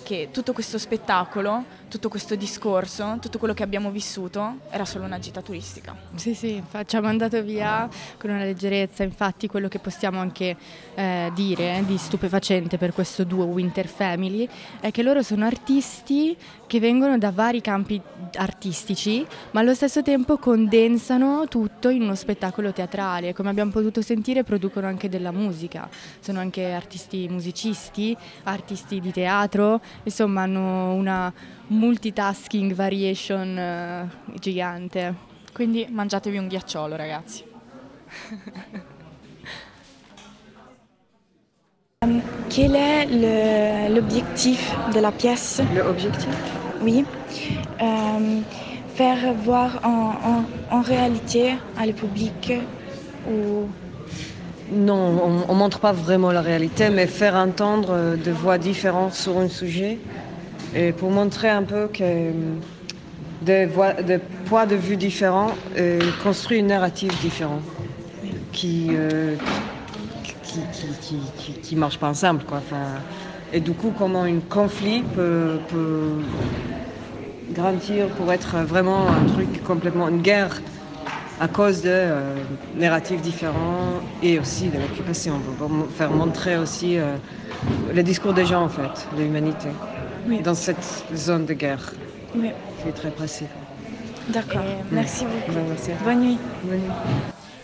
che 0.03 0.29
tutto 0.31 0.53
questo 0.53 0.77
spettacolo, 0.77 1.65
tutto 1.89 2.09
questo 2.09 2.34
discorso, 2.34 3.18
tutto 3.20 3.39
quello 3.39 3.55
che 3.55 3.62
abbiamo 3.62 3.91
vissuto 3.91 4.61
era 4.70 4.84
solo 4.84 5.05
una 5.05 5.18
gita 5.18 5.41
turistica. 5.43 5.97
Sì, 6.14 6.34
sì, 6.34 6.62
ci 6.86 6.97
ha 6.97 7.01
mandato 7.01 7.43
via 7.43 7.89
con 8.18 8.30
una 8.30 8.45
leggerezza, 8.45 9.03
infatti 9.03 9.49
quello 9.49 9.68
che 9.68 9.78
possiamo 9.78 10.20
anche 10.20 10.57
eh, 10.95 11.30
dire 11.34 11.82
di 11.86 11.97
stupefacente 11.97 12.76
per 12.78 12.93
questo 12.93 13.24
duo 13.24 13.45
Winter 13.47 13.86
Family 13.86 14.49
è 14.80 14.91
che 14.91 15.03
loro 15.03 15.22
sono 15.22 15.47
artisti 15.47 16.36
che 16.66 16.80
vengono 16.80 17.16
da 17.16 17.30
vari 17.30 17.61
campi 17.62 18.01
artistici, 18.34 19.26
ma 19.53 19.61
allo 19.61 19.74
stesso 19.74 20.03
tempo 20.03 20.36
condensano 20.36 21.47
tutto 21.49 21.89
in 21.89 22.03
uno 22.03 22.14
spettacolo 22.14 22.72
teatrale. 22.72 23.32
Come 23.32 23.49
abbiamo 23.49 23.70
potuto 23.70 24.03
sentire 24.03 24.45
producono 24.45 24.86
anche 24.86 25.09
della 25.09 25.32
musica, 25.32 25.89
sono 26.20 26.41
anche 26.41 26.72
artisti 26.72 27.26
musicisti, 27.28 28.14
artisti 28.45 29.01
di 29.01 29.11
teatro, 29.11 29.80
insomma 30.03 30.43
hanno 30.43 30.93
una 30.93 31.32
multitasking 31.69 32.73
variation 32.75 33.57
eh, 33.59 34.07
gigante. 34.41 35.14
Quindi 35.53 35.87
mangiatevi 35.91 36.37
un 36.37 36.47
ghiacciolo, 36.49 36.97
ragazzi. 36.97 37.45
Quel 42.49 42.75
est 42.75 43.07
le- 43.11 43.95
l'objectif 43.95 44.75
de 44.95 45.01
la 45.01 45.11
pièce? 45.12 45.61
L'objectif 45.75 46.29
Oui. 46.81 47.05
Euh, 47.83 48.41
faire 48.95 49.35
voir 49.35 49.81
en, 49.85 50.14
en- 50.31 50.77
en 50.77 50.81
réalité 50.81 51.57
à 51.77 51.87
le 51.87 51.93
public 51.93 52.53
ou 53.29 53.69
Non, 54.71 55.43
on 55.49 55.53
ne 55.55 55.59
montre 55.59 55.81
pas 55.81 55.93
vraiment 55.93 56.31
la 56.31 56.43
réalité, 56.43 56.91
mais 56.91 57.07
faire 57.07 57.35
entendre 57.35 57.91
euh, 57.93 58.16
des 58.16 58.33
voix 58.33 58.59
différentes 58.59 59.14
sur 59.14 59.39
un 59.39 59.49
sujet 59.49 59.99
et 60.73 60.93
pour 60.93 61.11
montrer 61.11 61.49
un 61.49 61.64
peu 61.64 61.89
que 61.89 62.61
des, 63.41 63.66
voix, 63.66 63.95
des 63.95 64.19
points 64.19 64.66
de 64.66 64.77
vue 64.77 64.97
différents 64.97 65.59
euh, 65.77 66.12
construit 66.12 66.59
une 66.59 66.69
narrative 66.69 67.19
différente 67.19 67.64
qui, 68.53 68.95
euh, 68.97 69.39
qui, 70.43 70.69
qui, 70.69 70.99
qui, 70.99 71.61
qui- 71.61 71.77
marche 71.77 71.99
pas 71.99 72.09
ensemble. 72.09 72.45
Quoi. 72.45 72.59
Enfin, 72.59 73.05
et 73.53 73.61
du 73.61 73.75
coup, 73.75 73.93
comment 73.93 74.23
un 74.23 74.41
conflit 74.41 75.05
peut, 75.05 75.62
peut 75.69 76.29
grandir 77.51 78.11
pour 78.12 78.33
être 78.33 78.59
vraiment 78.61 79.12
un 79.12 79.25
truc 79.25 79.62
complètement 79.62 80.09
une 80.09 80.23
guerre 80.23 80.62
à 81.39 81.49
cause 81.49 81.83
de 81.83 81.91
euh, 81.91 82.47
narratifs 82.73 83.23
différents 83.23 84.03
et 84.23 84.39
aussi 84.41 84.71
de 84.71 84.79
l'occupation, 84.79 85.43
pour 85.43 85.93
faire 85.93 86.12
montrer 86.12 86.57
aussi 86.59 86.99
euh, 86.99 87.19
le 87.87 88.03
discours 88.03 88.35
des 88.35 88.47
gens 88.47 88.62
en 88.64 88.69
fait, 88.69 89.09
de 89.12 89.23
l'humanité, 89.23 89.79
Oui. 90.29 90.41
dans 90.43 90.55
cette 90.55 91.05
zone 91.14 91.47
de 91.47 91.55
guerre 91.55 91.93
Oui. 92.37 92.51
qui 92.83 92.89
est 92.89 92.93
très 92.93 93.11
précis. 93.11 93.47
D'accord, 94.29 94.61
Eh, 94.62 94.85
merci 94.91 95.24
beaucoup. 95.24 95.59
Merci. 95.68 95.91
Bonne 96.05 96.20
nuit. 96.20 96.39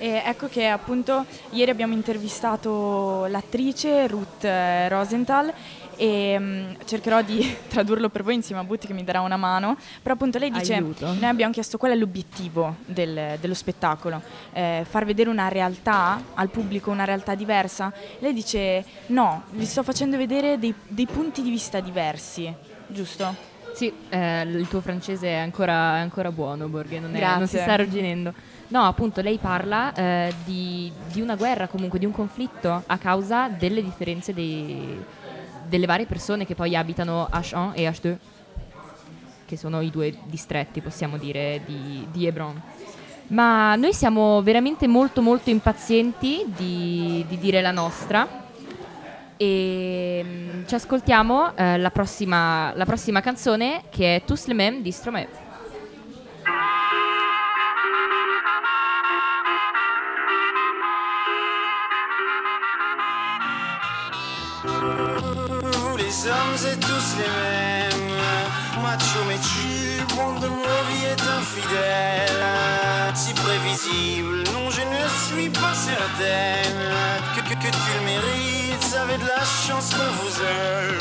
E 0.00 0.22
ecco 0.26 0.48
che 0.48 0.66
appunto 0.66 1.24
ieri 1.50 1.70
abbiamo 1.70 1.94
intervistato 1.94 3.26
l'attrice 3.26 4.06
Ruth 4.08 4.44
eh, 4.44 4.88
Rosenthal 4.88 5.52
e 5.96 6.36
mm, 6.38 6.72
cercherò 6.84 7.22
di 7.22 7.56
tradurlo 7.68 8.08
per 8.08 8.22
voi 8.22 8.34
insieme 8.34 8.60
a 8.60 8.64
Butti 8.64 8.86
che 8.86 8.92
mi 8.92 9.04
darà 9.04 9.20
una 9.20 9.36
mano, 9.36 9.76
però 10.02 10.14
appunto 10.14 10.38
lei 10.38 10.50
dice, 10.50 10.74
Aiuto. 10.74 11.06
noi 11.12 11.24
abbiamo 11.26 11.52
chiesto 11.52 11.78
qual 11.78 11.92
è 11.92 11.94
l'obiettivo 11.94 12.76
del- 12.86 13.36
dello 13.40 13.54
spettacolo, 13.54 14.20
Eh, 14.52 14.84
far 14.88 15.04
vedere 15.04 15.28
una 15.30 15.48
realtà 15.48 16.20
al 16.34 16.48
pubblico, 16.48 16.90
una 16.90 17.04
realtà 17.04 17.34
diversa. 17.34 17.92
Lei 18.20 18.32
dice 18.32 18.84
no, 19.06 19.42
vi 19.50 19.64
sto 19.64 19.82
facendo 19.82 20.16
vedere 20.16 20.58
dei, 20.58 20.74
dei 20.86 21.06
punti 21.06 21.42
di 21.42 21.50
vista 21.50 21.80
diversi, 21.80 22.52
giusto? 22.86 23.52
Sì, 23.74 23.92
eh, 24.08 24.42
il 24.42 24.68
tuo 24.68 24.80
francese 24.80 25.26
è 25.28 25.34
ancora, 25.34 25.96
è 25.96 26.00
ancora 26.00 26.30
buono, 26.30 26.68
Borghe, 26.68 27.00
non, 27.00 27.14
è- 27.14 27.20
non 27.20 27.46
si 27.46 27.56
Grazie. 27.56 27.60
sta 27.62 27.72
arrugginendo. 27.72 28.32
No, 28.68 28.84
appunto, 28.86 29.20
lei 29.20 29.38
parla 29.38 29.92
eh, 29.92 30.32
di, 30.44 30.90
di 31.12 31.20
una 31.20 31.34
guerra, 31.34 31.66
comunque 31.66 31.98
di 31.98 32.04
un 32.06 32.12
conflitto 32.12 32.82
a 32.86 32.98
causa 32.98 33.48
delle 33.48 33.82
differenze 33.82 34.32
dei- 34.32 35.04
delle 35.68 35.86
varie 35.86 36.06
persone 36.06 36.46
che 36.46 36.54
poi 36.54 36.76
abitano 36.76 37.28
H1 37.32 37.72
e 37.74 37.88
H2, 37.88 38.16
che 39.46 39.56
sono 39.56 39.80
i 39.80 39.90
due 39.90 40.14
distretti, 40.24 40.80
possiamo 40.80 41.16
dire, 41.18 41.60
di, 41.64 42.06
di 42.10 42.26
Hebron. 42.26 42.60
Ma 43.28 43.74
noi 43.76 43.94
siamo 43.94 44.42
veramente 44.42 44.86
molto 44.86 45.22
molto 45.22 45.50
impazienti 45.50 46.44
di, 46.46 47.24
di 47.26 47.38
dire 47.38 47.60
la 47.62 47.70
nostra 47.70 48.42
e 49.36 50.24
mm, 50.24 50.64
ci 50.66 50.74
ascoltiamo 50.74 51.56
eh, 51.56 51.78
la, 51.78 51.90
prossima, 51.90 52.72
la 52.74 52.84
prossima 52.84 53.20
canzone 53.20 53.84
che 53.90 54.16
è 54.16 54.22
Tous 54.24 54.46
les 54.46 54.56
mêmes 54.56 54.82
di 54.82 54.92
Stromae. 54.92 55.42
Vous 64.64 65.43
les 66.14 66.30
hommes 66.30 66.72
êtes 66.72 66.80
tous 66.80 67.16
les 67.18 67.24
mêmes. 67.24 68.14
Macho 68.82 69.20
de 70.40 70.46
vos 70.46 70.82
vies 70.88 71.06
est 71.06 71.22
infidèle. 71.22 72.44
Si 73.14 73.32
prévisible, 73.34 74.44
non 74.52 74.70
je 74.70 74.82
ne 74.82 75.08
suis 75.26 75.50
pas 75.50 75.74
certaine. 75.74 76.82
Que, 77.34 77.40
que, 77.40 77.54
que 77.54 77.70
tu 77.70 77.90
le 77.98 78.04
mérites, 78.04 78.96
avez 79.00 79.18
de 79.18 79.26
la 79.26 79.44
chance 79.44 79.90
qu'on 79.90 80.12
vous 80.22 80.36
aime. 80.42 80.98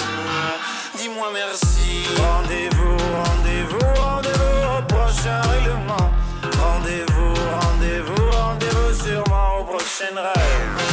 Dis-moi 0.97 1.29
merci. 1.33 2.05
Rendez-vous, 2.17 2.97
rendez-vous, 3.23 4.01
rendez-vous 4.01 4.77
au 4.77 4.81
prochain 4.83 5.41
règlement. 5.41 6.11
Rendez-vous, 6.59 7.33
rendez-vous, 7.61 8.31
rendez-vous 8.31 9.03
sûrement 9.03 9.59
au 9.59 9.63
prochain 9.65 10.15
rêve 10.15 10.92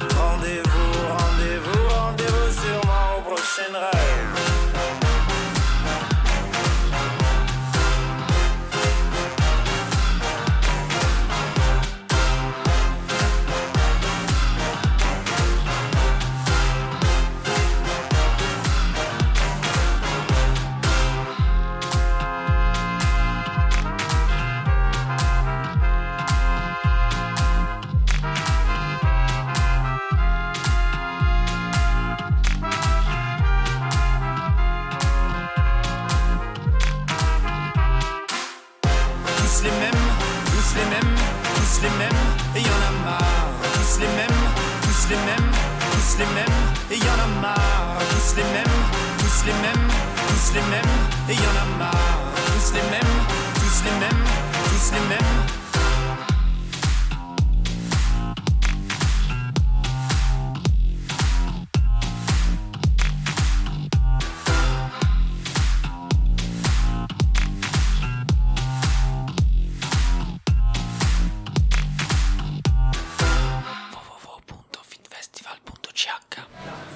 Rendez-vous, 0.00 1.08
rendez-vous, 1.10 1.88
rendez-vous 1.88 2.52
sûrement 2.52 3.18
au 3.18 3.22
prochain 3.22 3.72
rêve. 3.74 4.27
Tous 46.18 46.24
les 46.24 46.34
mêmes, 46.34 46.46
et 46.90 46.96
y 46.96 47.02
en 47.02 47.22
a 47.22 47.40
marre. 47.40 47.98
Tous 48.10 48.36
les 48.36 48.42
mêmes, 48.42 48.64
tous 49.18 49.46
les 49.46 49.52
mêmes, 49.52 49.88
tous 50.26 50.54
les 50.54 50.60
mêmes, 50.62 50.98
et 51.28 51.34
y 51.34 51.36
en 51.36 51.62
a 51.62 51.78
marre. 51.78 52.18
Tous 52.34 52.74
les 52.74 52.82
mêmes, 52.90 53.16
tous 53.54 53.84
les 53.84 53.92
mêmes, 54.00 54.24
tous 54.64 54.94
les 54.94 55.00
mêmes. 55.08 55.57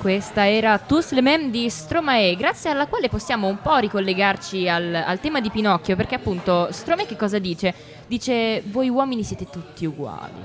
Questa 0.02 0.50
era 0.50 0.80
mêmes 1.20 1.50
di 1.52 1.70
Stromae, 1.70 2.34
grazie 2.34 2.70
alla 2.70 2.88
quale 2.88 3.08
possiamo 3.08 3.46
un 3.46 3.62
po' 3.62 3.76
ricollegarci 3.76 4.68
al, 4.68 4.92
al 4.92 5.20
tema 5.20 5.40
di 5.40 5.48
Pinocchio, 5.48 5.94
perché 5.94 6.16
appunto 6.16 6.72
Stromae 6.72 7.06
che 7.06 7.14
cosa 7.14 7.38
dice? 7.38 7.72
Dice 8.08 8.64
voi 8.66 8.88
uomini 8.88 9.22
siete 9.22 9.48
tutti 9.48 9.86
uguali. 9.86 10.42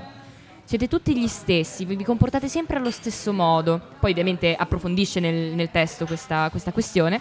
Siete 0.62 0.86
tutti 0.86 1.18
gli 1.18 1.26
stessi, 1.26 1.84
vi 1.84 2.04
comportate 2.04 2.46
sempre 2.46 2.76
allo 2.76 2.92
stesso 2.92 3.32
modo. 3.32 3.80
Poi 3.98 4.12
ovviamente 4.12 4.54
approfondisce 4.54 5.18
nel, 5.18 5.52
nel 5.54 5.72
testo 5.72 6.06
questa, 6.06 6.48
questa 6.50 6.70
questione. 6.70 7.20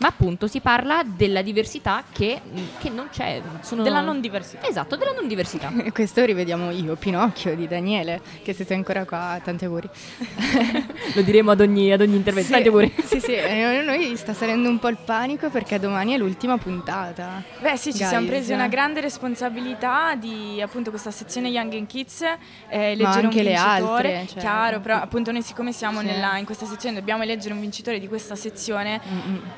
Ma 0.00 0.08
appunto 0.08 0.46
si 0.48 0.60
parla 0.60 1.02
della 1.04 1.40
diversità 1.42 2.02
che, 2.12 2.40
che 2.78 2.90
non 2.90 3.08
c'è. 3.12 3.40
Sono... 3.60 3.82
Della 3.82 4.00
non 4.00 4.20
diversità. 4.20 4.66
Esatto, 4.66 4.96
della 4.96 5.12
non 5.12 5.28
diversità. 5.28 5.72
E 5.84 5.90
questo 5.92 6.24
rivediamo 6.24 6.70
io, 6.70 6.96
Pinocchio 6.96 7.54
di 7.54 7.68
Daniele, 7.68 8.20
che 8.42 8.52
siete 8.52 8.74
ancora 8.74 9.04
qua, 9.04 9.40
tanti 9.42 9.64
auguri. 9.64 9.88
Lo 11.14 11.22
diremo 11.22 11.52
ad 11.52 11.60
ogni, 11.60 11.92
ad 11.92 12.00
ogni 12.00 12.16
intervento. 12.16 12.48
Sì, 12.48 12.52
Tanti 12.54 12.68
auguri. 12.68 12.94
sì, 13.04 13.20
sì, 13.20 13.34
e 13.34 13.82
noi 13.84 14.16
sta 14.16 14.34
salendo 14.34 14.68
un 14.68 14.78
po' 14.78 14.88
il 14.88 14.98
panico 15.04 15.48
perché 15.50 15.78
domani 15.78 16.14
è 16.14 16.18
l'ultima 16.18 16.58
puntata. 16.58 17.42
Beh 17.60 17.76
sì, 17.76 17.92
ci 17.92 17.98
Guys. 17.98 18.08
siamo 18.10 18.26
presi 18.26 18.52
una 18.52 18.68
grande 18.68 19.00
responsabilità 19.00 20.14
di 20.16 20.60
appunto 20.60 20.90
questa 20.90 21.10
sezione 21.10 21.48
Young 21.48 21.72
and 21.74 21.86
Kids, 21.86 22.22
eh, 22.22 22.36
Ma 22.68 22.82
eleggere 22.86 23.26
anche 23.26 23.38
un 23.38 23.44
le 23.44 23.50
vincitore. 23.50 24.16
altre, 24.16 24.26
cioè- 24.28 24.40
Chiaro, 24.40 24.80
però 24.80 24.96
appunto 24.96 25.30
noi 25.32 25.42
siccome 25.42 25.72
siamo 25.72 26.00
Sì. 26.00 26.06
nella- 26.06 26.36
in 26.38 26.44
questa 26.44 26.66
sezione 26.66 26.94
dobbiamo 26.96 27.22
eleggere 27.22 27.54
un 27.54 27.60
vincitore 27.60 27.98
di 28.00 28.08
questa 28.08 28.34
sezione. 28.34 29.00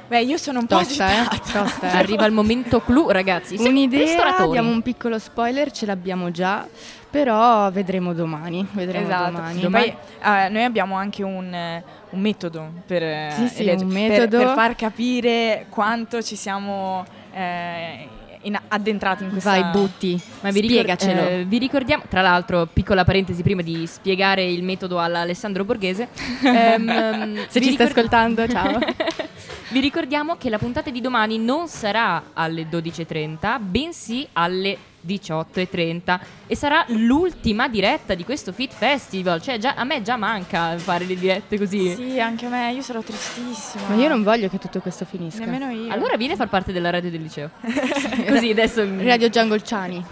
Beh, 0.09 0.25
io 0.27 0.37
sono 0.37 0.61
un 0.61 0.67
Tosta, 0.67 1.05
po' 1.07 1.11
eh? 1.11 1.15
agitata. 1.17 1.63
Tosta, 1.63 1.93
eh. 1.93 1.97
Arriva 1.97 2.27
il 2.27 2.33
momento 2.33 2.81
clou, 2.81 3.11
ragazzi. 3.11 3.57
Siamo 3.57 3.71
Un'idea, 3.71 4.47
diamo 4.51 4.71
un 4.71 4.83
piccolo 4.83 5.19
spoiler, 5.19 5.71
ce 5.71 5.87
l'abbiamo 5.87 6.31
già, 6.31 6.67
però 7.11 7.71
vedremo 7.71 8.13
domani. 8.13 8.67
Vedremo 8.73 9.07
Esatto. 9.07 9.31
domani. 9.31 9.61
Poi 9.69 9.97
eh, 10.23 10.49
noi 10.49 10.65
abbiamo 10.65 10.97
anche 10.97 11.23
un, 11.23 11.53
eh, 11.53 11.85
un 12.11 12.21
metodo 12.21 12.71
per, 12.87 13.03
eh, 13.03 13.33
Sì, 13.37 13.49
sì, 13.49 13.63
un 13.69 13.77
per- 13.77 13.85
metodo. 13.87 14.39
per 14.39 14.49
far 14.55 14.75
capire 14.77 15.67
quanto 15.69 16.23
ci 16.23 16.37
siamo 16.37 17.05
eh, 17.33 18.09
in- 18.43 18.59
addentrati 18.69 19.25
in 19.25 19.31
questa 19.31 19.51
Vai, 19.51 19.65
butti. 19.71 20.21
Ma 20.41 20.51
vi, 20.51 20.63
Spiegacelo. 20.63 21.21
eh, 21.29 21.45
vi 21.47 21.59
ricordiamo, 21.59 22.05
tra 22.09 22.21
l'altro, 22.23 22.67
piccola 22.73 23.03
parentesi 23.05 23.43
prima 23.43 23.63
di 23.63 23.87
spiegare 23.87 24.45
il 24.45 24.63
metodo 24.63 24.99
all'Alessandro 25.01 25.65
Borghese. 25.65 26.09
ehm, 26.45 27.47
Se 27.49 27.61
ci 27.61 27.73
sta 27.73 27.85
ricor- 27.85 27.89
ascoltando, 27.89 28.47
ciao. 28.49 28.79
vi 29.77 29.83
ricordiamo 29.83 30.37
che 30.39 30.49
la 30.49 30.57
puntata 30.57 30.89
di 30.89 31.03
domani 31.03 31.37
non 31.37 31.69
sarà 31.69 32.31
alle 32.33 32.67
12.30, 32.67 33.61
bensì 33.61 34.27
alle 34.33 34.79
18.30 35.07 36.19
e 36.47 36.57
sarà 36.57 36.83
l'ultima 36.89 37.69
diretta 37.69 38.15
di 38.15 38.25
questo 38.25 38.53
Fit 38.53 38.73
Festival. 38.73 39.43
Cioè, 39.43 39.59
già, 39.59 39.75
a 39.75 39.85
me 39.85 40.01
già 40.01 40.17
manca 40.17 40.79
fare 40.79 41.05
le 41.05 41.15
dirette 41.15 41.59
così. 41.59 41.95
Sì, 41.95 42.19
anche 42.19 42.47
a 42.47 42.49
me, 42.49 42.73
io 42.73 42.81
sarò 42.81 43.03
tristissima. 43.03 43.89
Ma 43.89 43.97
io 43.97 44.09
non 44.09 44.23
voglio 44.23 44.49
che 44.49 44.57
tutto 44.57 44.81
questo 44.81 45.05
finisca. 45.05 45.45
Nemmeno 45.45 45.71
io. 45.71 45.93
Allora 45.93 46.17
vieni 46.17 46.33
a 46.33 46.37
far 46.37 46.49
parte 46.49 46.73
della 46.73 46.89
radio 46.89 47.11
del 47.11 47.21
liceo. 47.21 47.51
Così 48.27 48.49
adesso. 48.49 48.83
Radio 49.03 49.29
Jungle 49.29 49.63
Ciani. 49.63 50.03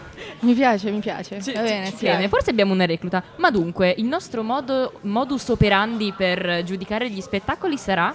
Mi 0.40 0.52
piace, 0.52 0.90
mi 0.90 1.00
piace. 1.00 1.40
Ci- 1.40 1.54
Va 1.54 1.62
bene, 1.62 1.86
ci 1.86 1.92
sì. 1.92 1.98
tiene. 2.00 2.28
Forse 2.28 2.50
abbiamo 2.50 2.74
una 2.74 2.84
recluta. 2.84 3.22
Ma 3.36 3.50
dunque, 3.50 3.94
il 3.96 4.04
nostro 4.04 4.42
modo, 4.42 4.98
modus 5.04 5.48
operandi 5.48 6.12
per 6.14 6.62
giudicare 6.64 7.08
gli 7.08 7.22
spettacoli 7.22 7.78
sarà 7.78 8.14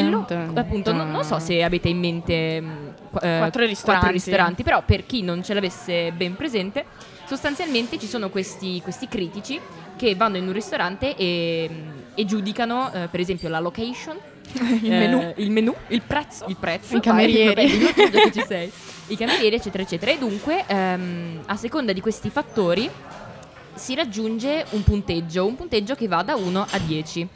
quello, 0.00 0.26
appunto, 0.54 0.92
non, 0.92 1.10
non 1.10 1.24
so 1.24 1.38
se 1.38 1.62
avete 1.62 1.88
in 1.88 1.98
mente 1.98 2.62
qu- 3.10 3.22
eh, 3.22 3.38
Quattro 3.38 3.64
ristoranti. 3.64 4.10
ristoranti, 4.12 4.62
però 4.62 4.82
per 4.84 5.06
chi 5.06 5.22
non 5.22 5.42
ce 5.42 5.54
l'avesse 5.54 6.12
ben 6.12 6.34
presente, 6.36 6.84
sostanzialmente 7.26 7.98
ci 7.98 8.06
sono 8.06 8.28
questi, 8.30 8.80
questi 8.82 9.08
critici 9.08 9.60
che 9.96 10.14
vanno 10.14 10.36
in 10.36 10.46
un 10.46 10.52
ristorante 10.52 11.14
e, 11.16 11.70
e 12.14 12.24
giudicano, 12.24 12.92
eh, 12.92 13.08
per 13.08 13.20
esempio, 13.20 13.48
la 13.48 13.60
location, 13.60 14.16
Il 14.82 14.92
eh, 14.92 14.98
menù. 14.98 15.32
il 15.36 15.50
menù, 15.50 15.74
il 15.88 16.02
prezzo, 16.02 16.44
il 16.48 16.56
prezzo, 16.56 16.96
I 16.96 17.00
camerieri. 17.00 17.64
i 17.64 19.16
camerieri, 19.16 19.56
eccetera, 19.56 19.82
eccetera. 19.82 20.10
E 20.10 20.18
dunque, 20.18 20.64
ehm, 20.66 21.40
a 21.46 21.56
seconda 21.56 21.92
di 21.92 22.00
questi 22.00 22.28
fattori, 22.30 22.90
si 23.74 23.94
raggiunge 23.94 24.66
un 24.70 24.82
punteggio, 24.84 25.46
un 25.46 25.56
punteggio 25.56 25.94
che 25.94 26.06
va 26.08 26.22
da 26.22 26.36
1 26.36 26.66
a 26.70 26.78
10. 26.78 27.28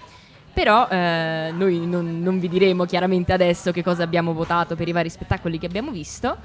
Però 0.52 0.88
eh, 0.88 1.50
noi 1.54 1.86
non, 1.86 2.20
non 2.20 2.38
vi 2.40 2.48
diremo 2.48 2.84
chiaramente 2.84 3.32
adesso 3.32 3.70
che 3.70 3.82
cosa 3.82 4.02
abbiamo 4.02 4.32
votato 4.32 4.74
per 4.74 4.88
i 4.88 4.92
vari 4.92 5.08
spettacoli 5.08 5.58
che 5.58 5.66
abbiamo 5.66 5.90
visto. 5.92 6.36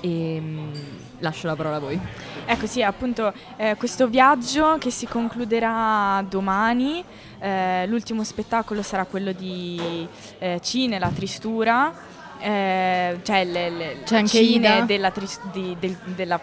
E 0.00 0.38
mm, 0.40 0.72
lascio 1.18 1.46
la 1.48 1.56
parola 1.56 1.76
a 1.76 1.80
voi. 1.80 1.98
Ecco 2.46 2.66
sì, 2.66 2.82
appunto 2.82 3.32
eh, 3.56 3.74
questo 3.76 4.06
viaggio 4.08 4.76
che 4.78 4.90
si 4.90 5.06
concluderà 5.06 6.24
domani, 6.28 7.04
eh, 7.40 7.84
l'ultimo 7.88 8.24
spettacolo 8.24 8.80
sarà 8.82 9.04
quello 9.04 9.32
di 9.32 10.06
eh, 10.38 10.60
Cine, 10.62 10.98
la 10.98 11.10
tristura, 11.10 11.92
eh, 12.38 13.18
cioè 13.22 13.44
le, 13.44 13.70
le- 13.70 13.96
C'è 14.04 14.16
anche 14.16 14.28
Cine 14.38 14.76
Ida? 14.76 14.80
della, 14.86 15.10
tris- 15.10 15.40
di- 15.52 15.76
del- 15.78 15.98
della 16.14 16.40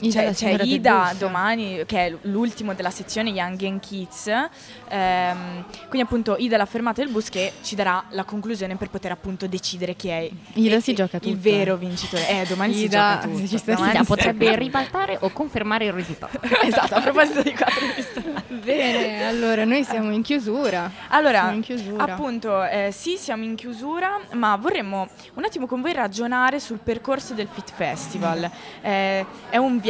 Ida, 0.00 0.22
c'è, 0.22 0.32
signora 0.32 0.56
del 0.58 0.72
Ida 0.72 1.12
domani, 1.18 1.82
che 1.86 2.06
è 2.06 2.14
l'ultimo 2.22 2.74
della 2.74 2.90
sezione 2.90 3.30
Young 3.30 3.62
and 3.64 3.80
Kids. 3.80 4.26
Ehm, 4.88 5.64
quindi 5.88 6.00
appunto 6.00 6.36
Ida 6.38 6.56
la 6.56 6.66
fermata 6.66 7.02
del 7.02 7.10
bus 7.10 7.28
che 7.28 7.52
ci 7.62 7.74
darà 7.74 8.04
la 8.10 8.24
conclusione 8.24 8.76
per 8.76 8.90
poter 8.90 9.12
appunto 9.12 9.46
decidere 9.46 9.94
chi 9.94 10.08
è 10.08 10.28
Ida 10.54 10.76
il- 10.76 10.82
si 10.82 10.94
gioca 10.94 11.16
il 11.18 11.22
tutto. 11.22 11.36
vero 11.40 11.76
vincitore. 11.76 12.28
Eh, 12.28 12.44
domani 12.46 12.74
si 12.74 12.84
Ida, 12.84 13.18
gioca 13.22 13.32
tutto. 13.34 13.56
stai 13.58 13.74
Domani 13.74 13.90
Ida 13.92 14.00
si- 14.00 14.06
potrebbe 14.06 14.56
ribaltare 14.56 15.16
o 15.20 15.30
confermare 15.30 15.84
il 15.86 15.92
risultato. 15.92 16.38
esatto, 16.62 16.94
a 16.94 17.00
proposito 17.00 17.42
di 17.42 17.52
quattro 17.54 17.86
ristoranti. 17.94 18.54
Bene, 18.54 19.26
allora 19.26 19.64
noi 19.64 19.84
siamo 19.84 20.10
in 20.12 20.22
chiusura. 20.22 20.90
Allora, 21.08 21.38
Siamo 21.40 21.54
in 21.54 21.62
chiusura. 21.62 22.04
appunto, 22.04 22.64
eh, 22.64 22.90
sì, 22.92 23.16
siamo 23.16 23.44
in 23.44 23.54
chiusura, 23.54 24.18
ma 24.32 24.56
vorremmo 24.56 25.08
un 25.34 25.44
attimo 25.44 25.66
con 25.66 25.80
voi 25.80 25.92
ragionare 25.92 26.60
sul 26.60 26.78
percorso 26.82 27.34
del 27.34 27.48
Fit 27.50 27.70
Festival. 27.74 28.50
Eh, 28.82 29.24
è 29.50 29.56
un 29.56 29.78
viaggio, 29.78 29.87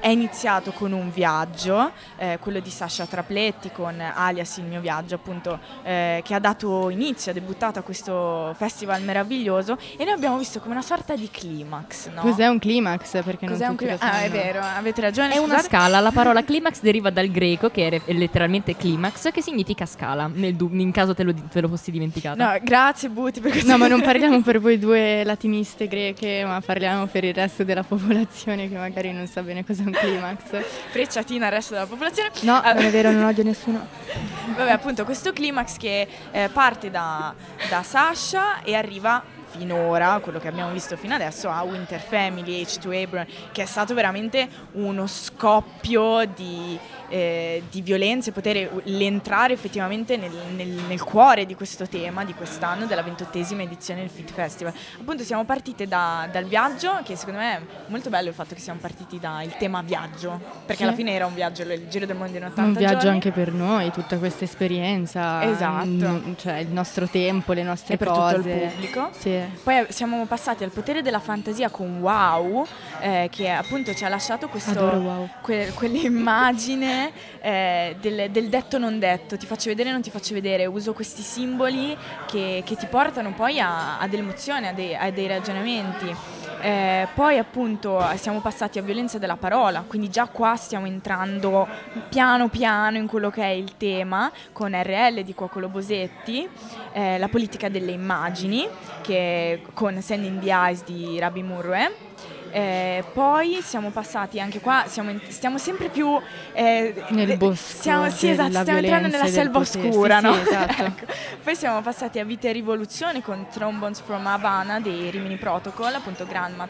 è 0.00 0.08
iniziato 0.08 0.72
con 0.72 0.92
un 0.92 1.10
viaggio, 1.12 1.92
eh, 2.16 2.38
quello 2.40 2.60
di 2.60 2.70
Sasha 2.70 3.04
Trapletti 3.04 3.70
con 3.70 4.00
Alias 4.00 4.56
il 4.56 4.64
mio 4.64 4.80
viaggio, 4.80 5.16
appunto, 5.16 5.58
eh, 5.82 6.22
che 6.24 6.32
ha 6.32 6.38
dato 6.38 6.88
inizio, 6.88 7.30
ha 7.30 7.34
debuttato 7.34 7.78
a 7.78 7.82
questo 7.82 8.54
festival 8.56 9.02
meraviglioso 9.02 9.76
e 9.98 10.04
noi 10.04 10.14
abbiamo 10.14 10.38
visto 10.38 10.60
come 10.60 10.72
una 10.72 10.82
sorta 10.82 11.14
di 11.14 11.28
climax, 11.30 12.08
no? 12.08 12.22
Cos'è 12.22 12.46
un 12.46 12.58
climax? 12.58 13.22
Perché 13.22 13.46
Cos'è 13.46 13.64
non 13.64 13.72
un 13.72 13.76
climax? 13.76 14.00
Ah, 14.00 14.22
è 14.22 14.30
vero, 14.30 14.60
avete 14.62 15.02
ragione. 15.02 15.34
È 15.34 15.36
una 15.36 15.56
scusate. 15.58 15.68
scala, 15.68 16.00
la 16.00 16.10
parola 16.10 16.42
climax 16.44 16.80
deriva 16.80 17.10
dal 17.10 17.28
greco 17.28 17.68
che 17.70 18.00
è 18.04 18.12
letteralmente 18.12 18.76
climax, 18.76 19.30
che 19.30 19.42
significa 19.42 19.84
scala, 19.84 20.30
nel 20.32 20.54
du- 20.54 20.70
in 20.72 20.90
caso 20.90 21.14
te 21.14 21.22
lo, 21.22 21.34
te 21.34 21.60
lo 21.60 21.68
fossi 21.68 21.90
dimenticato. 21.90 22.42
No, 22.42 22.56
grazie 22.62 23.10
Buti 23.10 23.40
per 23.40 23.50
questo. 23.50 23.70
No, 23.70 23.76
ma 23.76 23.88
non 23.88 24.00
parliamo 24.02 24.40
per 24.40 24.60
voi 24.60 24.78
due 24.78 25.22
latiniste 25.24 25.86
greche, 25.86 26.44
ma 26.46 26.62
parliamo 26.64 27.06
per 27.06 27.24
il 27.24 27.34
resto 27.34 27.64
della 27.64 27.82
popolazione 27.82 28.68
che 28.68 28.76
magari 28.76 29.12
non 29.12 29.17
sa 29.26 29.42
bene 29.42 29.64
cos'è 29.64 29.82
un 29.82 29.92
climax. 29.92 30.42
Frecciatina 30.90 31.46
al 31.46 31.52
resto 31.52 31.74
della 31.74 31.86
popolazione. 31.86 32.30
No, 32.42 32.60
Ah, 32.60 32.72
non 32.72 32.84
è 32.84 32.90
vero, 32.90 33.10
non 33.10 33.24
odio 33.24 33.42
nessuno. 33.44 33.86
Vabbè, 34.56 34.70
appunto, 34.70 35.04
questo 35.04 35.32
climax 35.32 35.76
che 35.76 36.06
eh, 36.30 36.48
parte 36.52 36.90
da, 36.90 37.34
da 37.68 37.82
Sasha 37.82 38.62
e 38.62 38.74
arriva 38.74 39.22
finora, 39.50 40.18
quello 40.22 40.38
che 40.38 40.48
abbiamo 40.48 40.70
visto 40.72 40.96
fino 40.96 41.14
adesso, 41.14 41.48
a 41.48 41.62
Winter 41.62 42.00
Family, 42.00 42.62
H2 42.62 43.02
Abram, 43.02 43.26
che 43.50 43.62
è 43.62 43.66
stato 43.66 43.94
veramente 43.94 44.46
uno 44.72 45.06
scoppio 45.06 46.24
di, 46.26 46.78
eh, 47.08 47.62
di 47.70 47.80
violenza 47.82 48.30
e 48.30 48.32
poter 48.32 48.70
l'entrare 48.84 49.52
effettivamente 49.54 50.16
nel, 50.16 50.30
nel- 50.54 50.80
nel 50.88 51.02
cuore 51.02 51.46
di 51.46 51.54
questo 51.54 51.86
tema 51.86 52.24
di 52.24 52.34
quest'anno, 52.34 52.86
della 52.86 53.02
ventottesima 53.02 53.62
edizione 53.62 54.00
del 54.00 54.10
Fit 54.10 54.30
Festival. 54.32 54.72
Appunto 55.00 55.22
siamo 55.22 55.44
partite 55.44 55.86
da- 55.86 56.28
dal 56.30 56.44
viaggio, 56.44 57.00
che 57.04 57.16
secondo 57.16 57.40
me 57.40 57.56
è 57.56 57.60
molto 57.86 58.10
bello 58.10 58.28
il 58.28 58.34
fatto 58.34 58.54
che 58.54 58.60
siamo 58.60 58.78
partiti 58.80 59.18
dal 59.18 59.56
tema 59.56 59.82
viaggio, 59.82 60.40
perché 60.66 60.82
Sì. 60.82 60.82
alla 60.84 60.92
fine 60.96 61.12
era 61.12 61.26
un 61.26 61.34
viaggio, 61.34 61.62
il 61.62 61.88
giro 61.88 62.06
del 62.06 62.16
mondo 62.16 62.36
in 62.36 62.44
80 62.44 62.62
Un 62.62 62.72
viaggio 62.74 62.94
giorni. 62.94 63.08
anche 63.10 63.30
per 63.30 63.52
noi, 63.52 63.90
tutta 63.90 64.18
questa 64.18 64.44
esperienza. 64.44 65.42
Esatto. 65.44 65.86
mm, 65.86 66.32
cioè 66.36 66.56
il 66.58 66.68
nostro 66.68 67.06
tempo, 67.08 67.52
le 67.52 67.62
nostre 67.62 67.94
e 67.94 67.96
per 67.96 68.08
cose. 68.08 68.34
tutto 68.36 68.48
il 68.48 68.58
pubblico. 68.70 69.08
Sì. 69.18 69.38
Poi 69.62 69.86
siamo 69.90 70.24
passati 70.26 70.64
al 70.64 70.70
potere 70.70 71.02
della 71.02 71.20
fantasia 71.20 71.68
con 71.70 71.98
Wow, 72.00 72.66
eh, 73.00 73.28
che 73.30 73.50
appunto 73.50 73.94
ci 73.94 74.04
ha 74.04 74.08
lasciato 74.08 74.48
questo, 74.48 74.78
Wow. 74.80 75.28
que- 75.40 75.72
quell'immagine 75.74 76.97
eh, 77.40 77.96
del, 78.00 78.30
del 78.30 78.48
detto 78.48 78.78
non 78.78 78.98
detto, 78.98 79.36
ti 79.36 79.46
faccio 79.46 79.68
vedere 79.68 79.90
non 79.90 80.02
ti 80.02 80.10
faccio 80.10 80.34
vedere, 80.34 80.66
uso 80.66 80.92
questi 80.92 81.22
simboli 81.22 81.96
che, 82.26 82.62
che 82.64 82.76
ti 82.76 82.86
portano 82.86 83.32
poi 83.32 83.60
a, 83.60 83.98
a 83.98 84.06
delle 84.08 84.22
emozioni, 84.22 84.66
a 84.66 84.72
dei, 84.72 84.94
a 84.94 85.10
dei 85.10 85.26
ragionamenti. 85.26 86.14
Eh, 86.60 87.06
poi 87.14 87.38
appunto 87.38 88.04
siamo 88.16 88.40
passati 88.40 88.78
a 88.78 88.82
violenza 88.82 89.18
della 89.18 89.36
parola, 89.36 89.84
quindi 89.86 90.10
già 90.10 90.26
qua 90.26 90.56
stiamo 90.56 90.86
entrando 90.86 91.68
piano 92.08 92.48
piano 92.48 92.96
in 92.96 93.06
quello 93.06 93.30
che 93.30 93.42
è 93.42 93.50
il 93.50 93.76
tema 93.76 94.30
con 94.52 94.72
RL 94.72 95.22
di 95.22 95.34
Cuocolo 95.34 95.68
Bosetti, 95.68 96.48
eh, 96.92 97.18
la 97.18 97.28
politica 97.28 97.68
delle 97.68 97.92
immagini 97.92 98.66
che, 99.02 99.62
con 99.72 100.00
Send 100.02 100.24
in 100.24 100.40
the 100.40 100.50
Eyes 100.50 100.82
di 100.84 101.18
Rabi 101.18 101.42
Murwe 101.42 102.06
Eh, 102.50 103.04
poi 103.12 103.60
siamo 103.62 103.90
passati 103.90 104.40
anche 104.40 104.60
qua, 104.60 104.84
siamo 104.86 105.10
in- 105.10 105.20
stiamo 105.28 105.58
sempre 105.58 105.88
più 105.88 106.18
eh, 106.52 106.94
Nel 107.08 107.36
bosco 107.36 107.54
Stiamo, 107.78 108.08
sì, 108.10 108.30
esatto, 108.30 108.58
stiamo 108.60 108.78
entrando 108.78 109.08
nella 109.08 109.26
selva 109.26 109.58
potere. 109.60 109.88
oscura, 109.88 110.18
Sì, 110.18 110.24
no? 110.24 110.34
sì, 110.34 110.40
esatto. 110.48 110.82
Ecco. 110.84 111.04
Poi 111.42 111.56
siamo 111.56 111.80
passati 111.82 112.18
a 112.18 112.24
Vita 112.24 112.48
e 112.48 112.52
Rivoluzione 112.52 113.22
con 113.22 113.46
Trombones 113.50 114.00
from 114.00 114.26
Havana 114.26 114.80
dei 114.80 115.10
Rimini 115.10 115.36
Protocol, 115.36 115.94
appunto 115.94 116.26
Grandma 116.26 116.66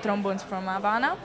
Trombones 0.00 0.42
from 0.42 0.66
Havana. 0.68 1.16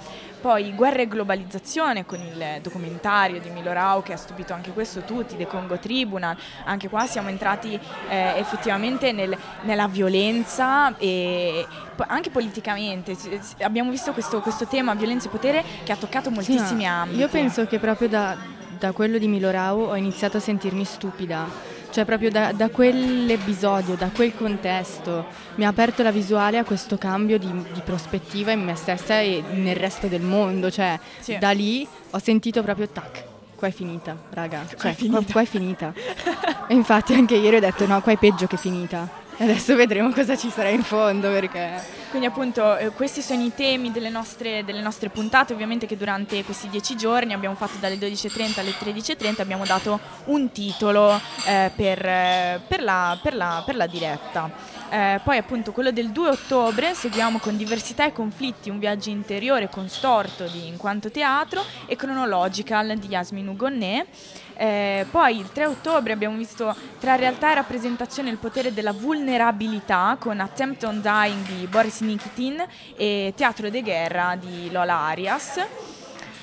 Poi 0.41 0.73
Guerra 0.73 1.01
e 1.01 1.07
Globalizzazione 1.07 2.05
con 2.05 2.19
il 2.21 2.61
documentario 2.61 3.41
di 3.41 3.49
Milo 3.49 3.73
Rau 3.73 4.01
che 4.01 4.13
ha 4.13 4.17
stupito 4.17 4.53
anche 4.53 4.71
questo 4.71 5.01
tutti, 5.01 5.35
The 5.35 5.45
Congo 5.47 5.77
Tribunal. 5.77 6.35
Anche 6.63 6.87
qua 6.87 7.05
siamo 7.07 7.27
entrati 7.29 7.77
eh, 8.09 8.33
effettivamente 8.37 9.11
nel- 9.11 9.37
nella 9.63 9.87
violenza 9.87 10.97
e 10.97 11.65
anche 12.07 12.29
politicamente. 12.29 13.17
Abbiamo 13.61 13.91
visto 13.91 14.13
questo, 14.13 14.39
questo 14.39 14.65
tema 14.65 14.93
violenza 14.93 15.27
e 15.27 15.31
potere 15.31 15.63
che 15.83 15.91
ha 15.91 15.97
toccato 15.97 16.29
moltissimi 16.29 16.81
Sì, 16.81 16.85
ambiti. 16.85 17.19
Io 17.19 17.27
penso 17.27 17.65
che 17.67 17.77
proprio 17.79 18.07
da, 18.07 18.37
da 18.77 18.91
quello 18.93 19.17
di 19.17 19.27
Milorau 19.27 19.81
ho 19.89 19.95
iniziato 19.95 20.37
a 20.37 20.39
sentirmi 20.39 20.85
stupida. 20.85 21.77
Cioè 21.91 22.05
proprio 22.05 22.29
da, 22.29 22.51
da 22.51 22.69
quell'episodio, 22.69 23.95
da 23.95 24.09
quel 24.13 24.35
contesto, 24.35 25.25
mi 25.55 25.65
ha 25.65 25.69
aperto 25.69 26.03
la 26.03 26.11
visuale 26.11 26.57
a 26.57 26.63
questo 26.63 26.97
cambio 26.97 27.37
di, 27.39 27.51
di 27.73 27.81
prospettiva 27.83 28.51
in 28.51 28.63
me 28.63 28.75
stessa 28.75 29.19
e 29.19 29.43
nel 29.53 29.75
resto 29.75 30.07
del 30.07 30.21
mondo. 30.21 30.69
Cioè 30.69 30.99
Sì. 31.19 31.37
da 31.37 31.51
lì 31.51 31.87
ho 32.11 32.19
sentito 32.19 32.61
proprio 32.61 32.87
tac, 32.89 33.23
qua 33.55 33.67
è 33.67 33.71
finita, 33.71 34.15
raga. 34.31 34.65
Cioè, 34.77 34.91
è 34.91 34.93
finita. 34.93 35.21
Qua, 35.21 35.31
qua 35.31 35.41
è 35.41 35.45
finita. 35.45 35.93
e 36.67 36.73
infatti 36.73 37.13
anche 37.13 37.35
ieri 37.35 37.55
ho 37.55 37.59
detto 37.59 37.85
no, 37.87 38.01
qua 38.01 38.11
è 38.11 38.17
peggio 38.17 38.45
che 38.47 38.57
finita. 38.57 39.18
Adesso 39.41 39.73
vedremo 39.77 40.11
cosa 40.11 40.35
ci 40.35 40.49
sarà 40.49 40.67
in 40.67 40.83
fondo 40.83 41.29
perché... 41.29 41.97
Quindi 42.09 42.27
appunto 42.27 42.75
eh, 42.75 42.89
questi 42.89 43.21
sono 43.21 43.41
i 43.41 43.53
temi 43.55 43.89
delle 43.91 44.09
nostre, 44.09 44.65
delle 44.65 44.81
nostre 44.81 45.07
puntate, 45.09 45.53
ovviamente 45.53 45.85
che 45.85 45.95
durante 45.95 46.43
questi 46.43 46.67
dieci 46.67 46.97
giorni 46.97 47.31
abbiamo 47.31 47.55
fatto 47.55 47.77
dalle 47.79 47.95
12.30 47.95 48.59
alle 48.59 48.71
13.30, 48.71 49.39
abbiamo 49.39 49.63
dato 49.63 49.97
un 50.25 50.51
titolo 50.51 51.21
eh, 51.45 51.71
per, 51.73 52.05
eh, 52.05 52.61
per 52.67 52.81
la, 52.83 53.17
per 53.21 53.33
la- 53.35 53.63
per 53.65 53.75
la 53.77 53.87
diretta. 53.87 54.49
Eh, 54.89 55.21
poi 55.23 55.37
appunto 55.37 55.71
quello 55.71 55.91
del 55.91 56.09
2 56.09 56.29
ottobre 56.29 56.93
seguiamo 56.95 57.37
con 57.37 57.55
diversità 57.55 58.05
e 58.05 58.11
conflitti 58.11 58.69
un 58.71 58.79
viaggio 58.79 59.09
interiore 59.09 59.69
constorto 59.69 60.47
di 60.47 60.67
In 60.67 60.77
quanto 60.77 61.11
teatro 61.11 61.63
e 61.85 61.95
Chronological 61.95 62.97
di 62.97 63.07
Yasmin 63.07 63.47
Ugonné. 63.47 64.05
Eh, 64.59 65.05
poi 65.09 65.37
il 65.37 65.49
3 65.53 65.67
ottobre 65.67 66.11
abbiamo 66.11 66.35
visto 66.35 66.75
tra 66.99 67.15
realtà 67.15 67.51
e 67.51 67.55
rappresentazione 67.55 68.29
il 68.29 68.35
potere 68.35 68.73
della 68.73 68.91
vulnerabilità 68.91 70.17
con 70.19 70.41
Attempt 70.41 70.83
on 70.83 70.99
Dying 70.99 71.45
di 71.45 71.65
Boris 71.67 72.01
Nikitin 72.01 72.65
e 72.97 73.31
Teatro 73.37 73.69
de 73.69 73.81
Guerra 73.81 74.35
di 74.35 74.69
Lola 74.69 74.95
Arias. 74.95 75.65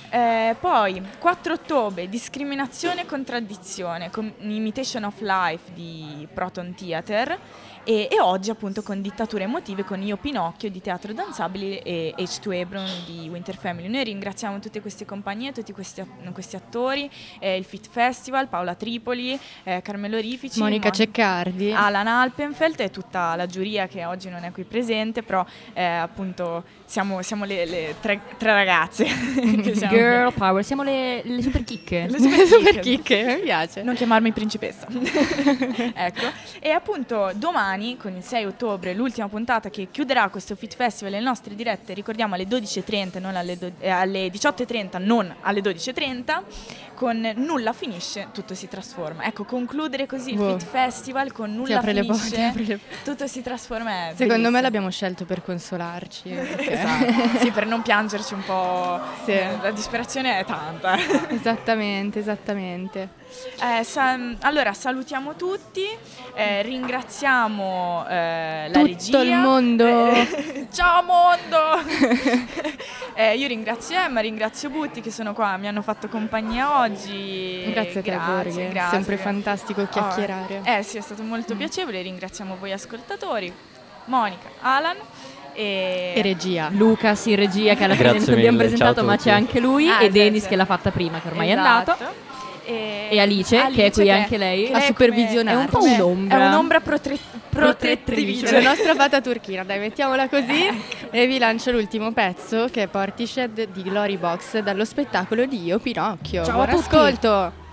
Eh, 0.08 0.56
poi 0.58 1.02
4 1.18 1.52
ottobre 1.52 2.08
discriminazione 2.08 3.02
e 3.02 3.06
contraddizione 3.06 4.08
con 4.08 4.32
Imitation 4.38 5.04
of 5.04 5.20
Life 5.20 5.74
di 5.74 6.26
Proton 6.32 6.74
Theater 6.74 7.38
e, 7.87 8.09
e 8.11 8.20
oggi 8.20 8.51
appunto 8.51 8.82
con 8.82 9.01
Dittature 9.01 9.45
emotive 9.45 9.84
con 9.84 10.03
Io 10.03 10.16
Pinocchio 10.16 10.68
di 10.68 10.80
Teatro 10.80 11.12
Danzabili 11.12 11.78
e 11.78 12.12
H2 12.18 12.53
Hebron 12.53 12.84
di 13.07 13.28
Winter 13.28 13.57
Family. 13.57 13.87
Noi 13.87 14.03
ringraziamo 14.03 14.59
tutte 14.59 14.80
queste 14.80 15.05
compagnie, 15.05 15.53
tutti 15.53 15.72
questi, 15.72 16.05
questi 16.32 16.57
attori, 16.57 17.09
eh, 17.39 17.57
il 17.57 17.64
Fit 17.64 17.89
Festival, 17.89 18.49
Paola 18.49 18.74
Tripoli, 18.74 19.39
eh, 19.62 19.82
Carmelo 19.82 20.18
Rifici, 20.18 20.59
Monica 20.59 20.89
Mon- 20.89 20.97
Ceccardi. 20.97 21.72
Alan 21.72 22.09
Alpenfeld 22.09 22.80
e 22.80 22.91
tutta 22.91 23.37
la 23.37 23.47
giuria 23.47 23.87
che 23.87 24.05
oggi 24.05 24.28
non 24.30 24.43
è 24.43 24.51
qui 24.51 24.64
presente, 24.64 25.22
però 25.22 25.47
eh, 25.72 25.84
appunto 25.84 26.64
siamo, 26.87 27.22
siamo 27.22 27.45
le, 27.45 27.66
le 27.66 27.95
tre, 28.01 28.20
tre 28.37 28.53
ragazze. 28.53 29.05
Girl 29.89 30.32
power, 30.32 30.64
siamo 30.64 30.82
le, 30.82 31.22
le 31.22 31.43
super 31.43 31.62
chicche. 31.62 32.07
le 32.09 32.18
super, 32.18 32.47
Super 32.47 32.80
chicche, 32.80 33.37
mi 33.37 33.43
piace. 33.43 33.82
Non 33.82 33.95
chiamarmi 33.95 34.32
principessa. 34.32 34.87
ecco. 35.95 36.26
E 36.59 36.70
appunto 36.70 37.30
domani, 37.34 37.75
con 38.00 38.14
il 38.16 38.22
6 38.22 38.44
ottobre, 38.46 38.94
l'ultima 38.94 39.28
puntata 39.28 39.68
che 39.68 39.88
chiuderà 39.90 40.28
questo 40.30 40.56
Fit 40.56 40.74
Festival 40.74 41.12
e 41.12 41.18
le 41.18 41.22
nostre 41.22 41.54
dirette, 41.54 41.92
ricordiamo 41.92 42.34
alle 42.34 42.44
12.30, 42.46 43.20
non 43.20 43.36
alle, 43.36 43.58
do- 43.58 43.70
eh, 43.80 43.90
alle 43.90 44.28
18.30, 44.28 44.98
non 45.04 45.34
alle 45.42 45.60
12.30, 45.60 46.42
con 46.94 47.32
Nulla 47.36 47.74
finisce, 47.74 48.28
tutto 48.32 48.54
si 48.54 48.66
trasforma. 48.68 49.24
Ecco, 49.24 49.44
concludere 49.44 50.06
così 50.06 50.32
il 50.32 50.38
Wow. 50.38 50.56
Fit 50.58 50.66
Festival 50.68 51.32
con 51.32 51.52
Nulla 51.54 51.82
finisce, 51.82 52.42
apre 52.42 52.62
le- 52.64 52.80
tutto 53.04 53.26
si 53.26 53.42
trasforma. 53.42 54.12
Secondo 54.14 54.50
me 54.50 54.62
l'abbiamo 54.62 54.90
scelto 54.90 55.26
per 55.26 55.42
consolarci. 55.44 56.30
perché- 56.32 56.70
Esatto. 56.72 57.38
sì, 57.44 57.50
per 57.50 57.66
non 57.66 57.82
piangerci 57.82 58.32
un 58.32 58.42
po'. 58.44 58.98
Sì. 59.24 59.32
eh, 59.32 59.58
La 59.60 59.70
disperazione 59.70 60.38
è 60.38 60.44
tanta. 60.46 60.96
Esattamente, 61.28 62.20
esattamente. 62.20 63.24
Eh, 63.61 63.84
sa- 63.84 64.18
allora, 64.41 64.72
salutiamo 64.72 65.34
tutti, 65.37 65.84
eh, 66.34 66.62
ringraziamo 66.62 68.07
eh, 68.09 68.68
la 68.68 68.72
Tutto 68.80 68.87
regia. 68.87 69.20
il 69.22 69.34
mondo. 69.37 69.87
Eh, 70.11 70.66
ciao 70.72 71.03
mondo! 71.03 72.84
Eh, 73.18 73.34
io 73.39 73.47
ringrazio 73.49 73.97
Emma, 73.99 74.20
ringrazio 74.20 74.68
Butti 74.68 75.01
che 75.01 75.11
sono 75.11 75.32
qua, 75.32 75.57
mi 75.57 75.66
hanno 75.66 75.80
fatto 75.80 76.07
compagnia 76.07 76.80
oggi. 76.82 77.64
Grazie 77.72 78.01
a 78.01 78.03
te, 78.03 78.14
Borghe. 78.14 78.68
grazie. 78.68 78.91
Sempre 78.99 79.16
fantastico 79.16 79.87
chiacchierare. 79.89 80.61
Oh, 80.62 80.70
eh 80.70 80.82
sì, 80.82 80.99
è 80.99 81.01
stato 81.01 81.22
molto 81.22 81.57
piacevole, 81.57 82.03
ringraziamo 82.03 82.57
voi 82.61 82.72
ascoltatori, 82.72 83.51
Monica, 84.05 84.49
Alan 84.61 84.97
e... 85.55 86.12
E 86.14 86.20
regia. 86.20 86.68
Lucas 86.70 87.24
in 87.24 87.37
regia 87.37 87.74
che 87.74 87.84
alla 87.84 87.95
fine 87.95 88.11
Grazie 88.11 88.28
non 88.28 88.39
abbiamo 88.39 88.59
presentato 88.59 89.03
ma 89.03 89.16
c'è 89.16 89.30
anche 89.30 89.61
lui 89.61 89.89
Ah, 89.89 90.03
e 90.03 90.11
Denis 90.11 90.47
che 90.47 90.55
l'ha 90.57 90.66
fatta 90.66 90.91
prima 90.91 91.18
che 91.18 91.28
ormai 91.28 91.49
è 91.49 91.53
Esatto. 91.53 91.91
andato. 91.93 92.14
E, 92.66 93.08
E 93.12 93.20
Alice, 93.20 93.68
che 93.72 93.86
è 93.86 93.90
qui 93.92 94.10
anche 94.10 94.36
lei, 94.36 94.66
che 94.66 94.72
a 94.72 94.78
lei 94.78 95.44
è 95.44 95.54
un 95.54 95.66
po' 95.68 95.82
un'ombra. 95.82 96.36
È 96.36 96.46
un'ombra 96.48 96.80
protre- 96.80 97.18
protettrice. 97.48 98.50
La 98.50 98.70
nostra 98.70 98.94
fata 98.94 99.20
turchina, 99.20 99.62
dai, 99.62 99.78
mettiamola 99.78 100.28
così. 100.28 100.66
e 101.10 101.26
vi 101.28 101.38
lancio 101.38 101.70
l'ultimo 101.70 102.12
pezzo 102.12 102.66
che 102.70 102.82
è 102.82 102.86
Portishead 102.88 103.68
di 103.72 103.82
Glory 103.82 104.16
Box 104.16 104.58
dallo 104.58 104.84
spettacolo 104.84 105.46
di 105.46 105.62
Io 105.64 105.78
Pinocchio. 105.78 106.44
Ciao 106.44 106.60
a 106.60 106.66
Buon 106.66 106.82
tutti. 106.82 106.94
ascolto. 106.96 107.64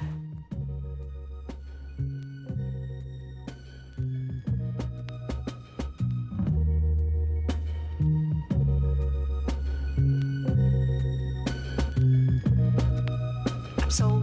So 13.90 14.23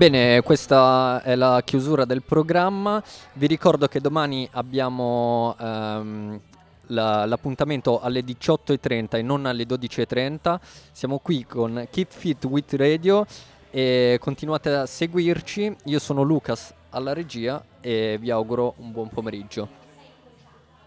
Bene, 0.00 0.40
questa 0.40 1.20
è 1.22 1.34
la 1.34 1.60
chiusura 1.62 2.06
del 2.06 2.22
programma. 2.22 3.02
Vi 3.34 3.46
ricordo 3.46 3.86
che 3.86 4.00
domani 4.00 4.48
abbiamo 4.52 5.54
ehm, 5.60 6.40
la- 6.86 7.26
l'appuntamento 7.26 8.00
alle 8.00 8.20
18.30 8.24 9.18
e 9.18 9.22
non 9.22 9.44
alle 9.44 9.64
12.30. 9.64 10.58
Siamo 10.90 11.18
qui 11.18 11.44
con 11.44 11.86
Keep 11.90 12.12
Fit 12.14 12.42
with 12.46 12.72
Radio 12.76 13.26
e 13.70 14.16
continuate 14.18 14.70
a 14.70 14.86
seguirci. 14.86 15.76
Io 15.84 15.98
sono 15.98 16.22
Lucas 16.22 16.72
alla 16.88 17.12
regia 17.12 17.62
e 17.82 18.16
vi 18.18 18.30
auguro 18.30 18.72
un 18.78 18.92
buon 18.92 19.10
pomeriggio. 19.10 19.79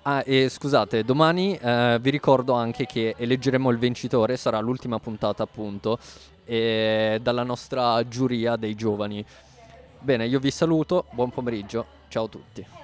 Ah, 0.06 0.22
e 0.26 0.50
scusate, 0.50 1.06
domani 1.06 1.56
eh, 1.56 1.98
vi 2.02 2.10
ricordo 2.10 2.52
anche 2.52 2.86
che 2.86 3.16
eleggeremo 3.18 3.70
il 3.70 3.78
vincitore, 3.78 4.36
sarà 4.36 4.60
l'ultima 4.60 5.00
puntata 5.00 5.44
appunto, 5.44 5.98
e 6.44 7.20
dalla 7.22 7.44
nostra 7.44 8.06
giuria 8.06 8.58
dei 8.58 8.76
giovani. 8.76 9.24
Bene, 10.00 10.28
io 10.28 10.40
vi 10.40 10.52
saluto, 10.52 11.06
buon 11.12 11.30
pomeriggio, 11.30 11.86
ciao 12.10 12.26
a 12.26 12.28
tutti. 12.28 12.83